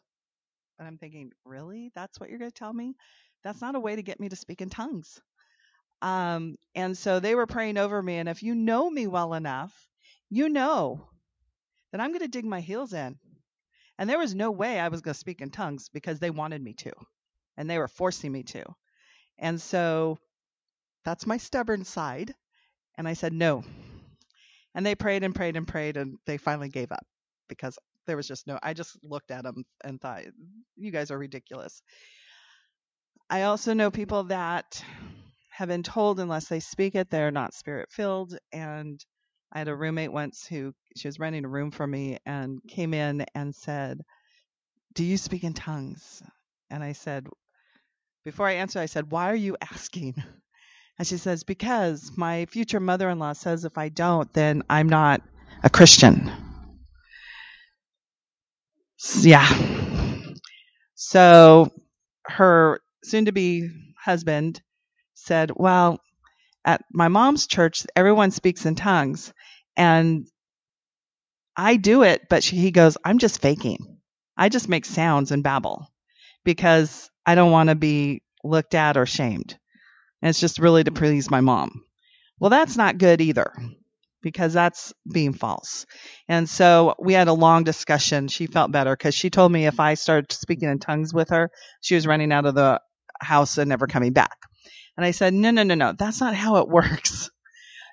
And 0.80 0.88
I'm 0.88 0.98
thinking, 0.98 1.32
really? 1.46 1.92
That's 1.94 2.20
what 2.20 2.32
you're 2.32 2.40
going 2.40 2.50
to 2.50 2.58
tell 2.58 2.74
me? 2.74 2.96
That's 3.44 3.62
not 3.62 3.76
a 3.76 3.80
way 3.80 3.96
to 3.96 4.02
get 4.02 4.20
me 4.20 4.28
to 4.28 4.36
speak 4.36 4.60
in 4.60 4.72
tongues. 4.72 5.22
Um, 6.02 6.56
and 6.74 6.98
so 6.98 7.20
they 7.20 7.36
were 7.36 7.46
praying 7.46 7.78
over 7.78 8.02
me. 8.02 8.18
And 8.18 8.28
if 8.28 8.42
you 8.42 8.56
know 8.56 8.90
me 8.90 9.06
well 9.06 9.36
enough, 9.36 9.72
you 10.32 10.50
know 10.50 11.08
that 11.92 12.02
I'm 12.02 12.10
going 12.10 12.22
to 12.22 12.28
dig 12.28 12.44
my 12.44 12.60
heels 12.60 12.92
in. 12.92 13.20
And 14.00 14.10
there 14.10 14.18
was 14.18 14.34
no 14.34 14.50
way 14.50 14.80
I 14.80 14.88
was 14.88 15.02
going 15.02 15.14
to 15.14 15.20
speak 15.20 15.42
in 15.42 15.52
tongues 15.52 15.90
because 15.94 16.18
they 16.18 16.32
wanted 16.32 16.64
me 16.64 16.74
to 16.80 16.92
and 17.56 17.70
they 17.70 17.78
were 17.78 17.88
forcing 17.88 18.32
me 18.32 18.42
to. 18.42 18.64
And 19.38 19.62
so 19.62 20.18
that's 21.06 21.28
my 21.28 21.38
stubborn 21.38 21.86
side. 21.86 22.34
And 22.98 23.08
I 23.08 23.14
said, 23.14 23.32
no. 23.32 23.64
And 24.74 24.84
they 24.84 24.96
prayed 24.96 25.24
and 25.24 25.36
prayed 25.36 25.56
and 25.56 25.68
prayed, 25.68 25.98
and 25.98 26.18
they 26.26 26.38
finally 26.38 26.70
gave 26.70 26.92
up 26.92 27.06
because 27.48 27.78
there 28.08 28.18
was 28.18 28.28
just 28.28 28.48
no, 28.48 28.60
I 28.64 28.74
just 28.74 28.98
looked 29.04 29.32
at 29.32 29.44
them 29.44 29.64
and 29.84 30.02
thought, 30.02 30.24
you 30.78 30.92
guys 30.92 31.12
are 31.12 31.18
ridiculous. 31.20 31.82
I 33.30 33.44
also 33.44 33.74
know 33.74 33.92
people 33.92 34.26
that 34.26 34.84
have 35.52 35.70
been 35.70 35.84
told 35.84 36.20
unless 36.22 36.48
they 36.48 36.62
speak 36.62 36.96
it, 36.96 37.12
they're 37.12 37.32
not 37.32 37.56
spirit 37.56 37.90
filled. 37.92 38.38
And 38.54 39.04
I 39.54 39.60
had 39.60 39.70
a 39.70 39.76
roommate 39.76 40.14
once 40.14 40.48
who 40.48 40.74
she 40.98 41.10
was 41.10 41.20
renting 41.20 41.46
a 41.46 41.50
room 41.50 41.72
for 41.72 41.88
me 41.88 42.20
and 42.26 42.60
came 42.70 42.94
in 42.96 43.26
and 43.36 43.56
said, 43.56 44.02
Do 44.94 45.04
you 45.06 45.18
speak 45.18 45.44
in 45.44 45.54
tongues? 45.54 46.24
And 46.72 46.84
I 46.84 46.94
said, 46.94 47.28
Before 48.26 48.48
I 48.48 48.54
answered, 48.54 48.82
I 48.82 48.88
said, 48.88 49.12
Why 49.12 49.30
are 49.32 49.36
you 49.36 49.58
asking? 49.74 50.16
And 51.00 51.08
she 51.08 51.18
says, 51.18 51.44
Because 51.44 52.12
my 52.18 52.46
future 52.48 52.80
mother 52.82 53.10
in 53.10 53.20
law 53.20 53.34
says 53.34 53.66
if 53.66 53.78
I 53.78 53.90
don't, 53.90 54.32
then 54.34 54.64
I'm 54.70 54.90
not 54.90 55.22
a 55.64 55.70
Christian. 55.70 56.32
Yeah. 59.22 59.48
So 60.96 61.72
her 62.26 62.80
soon 63.04 63.26
to 63.26 63.32
be 63.32 63.70
husband 64.02 64.62
said, 65.14 65.52
Well, 65.56 66.00
at 66.66 66.84
my 66.92 67.10
mom's 67.10 67.48
church, 67.48 67.86
everyone 67.96 68.32
speaks 68.32 68.66
in 68.66 68.76
tongues. 68.76 69.34
And 69.76 70.28
I 71.56 71.76
do 71.76 72.04
it, 72.04 72.28
but 72.30 72.44
she, 72.44 72.58
he 72.58 72.72
goes, 72.72 72.98
I'm 73.04 73.20
just 73.20 73.42
faking. 73.42 73.98
I 74.38 74.50
just 74.50 74.70
make 74.70 74.86
sounds 74.86 75.32
and 75.32 75.44
babble 75.44 75.88
because 76.44 77.10
I 77.26 77.36
don't 77.36 77.52
want 77.52 77.70
to 77.70 77.76
be 77.76 78.24
looked 78.44 78.74
at 78.74 78.98
or 78.98 79.06
shamed. 79.06 79.58
And 80.22 80.30
it's 80.30 80.40
just 80.40 80.60
really 80.60 80.84
to 80.84 80.92
hmm. 80.92 80.98
please 80.98 81.30
my 81.30 81.42
mom. 81.42 81.84
Well, 82.40 82.50
that's 82.50 82.78
not 82.78 82.98
good 82.98 83.22
either 83.22 83.54
because 84.24 84.54
that's 84.54 84.94
being 85.12 85.34
false. 85.34 85.86
And 86.28 86.50
so 86.50 86.96
we 87.00 87.14
had 87.14 87.28
a 87.28 87.34
long 87.34 87.64
discussion. 87.64 88.28
She 88.30 88.48
felt 88.48 88.72
better 88.72 88.96
because 88.96 89.14
she 89.14 89.30
told 89.30 89.52
me 89.52 89.68
if 89.68 89.80
I 89.80 89.94
started 89.94 90.32
speaking 90.32 90.70
in 90.70 90.80
tongues 90.80 91.14
with 91.14 91.30
her, 91.30 91.52
she 91.82 91.94
was 91.94 92.08
running 92.08 92.32
out 92.32 92.48
of 92.48 92.56
the 92.56 92.82
house 93.22 93.60
and 93.60 93.70
never 93.70 93.86
coming 93.86 94.14
back. 94.14 94.38
And 94.98 95.06
I 95.06 95.12
said, 95.12 95.34
no, 95.34 95.52
no, 95.52 95.64
no, 95.64 95.76
no, 95.76 95.94
that's 95.98 96.22
not 96.22 96.34
how 96.34 96.56
it 96.58 96.68
works. 96.70 97.30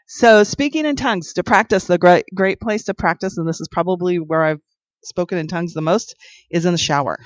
So 0.06 0.44
speaking 0.44 0.86
in 0.86 0.96
tongues 0.96 1.34
to 1.34 1.44
practice, 1.44 1.84
the 1.84 1.98
great, 1.98 2.24
great 2.34 2.60
place 2.60 2.84
to 2.84 2.94
practice, 2.94 3.36
and 3.36 3.46
this 3.46 3.60
is 3.60 3.68
probably 3.68 4.18
where 4.18 4.42
I've 4.42 4.60
spoken 5.04 5.38
in 5.38 5.46
tongues 5.46 5.74
the 5.74 5.82
most, 5.82 6.14
is 6.50 6.64
in 6.64 6.72
the 6.72 6.78
shower. 6.78 7.18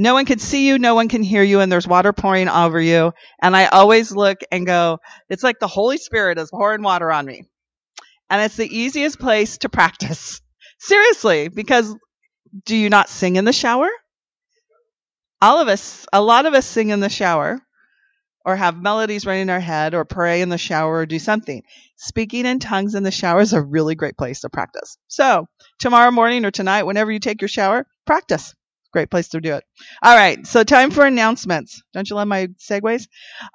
No 0.00 0.14
one 0.14 0.26
can 0.26 0.38
see 0.38 0.68
you, 0.68 0.78
no 0.78 0.94
one 0.94 1.08
can 1.08 1.24
hear 1.24 1.42
you, 1.42 1.58
and 1.58 1.70
there's 1.70 1.86
water 1.86 2.12
pouring 2.12 2.48
over 2.48 2.80
you. 2.80 3.12
And 3.42 3.56
I 3.56 3.66
always 3.66 4.12
look 4.12 4.38
and 4.52 4.64
go, 4.64 5.00
it's 5.28 5.42
like 5.42 5.58
the 5.58 5.66
Holy 5.66 5.98
Spirit 5.98 6.38
is 6.38 6.50
pouring 6.50 6.82
water 6.82 7.10
on 7.10 7.26
me. 7.26 7.42
And 8.30 8.40
it's 8.40 8.56
the 8.56 8.78
easiest 8.78 9.18
place 9.18 9.58
to 9.58 9.68
practice. 9.68 10.40
Seriously, 10.78 11.48
because 11.48 11.96
do 12.64 12.76
you 12.76 12.88
not 12.88 13.08
sing 13.08 13.34
in 13.34 13.44
the 13.44 13.52
shower? 13.52 13.88
All 15.42 15.60
of 15.60 15.66
us, 15.66 16.06
a 16.12 16.22
lot 16.22 16.46
of 16.46 16.54
us 16.54 16.64
sing 16.64 16.90
in 16.90 17.00
the 17.00 17.08
shower 17.08 17.60
or 18.44 18.54
have 18.54 18.80
melodies 18.80 19.26
running 19.26 19.42
in 19.42 19.50
our 19.50 19.60
head 19.60 19.94
or 19.94 20.04
pray 20.04 20.42
in 20.42 20.48
the 20.48 20.58
shower 20.58 20.98
or 20.98 21.06
do 21.06 21.18
something. 21.18 21.62
Speaking 21.96 22.46
in 22.46 22.60
tongues 22.60 22.94
in 22.94 23.02
the 23.02 23.10
shower 23.10 23.40
is 23.40 23.52
a 23.52 23.60
really 23.60 23.96
great 23.96 24.16
place 24.16 24.40
to 24.40 24.48
practice. 24.48 24.96
So, 25.08 25.46
tomorrow 25.80 26.12
morning 26.12 26.44
or 26.44 26.52
tonight, 26.52 26.84
whenever 26.84 27.10
you 27.10 27.18
take 27.18 27.42
your 27.42 27.48
shower, 27.48 27.86
practice. 28.06 28.54
Great 28.92 29.10
place 29.10 29.28
to 29.28 29.40
do 29.40 29.54
it. 29.54 29.64
All 30.02 30.16
right, 30.16 30.46
so 30.46 30.64
time 30.64 30.90
for 30.90 31.04
announcements. 31.04 31.82
Don't 31.92 32.08
you 32.08 32.16
love 32.16 32.28
my 32.28 32.46
segues? 32.58 33.06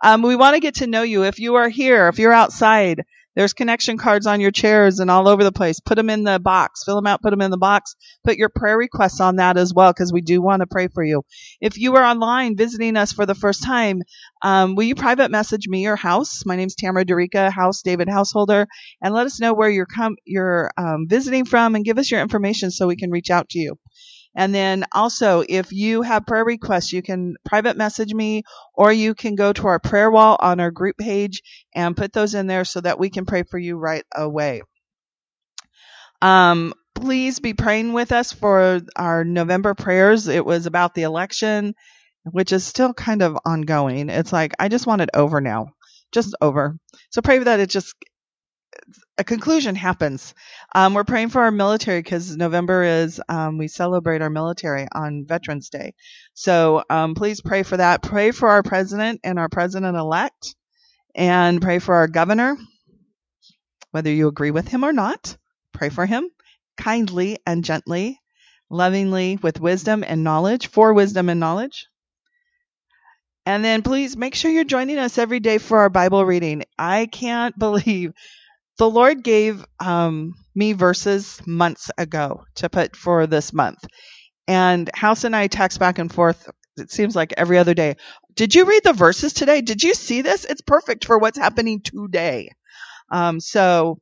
Um, 0.04 0.22
we 0.22 0.36
want 0.36 0.56
to 0.56 0.60
get 0.60 0.76
to 0.76 0.88
know 0.88 1.02
you. 1.02 1.24
If 1.24 1.40
you 1.40 1.56
are 1.56 1.70
here, 1.70 2.08
if 2.08 2.20
you're 2.20 2.34
outside, 2.34 3.04
there's 3.36 3.54
connection 3.54 3.98
cards 3.98 4.28
on 4.28 4.42
your 4.42 4.52
chairs 4.52 5.00
and 5.00 5.10
all 5.10 5.28
over 5.28 5.44
the 5.44 5.52
place. 5.52 5.80
Put 5.80 5.96
them 5.96 6.12
in 6.12 6.24
the 6.24 6.40
box. 6.40 6.84
Fill 6.84 6.98
them 6.98 7.08
out, 7.08 7.24
put 7.24 7.32
them 7.32 7.42
in 7.42 7.50
the 7.50 7.58
box. 7.58 7.96
Put 8.24 8.38
your 8.38 8.50
prayer 8.50 8.78
requests 8.78 9.20
on 9.20 9.38
that 9.38 9.58
as 9.58 9.74
well 9.74 9.92
because 9.92 10.14
we 10.14 10.22
do 10.22 10.40
want 10.40 10.60
to 10.60 10.68
pray 10.68 10.88
for 10.88 11.04
you. 11.04 11.24
If 11.60 11.80
you 11.80 11.96
are 11.96 12.04
online 12.04 12.56
visiting 12.56 12.96
us 12.96 13.12
for 13.12 13.26
the 13.26 13.34
first 13.34 13.64
time, 13.64 14.04
um, 14.44 14.76
will 14.76 14.84
you 14.84 14.94
private 14.94 15.32
message 15.32 15.68
me 15.68 15.82
your 15.82 15.96
house? 15.96 16.46
My 16.46 16.56
name's 16.56 16.76
Tamara 16.76 17.06
Dorica, 17.06 17.52
House 17.52 17.82
David 17.82 18.08
Householder, 18.08 18.68
and 19.02 19.16
let 19.16 19.26
us 19.26 19.40
know 19.40 19.54
where 19.54 19.70
you're 19.70 19.88
com- 19.88 20.18
you're 20.26 20.70
um, 20.78 21.08
visiting 21.08 21.46
from 21.46 21.74
and 21.74 21.84
give 21.84 21.98
us 21.98 22.12
your 22.12 22.22
information 22.22 22.70
so 22.70 22.86
we 22.86 22.96
can 22.96 23.10
reach 23.10 23.32
out 23.32 23.50
to 23.50 23.60
you. 23.60 23.80
And 24.36 24.54
then 24.54 24.86
also, 24.92 25.44
if 25.48 25.72
you 25.72 26.02
have 26.02 26.26
prayer 26.26 26.46
requests, 26.46 26.92
you 26.92 27.02
can 27.02 27.36
private 27.46 27.78
message 27.78 28.14
me 28.14 28.44
or 28.74 28.92
you 28.92 29.14
can 29.14 29.36
go 29.36 29.54
to 29.54 29.68
our 29.68 29.80
prayer 29.80 30.10
wall 30.10 30.38
on 30.40 30.60
our 30.60 30.72
group 30.72 30.98
page 30.98 31.44
and 31.76 31.96
put 31.96 32.14
those 32.14 32.34
in 32.34 32.48
there 32.48 32.66
so 32.66 32.82
that 32.82 33.00
we 33.00 33.10
can 33.10 33.26
pray 33.26 33.44
for 33.44 33.60
you 33.60 33.78
right 33.78 34.06
away. 34.16 34.62
Um, 36.22 36.74
please 36.96 37.40
be 37.40 37.54
praying 37.54 37.94
with 37.94 38.12
us 38.12 38.32
for 38.32 38.82
our 38.96 39.24
November 39.24 39.74
prayers. 39.74 40.28
It 40.28 40.46
was 40.46 40.66
about 40.66 40.96
the 40.96 41.04
election, 41.04 41.76
which 42.24 42.54
is 42.54 42.64
still 42.64 42.94
kind 42.94 43.22
of 43.22 43.38
ongoing. 43.46 44.10
It's 44.10 44.34
like, 44.34 44.54
I 44.60 44.70
just 44.70 44.88
want 44.88 45.02
it 45.02 45.10
over 45.14 45.42
now. 45.42 45.68
Just 46.12 46.36
over. 46.42 46.78
So 47.10 47.22
pray 47.22 47.40
that 47.40 47.60
it 47.60 47.70
just 47.70 47.96
a 49.18 49.24
conclusion 49.24 49.76
happens. 49.76 50.34
Um, 50.74 50.94
we're 50.94 51.04
praying 51.04 51.30
for 51.30 51.42
our 51.42 51.52
military 51.52 52.02
because 52.02 52.36
November 52.36 52.84
is 52.84 53.22
um, 53.30 53.58
we 53.58 53.68
celebrate 53.68 54.22
our 54.22 54.30
military 54.30 54.88
on 54.92 55.26
Veterans 55.26 55.70
Day. 55.70 55.94
So 56.34 56.84
um, 56.90 57.16
please 57.16 57.42
pray 57.42 57.64
for 57.64 57.78
that. 57.78 58.02
Pray 58.02 58.32
for 58.32 58.50
our 58.50 58.64
president 58.64 59.22
and 59.24 59.40
our 59.40 59.50
president 59.50 59.98
elect, 59.98 60.56
and 61.16 61.62
pray 61.62 61.80
for 61.80 61.96
our 61.96 62.08
governor. 62.08 62.58
Whether 63.92 64.12
you 64.12 64.28
agree 64.28 64.52
with 64.52 64.68
him 64.68 64.84
or 64.84 64.94
not, 64.94 65.38
pray 65.72 65.90
for 65.90 66.06
him 66.06 66.30
kindly 66.78 67.38
and 67.46 67.64
gently, 67.64 68.20
lovingly, 68.70 69.38
with 69.42 69.60
wisdom 69.60 70.04
and 70.06 70.24
knowledge, 70.24 70.68
for 70.68 70.94
wisdom 70.94 71.30
and 71.30 71.40
knowledge. 71.40 71.88
And 73.46 73.64
then 73.64 73.82
please 73.82 74.16
make 74.16 74.36
sure 74.36 74.50
you're 74.50 74.64
joining 74.64 74.98
us 74.98 75.18
every 75.18 75.40
day 75.40 75.58
for 75.58 75.80
our 75.80 75.90
Bible 75.90 76.26
reading. 76.26 76.64
I 76.80 77.06
can't 77.06 77.58
believe 77.60 78.14
the 78.78 78.90
Lord 78.90 79.24
gave 79.24 79.66
um, 79.80 80.34
me 80.56 80.74
verses 80.74 81.40
months 81.46 81.92
ago 81.98 82.44
to 82.56 82.70
put 82.70 82.96
for 82.96 83.28
this 83.28 83.54
month. 83.54 83.80
And 84.48 84.90
House 84.94 85.24
and 85.24 85.36
I 85.36 85.48
text 85.48 85.80
back 85.80 86.00
and 86.00 86.12
forth, 86.12 86.50
it 86.78 86.92
seems 86.92 87.16
like 87.16 87.34
every 87.38 87.58
other 87.58 87.74
day. 87.74 87.96
Did 88.36 88.56
you 88.56 88.66
read 88.66 88.84
the 88.84 88.94
verses 88.94 89.34
today? 89.34 89.62
Did 89.62 89.84
you 89.84 89.94
see 89.94 90.22
this? 90.22 90.44
It's 90.46 90.62
perfect 90.62 91.06
for 91.06 91.18
what's 91.18 91.38
happening 91.38 91.82
today. 91.82 92.50
Um, 93.12 93.40
so 93.40 94.00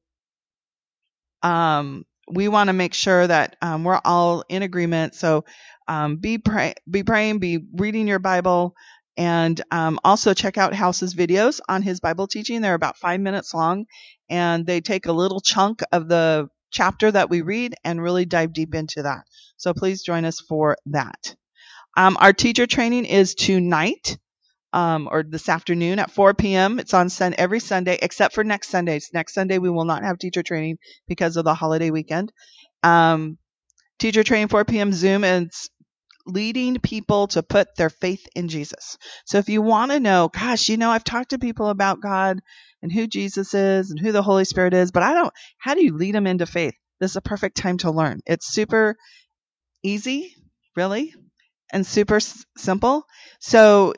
um, 1.44 2.06
we 2.30 2.48
want 2.48 2.70
to 2.70 2.74
make 2.74 2.94
sure 2.94 3.28
that 3.28 3.58
um, 3.62 3.84
we're 3.84 4.00
all 4.04 4.44
in 4.48 4.64
agreement. 4.64 5.16
So 5.16 5.44
um, 5.88 6.16
be 6.18 6.38
pray, 6.38 6.76
be 6.90 7.04
praying, 7.04 7.40
be 7.40 7.60
reading 7.74 8.08
your 8.08 8.20
Bible, 8.20 8.76
And 9.18 9.62
um, 9.72 10.00
also 10.04 10.34
check 10.34 10.58
out 10.58 10.74
House's 10.74 11.14
videos 11.14 11.60
on 11.68 11.82
his 11.82 12.00
Bible 12.00 12.28
teaching. 12.28 12.62
They're 12.62 12.74
about 12.74 12.98
five 12.98 13.20
minutes 13.20 13.54
long, 13.54 13.86
and 14.30 14.66
they 14.66 14.82
take 14.82 15.06
a 15.06 15.12
little 15.12 15.42
chunk 15.42 15.82
of 15.92 16.08
the 16.08 16.50
chapter 16.72 17.12
that 17.12 17.30
we 17.30 17.42
read 17.42 17.76
and 17.84 18.02
really 18.02 18.26
dive 18.26 18.54
deep 18.54 18.74
into 18.74 19.04
that. 19.04 19.26
So 19.58 19.74
please 19.74 20.04
join 20.04 20.26
us 20.26 20.40
for 20.40 20.78
that. 20.88 21.36
Um, 21.98 22.18
our 22.20 22.34
teacher 22.34 22.66
training 22.66 23.06
is 23.06 23.36
tonight 23.36 24.18
um, 24.74 25.10
or 25.12 25.24
this 25.24 25.50
afternoon 25.50 26.00
at 26.00 26.12
4 26.12 26.34
p.m. 26.34 26.80
It's 26.80 26.94
on 26.94 27.10
sun 27.10 27.36
every 27.38 27.60
Sunday 27.60 27.98
except 28.02 28.34
for 28.34 28.44
next 28.44 28.70
Sunday. 28.70 29.00
Next 29.14 29.34
Sunday 29.34 29.58
we 29.58 29.70
will 29.70 29.86
not 29.86 30.04
have 30.04 30.18
teacher 30.18 30.44
training 30.44 30.78
because 31.08 31.36
of 31.38 31.44
the 31.44 31.54
holiday 31.54 31.92
weekend. 31.92 32.32
Um, 32.82 33.38
teacher 34.00 34.24
training 34.24 34.48
4 34.48 34.66
p.m. 34.66 34.94
Zoom 34.94 35.24
and 35.24 35.52
leading 36.32 36.80
people 36.80 37.28
to 37.28 37.44
put 37.44 37.76
their 37.76 37.90
faith 37.90 38.28
in 38.36 38.48
Jesus. 38.48 38.98
So 39.26 39.38
if 39.38 39.50
you 39.50 39.62
want 39.62 39.92
to 39.92 40.00
know, 40.00 40.30
gosh, 40.30 40.70
you 40.70 40.78
know, 40.78 40.90
I've 40.90 41.04
talked 41.04 41.32
to 41.32 41.40
people 41.40 41.70
about 41.70 42.02
God 42.02 42.40
and 42.82 42.92
who 42.92 43.08
Jesus 43.08 43.54
is 43.54 43.92
and 43.92 44.00
who 44.00 44.12
the 44.12 44.24
Holy 44.24 44.46
Spirit 44.46 44.74
is, 44.74 44.92
but 44.92 45.04
I 45.04 45.14
don't, 45.14 45.34
how 45.58 45.76
do 45.76 45.84
you 45.84 45.96
lead 45.96 46.16
them 46.16 46.28
into 46.28 46.46
faith? 46.46 46.74
This 47.00 47.12
is 47.12 47.18
a 47.18 47.22
perfect 47.22 47.58
time 47.58 47.78
to 47.80 47.92
learn. 47.92 48.22
It's 48.26 48.48
super 48.48 48.96
easy, 49.84 50.36
really, 50.76 51.14
and 51.72 51.86
super 51.86 52.18
s- 52.18 52.46
simple. 52.58 53.06
So, 53.40 53.94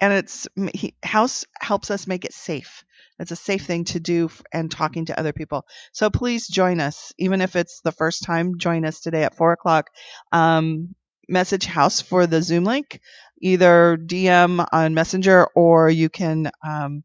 and 0.00 0.12
it's, 0.12 0.48
he, 0.74 0.94
House 1.02 1.44
helps 1.60 1.90
us 1.90 2.06
make 2.06 2.24
it 2.24 2.32
safe. 2.32 2.84
It's 3.18 3.30
a 3.30 3.36
safe 3.36 3.64
thing 3.64 3.84
to 3.86 4.00
do 4.00 4.28
and 4.52 4.70
talking 4.70 5.06
to 5.06 5.18
other 5.18 5.32
people. 5.32 5.66
So 5.92 6.10
please 6.10 6.48
join 6.48 6.80
us, 6.80 7.12
even 7.18 7.40
if 7.40 7.54
it's 7.56 7.80
the 7.82 7.92
first 7.92 8.24
time, 8.24 8.58
join 8.58 8.84
us 8.84 9.00
today 9.00 9.22
at 9.22 9.36
four 9.36 9.52
o'clock. 9.52 9.90
Um, 10.32 10.94
message 11.28 11.66
House 11.66 12.00
for 12.00 12.26
the 12.26 12.42
Zoom 12.42 12.64
link, 12.64 13.00
either 13.40 13.96
DM 13.96 14.66
on 14.72 14.94
Messenger 14.94 15.46
or 15.54 15.90
you 15.90 16.08
can 16.08 16.50
um, 16.66 17.04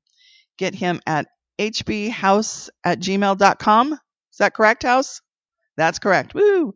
get 0.58 0.76
him 0.76 1.02
at 1.06 1.28
hbhouse 1.60 2.70
at 2.84 3.00
gmail.com. 3.00 3.94
Is 3.94 4.38
that 4.40 4.54
correct, 4.54 4.84
House? 4.84 5.22
That's 5.78 6.00
correct. 6.00 6.34
Woo! 6.34 6.74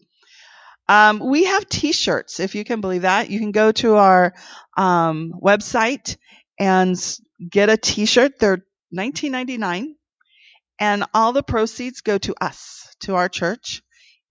Um, 0.89 1.19
we 1.19 1.45
have 1.45 1.67
t-shirts, 1.69 2.39
if 2.39 2.55
you 2.55 2.63
can 2.63 2.81
believe 2.81 3.03
that. 3.03 3.29
You 3.29 3.39
can 3.39 3.51
go 3.51 3.71
to 3.73 3.95
our 3.95 4.33
um, 4.75 5.33
website 5.41 6.17
and 6.59 6.97
get 7.49 7.69
a 7.69 7.77
t-shirt. 7.77 8.39
They're 8.39 8.65
19.99, 8.95 9.93
and 10.79 11.05
all 11.13 11.33
the 11.33 11.43
proceeds 11.43 12.01
go 12.01 12.17
to 12.17 12.35
us, 12.39 12.87
to 13.01 13.15
our 13.15 13.29
church. 13.29 13.81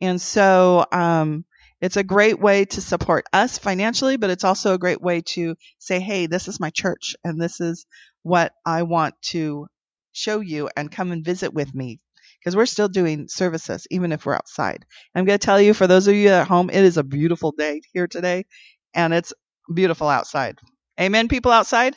And 0.01 0.21
so 0.21 0.85
um, 0.93 1.45
it's 1.83 1.97
a 1.97 2.05
great 2.05 2.39
way 2.39 2.65
to 2.65 2.81
support 2.81 3.27
us 3.33 3.59
financially, 3.59 4.17
but 4.17 4.31
it's 4.31 4.45
also 4.45 4.73
a 4.73 4.79
great 4.79 5.03
way 5.03 5.21
to 5.21 5.57
say, 5.81 5.99
hey, 5.99 6.27
this 6.27 6.47
is 6.47 6.61
my 6.61 6.71
church, 6.71 7.17
and 7.25 7.43
this 7.43 7.61
is 7.61 7.87
what 8.23 8.53
I 8.65 8.85
want 8.85 9.21
to 9.23 9.67
show 10.13 10.39
you, 10.39 10.71
and 10.77 10.93
come 10.93 11.11
and 11.11 11.25
visit 11.25 11.53
with 11.53 11.75
me. 11.75 11.99
Because 12.39 12.55
we're 12.57 12.67
still 12.67 12.89
doing 12.89 13.27
services, 13.29 13.87
even 13.91 14.13
if 14.13 14.25
we're 14.25 14.35
outside. 14.35 14.85
I'm 15.15 15.25
going 15.25 15.39
to 15.39 15.45
tell 15.45 15.61
you, 15.61 15.75
for 15.75 15.89
those 15.89 16.07
of 16.07 16.15
you 16.15 16.29
at 16.29 16.47
home, 16.47 16.71
it 16.71 16.85
is 16.85 16.99
a 16.99 17.05
beautiful 17.05 17.51
day 17.51 17.83
here 17.93 18.07
today, 18.07 18.47
and 18.95 19.13
it's 19.13 19.33
beautiful 19.73 20.09
outside. 20.09 20.59
Amen, 21.01 21.27
people 21.27 21.51
outside? 21.51 21.97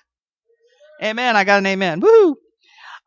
Amen. 1.04 1.36
I 1.36 1.44
got 1.44 1.60
an 1.60 1.68
amen. 1.68 2.00
Woo! 2.00 2.38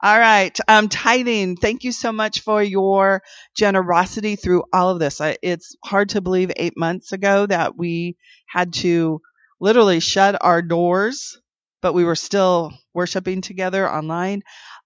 All 0.00 0.18
right. 0.18 0.56
Um, 0.68 0.88
tithing. 0.88 1.56
Thank 1.56 1.82
you 1.82 1.90
so 1.90 2.12
much 2.12 2.40
for 2.40 2.62
your 2.62 3.20
generosity 3.56 4.36
through 4.36 4.62
all 4.72 4.90
of 4.90 5.00
this. 5.00 5.20
I, 5.20 5.38
it's 5.42 5.74
hard 5.84 6.10
to 6.10 6.20
believe 6.20 6.52
eight 6.56 6.76
months 6.76 7.10
ago 7.12 7.46
that 7.46 7.76
we 7.76 8.16
had 8.46 8.74
to 8.74 9.20
literally 9.58 9.98
shut 9.98 10.38
our 10.40 10.62
doors, 10.62 11.40
but 11.82 11.94
we 11.94 12.04
were 12.04 12.14
still 12.14 12.72
worshiping 12.94 13.40
together 13.40 13.90
online. 13.90 14.42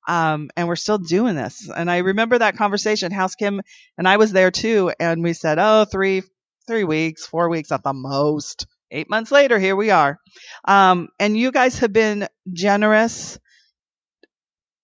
Um, 0.08 0.48
and 0.56 0.66
we're 0.66 0.76
still 0.76 0.98
doing 0.98 1.36
this. 1.36 1.68
And 1.68 1.90
I 1.90 1.98
remember 1.98 2.38
that 2.38 2.56
conversation. 2.56 3.12
House 3.12 3.34
Kim 3.34 3.60
and 3.98 4.08
I 4.08 4.16
was 4.16 4.32
there 4.32 4.50
too. 4.50 4.92
And 4.98 5.22
we 5.22 5.34
said, 5.34 5.58
oh, 5.60 5.84
three, 5.84 6.22
three 6.66 6.84
weeks, 6.84 7.26
four 7.26 7.50
weeks 7.50 7.70
at 7.70 7.84
the 7.84 7.92
most. 7.92 8.66
Eight 8.90 9.10
months 9.10 9.30
later, 9.30 9.58
here 9.58 9.76
we 9.76 9.90
are. 9.90 10.18
Um, 10.66 11.08
and 11.20 11.36
you 11.36 11.52
guys 11.52 11.80
have 11.80 11.92
been 11.92 12.28
generous 12.50 13.38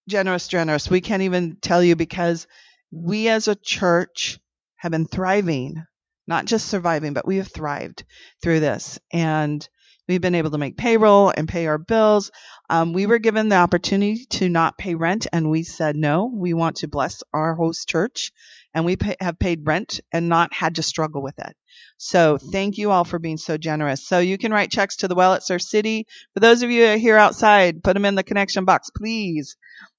generous, 0.08 0.48
generous. 0.48 0.90
We 0.90 1.00
can't 1.00 1.22
even 1.22 1.56
tell 1.60 1.82
you 1.82 1.94
because 1.94 2.46
we 2.90 3.28
as 3.28 3.48
a 3.48 3.54
church 3.54 4.38
have 4.76 4.92
been 4.92 5.06
thriving, 5.06 5.84
not 6.26 6.46
just 6.46 6.68
surviving, 6.68 7.12
but 7.12 7.26
we 7.26 7.36
have 7.36 7.48
thrived 7.48 8.04
through 8.42 8.60
this. 8.60 8.98
And 9.12 9.66
we've 10.08 10.20
been 10.20 10.34
able 10.34 10.50
to 10.50 10.58
make 10.58 10.76
payroll 10.76 11.32
and 11.36 11.48
pay 11.48 11.66
our 11.66 11.78
bills. 11.78 12.30
Um, 12.70 12.92
we 12.92 13.06
were 13.06 13.18
given 13.18 13.48
the 13.48 13.56
opportunity 13.56 14.24
to 14.30 14.48
not 14.48 14.78
pay 14.78 14.94
rent, 14.94 15.26
and 15.32 15.50
we 15.50 15.62
said 15.62 15.96
no. 15.96 16.30
We 16.34 16.54
want 16.54 16.76
to 16.76 16.88
bless 16.88 17.22
our 17.32 17.54
host 17.54 17.88
church, 17.88 18.32
and 18.74 18.84
we 18.84 18.96
pay, 18.96 19.16
have 19.20 19.38
paid 19.38 19.66
rent 19.66 20.00
and 20.12 20.28
not 20.28 20.52
had 20.52 20.76
to 20.76 20.82
struggle 20.82 21.22
with 21.22 21.38
it. 21.38 21.54
So 21.98 22.38
thank 22.38 22.78
you 22.78 22.90
all 22.90 23.04
for 23.04 23.18
being 23.18 23.38
so 23.38 23.58
generous. 23.58 24.06
So 24.06 24.20
you 24.20 24.38
can 24.38 24.52
write 24.52 24.70
checks 24.70 24.96
to 24.98 25.08
the 25.08 25.14
well 25.14 25.34
at 25.34 25.44
Surf 25.44 25.62
City. 25.62 26.06
For 26.34 26.40
those 26.40 26.62
of 26.62 26.70
you 26.70 26.96
here 26.96 27.16
outside, 27.16 27.82
put 27.82 27.94
them 27.94 28.04
in 28.04 28.14
the 28.14 28.22
connection 28.22 28.64
box, 28.64 28.90
please. 28.96 29.56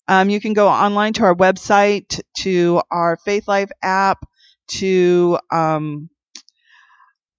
Um, 0.09 0.31
you 0.31 0.41
can 0.41 0.53
go 0.53 0.67
online 0.67 1.13
to 1.13 1.23
our 1.23 1.35
website, 1.35 2.19
to 2.39 2.81
our 2.89 3.15
Faithlife 3.15 3.69
app, 3.83 4.25
to 4.69 5.37
um, 5.51 6.09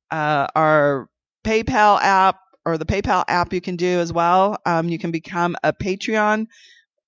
uh, 0.08 0.46
our 0.54 1.08
PayPal 1.44 2.00
app, 2.00 2.38
or 2.64 2.78
the 2.78 2.84
PayPal 2.84 3.24
app 3.26 3.52
you 3.52 3.60
can 3.60 3.74
do 3.74 3.98
as 3.98 4.12
well. 4.12 4.56
Um, 4.64 4.88
you 4.88 5.00
can 5.00 5.10
become 5.10 5.56
a 5.64 5.72
Patreon. 5.72 6.46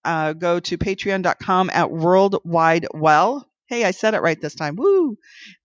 Uh, 0.05 0.33
go 0.33 0.59
to 0.59 0.77
patreon.com 0.77 1.71
at 1.73 1.93
Worldwide 1.93 2.89
Well. 2.93 3.47
Hey, 3.73 3.85
I 3.85 3.93
said 3.93 4.13
it 4.13 4.21
right 4.21 4.39
this 4.39 4.55
time. 4.55 4.77
Woo! 4.77 5.17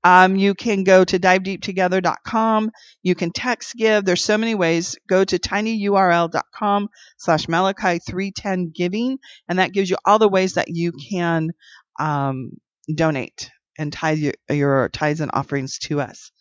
Um, 0.01 0.37
you 0.37 0.55
can 0.55 0.85
go 0.85 1.03
to 1.03 1.19
divedeeptogether.com. 1.19 2.71
You 3.03 3.15
can 3.15 3.31
text 3.31 3.75
give. 3.75 4.05
There's 4.05 4.23
so 4.23 4.37
many 4.37 4.55
ways. 4.55 4.95
Go 5.09 5.25
to 5.25 5.37
tinyurl.com 5.37 6.87
slash 7.17 7.49
Malachi 7.49 7.99
310 7.99 8.71
giving, 8.73 9.17
and 9.49 9.59
that 9.59 9.73
gives 9.73 9.89
you 9.89 9.97
all 10.05 10.19
the 10.19 10.29
ways 10.29 10.53
that 10.53 10.69
you 10.69 10.93
can 10.93 11.49
um, 11.99 12.51
donate 12.87 13.51
and 13.77 13.91
tithe 13.91 14.19
your, 14.19 14.33
your 14.49 14.87
tithes 14.87 15.19
and 15.19 15.31
offerings 15.33 15.77
to 15.79 15.99
us. 15.99 16.31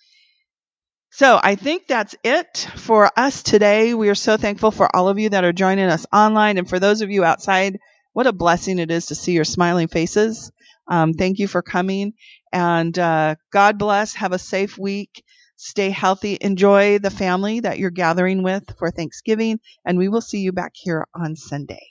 So 1.11 1.41
I 1.43 1.57
think 1.57 1.89
that's 1.89 2.15
it 2.23 2.59
for 2.77 3.11
us 3.17 3.43
today. 3.43 3.93
We 3.93 4.09
are 4.09 4.15
so 4.15 4.37
thankful 4.37 4.71
for 4.71 4.95
all 4.95 5.09
of 5.09 5.19
you 5.19 5.31
that 5.31 5.43
are 5.43 5.53
joining 5.53 5.87
us 5.87 6.07
online, 6.13 6.59
and 6.59 6.69
for 6.69 6.79
those 6.79 7.01
of 7.03 7.11
you 7.11 7.25
outside, 7.25 7.81
what 8.13 8.29
a 8.29 8.33
blessing 8.33 8.79
it 8.79 8.93
is 8.93 9.07
to 9.07 9.17
see 9.17 9.33
your 9.33 9.45
smiling 9.45 9.89
faces. 9.89 10.53
Um, 10.89 11.15
thank 11.15 11.39
you 11.39 11.49
for 11.49 11.63
coming, 11.63 12.15
and 12.53 12.99
uh, 12.99 13.37
God 13.53 13.79
bless. 13.79 14.15
Have 14.15 14.33
a 14.33 14.39
safe 14.39 14.79
week. 14.79 15.23
Stay 15.57 15.91
healthy. 15.91 16.39
Enjoy 16.41 16.99
the 16.99 17.11
family 17.11 17.61
that 17.61 17.79
you're 17.79 17.91
gathering 17.91 18.43
with 18.43 18.65
for 18.79 18.91
Thanksgiving, 18.91 19.61
and 19.85 19.99
we 19.99 20.09
will 20.09 20.21
see 20.23 20.41
you 20.41 20.53
back 20.53 20.73
here 20.75 21.07
on 21.15 21.37
Sunday. 21.37 21.87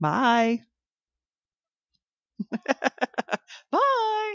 Bye. 0.00 0.60
Bye. 3.72 4.34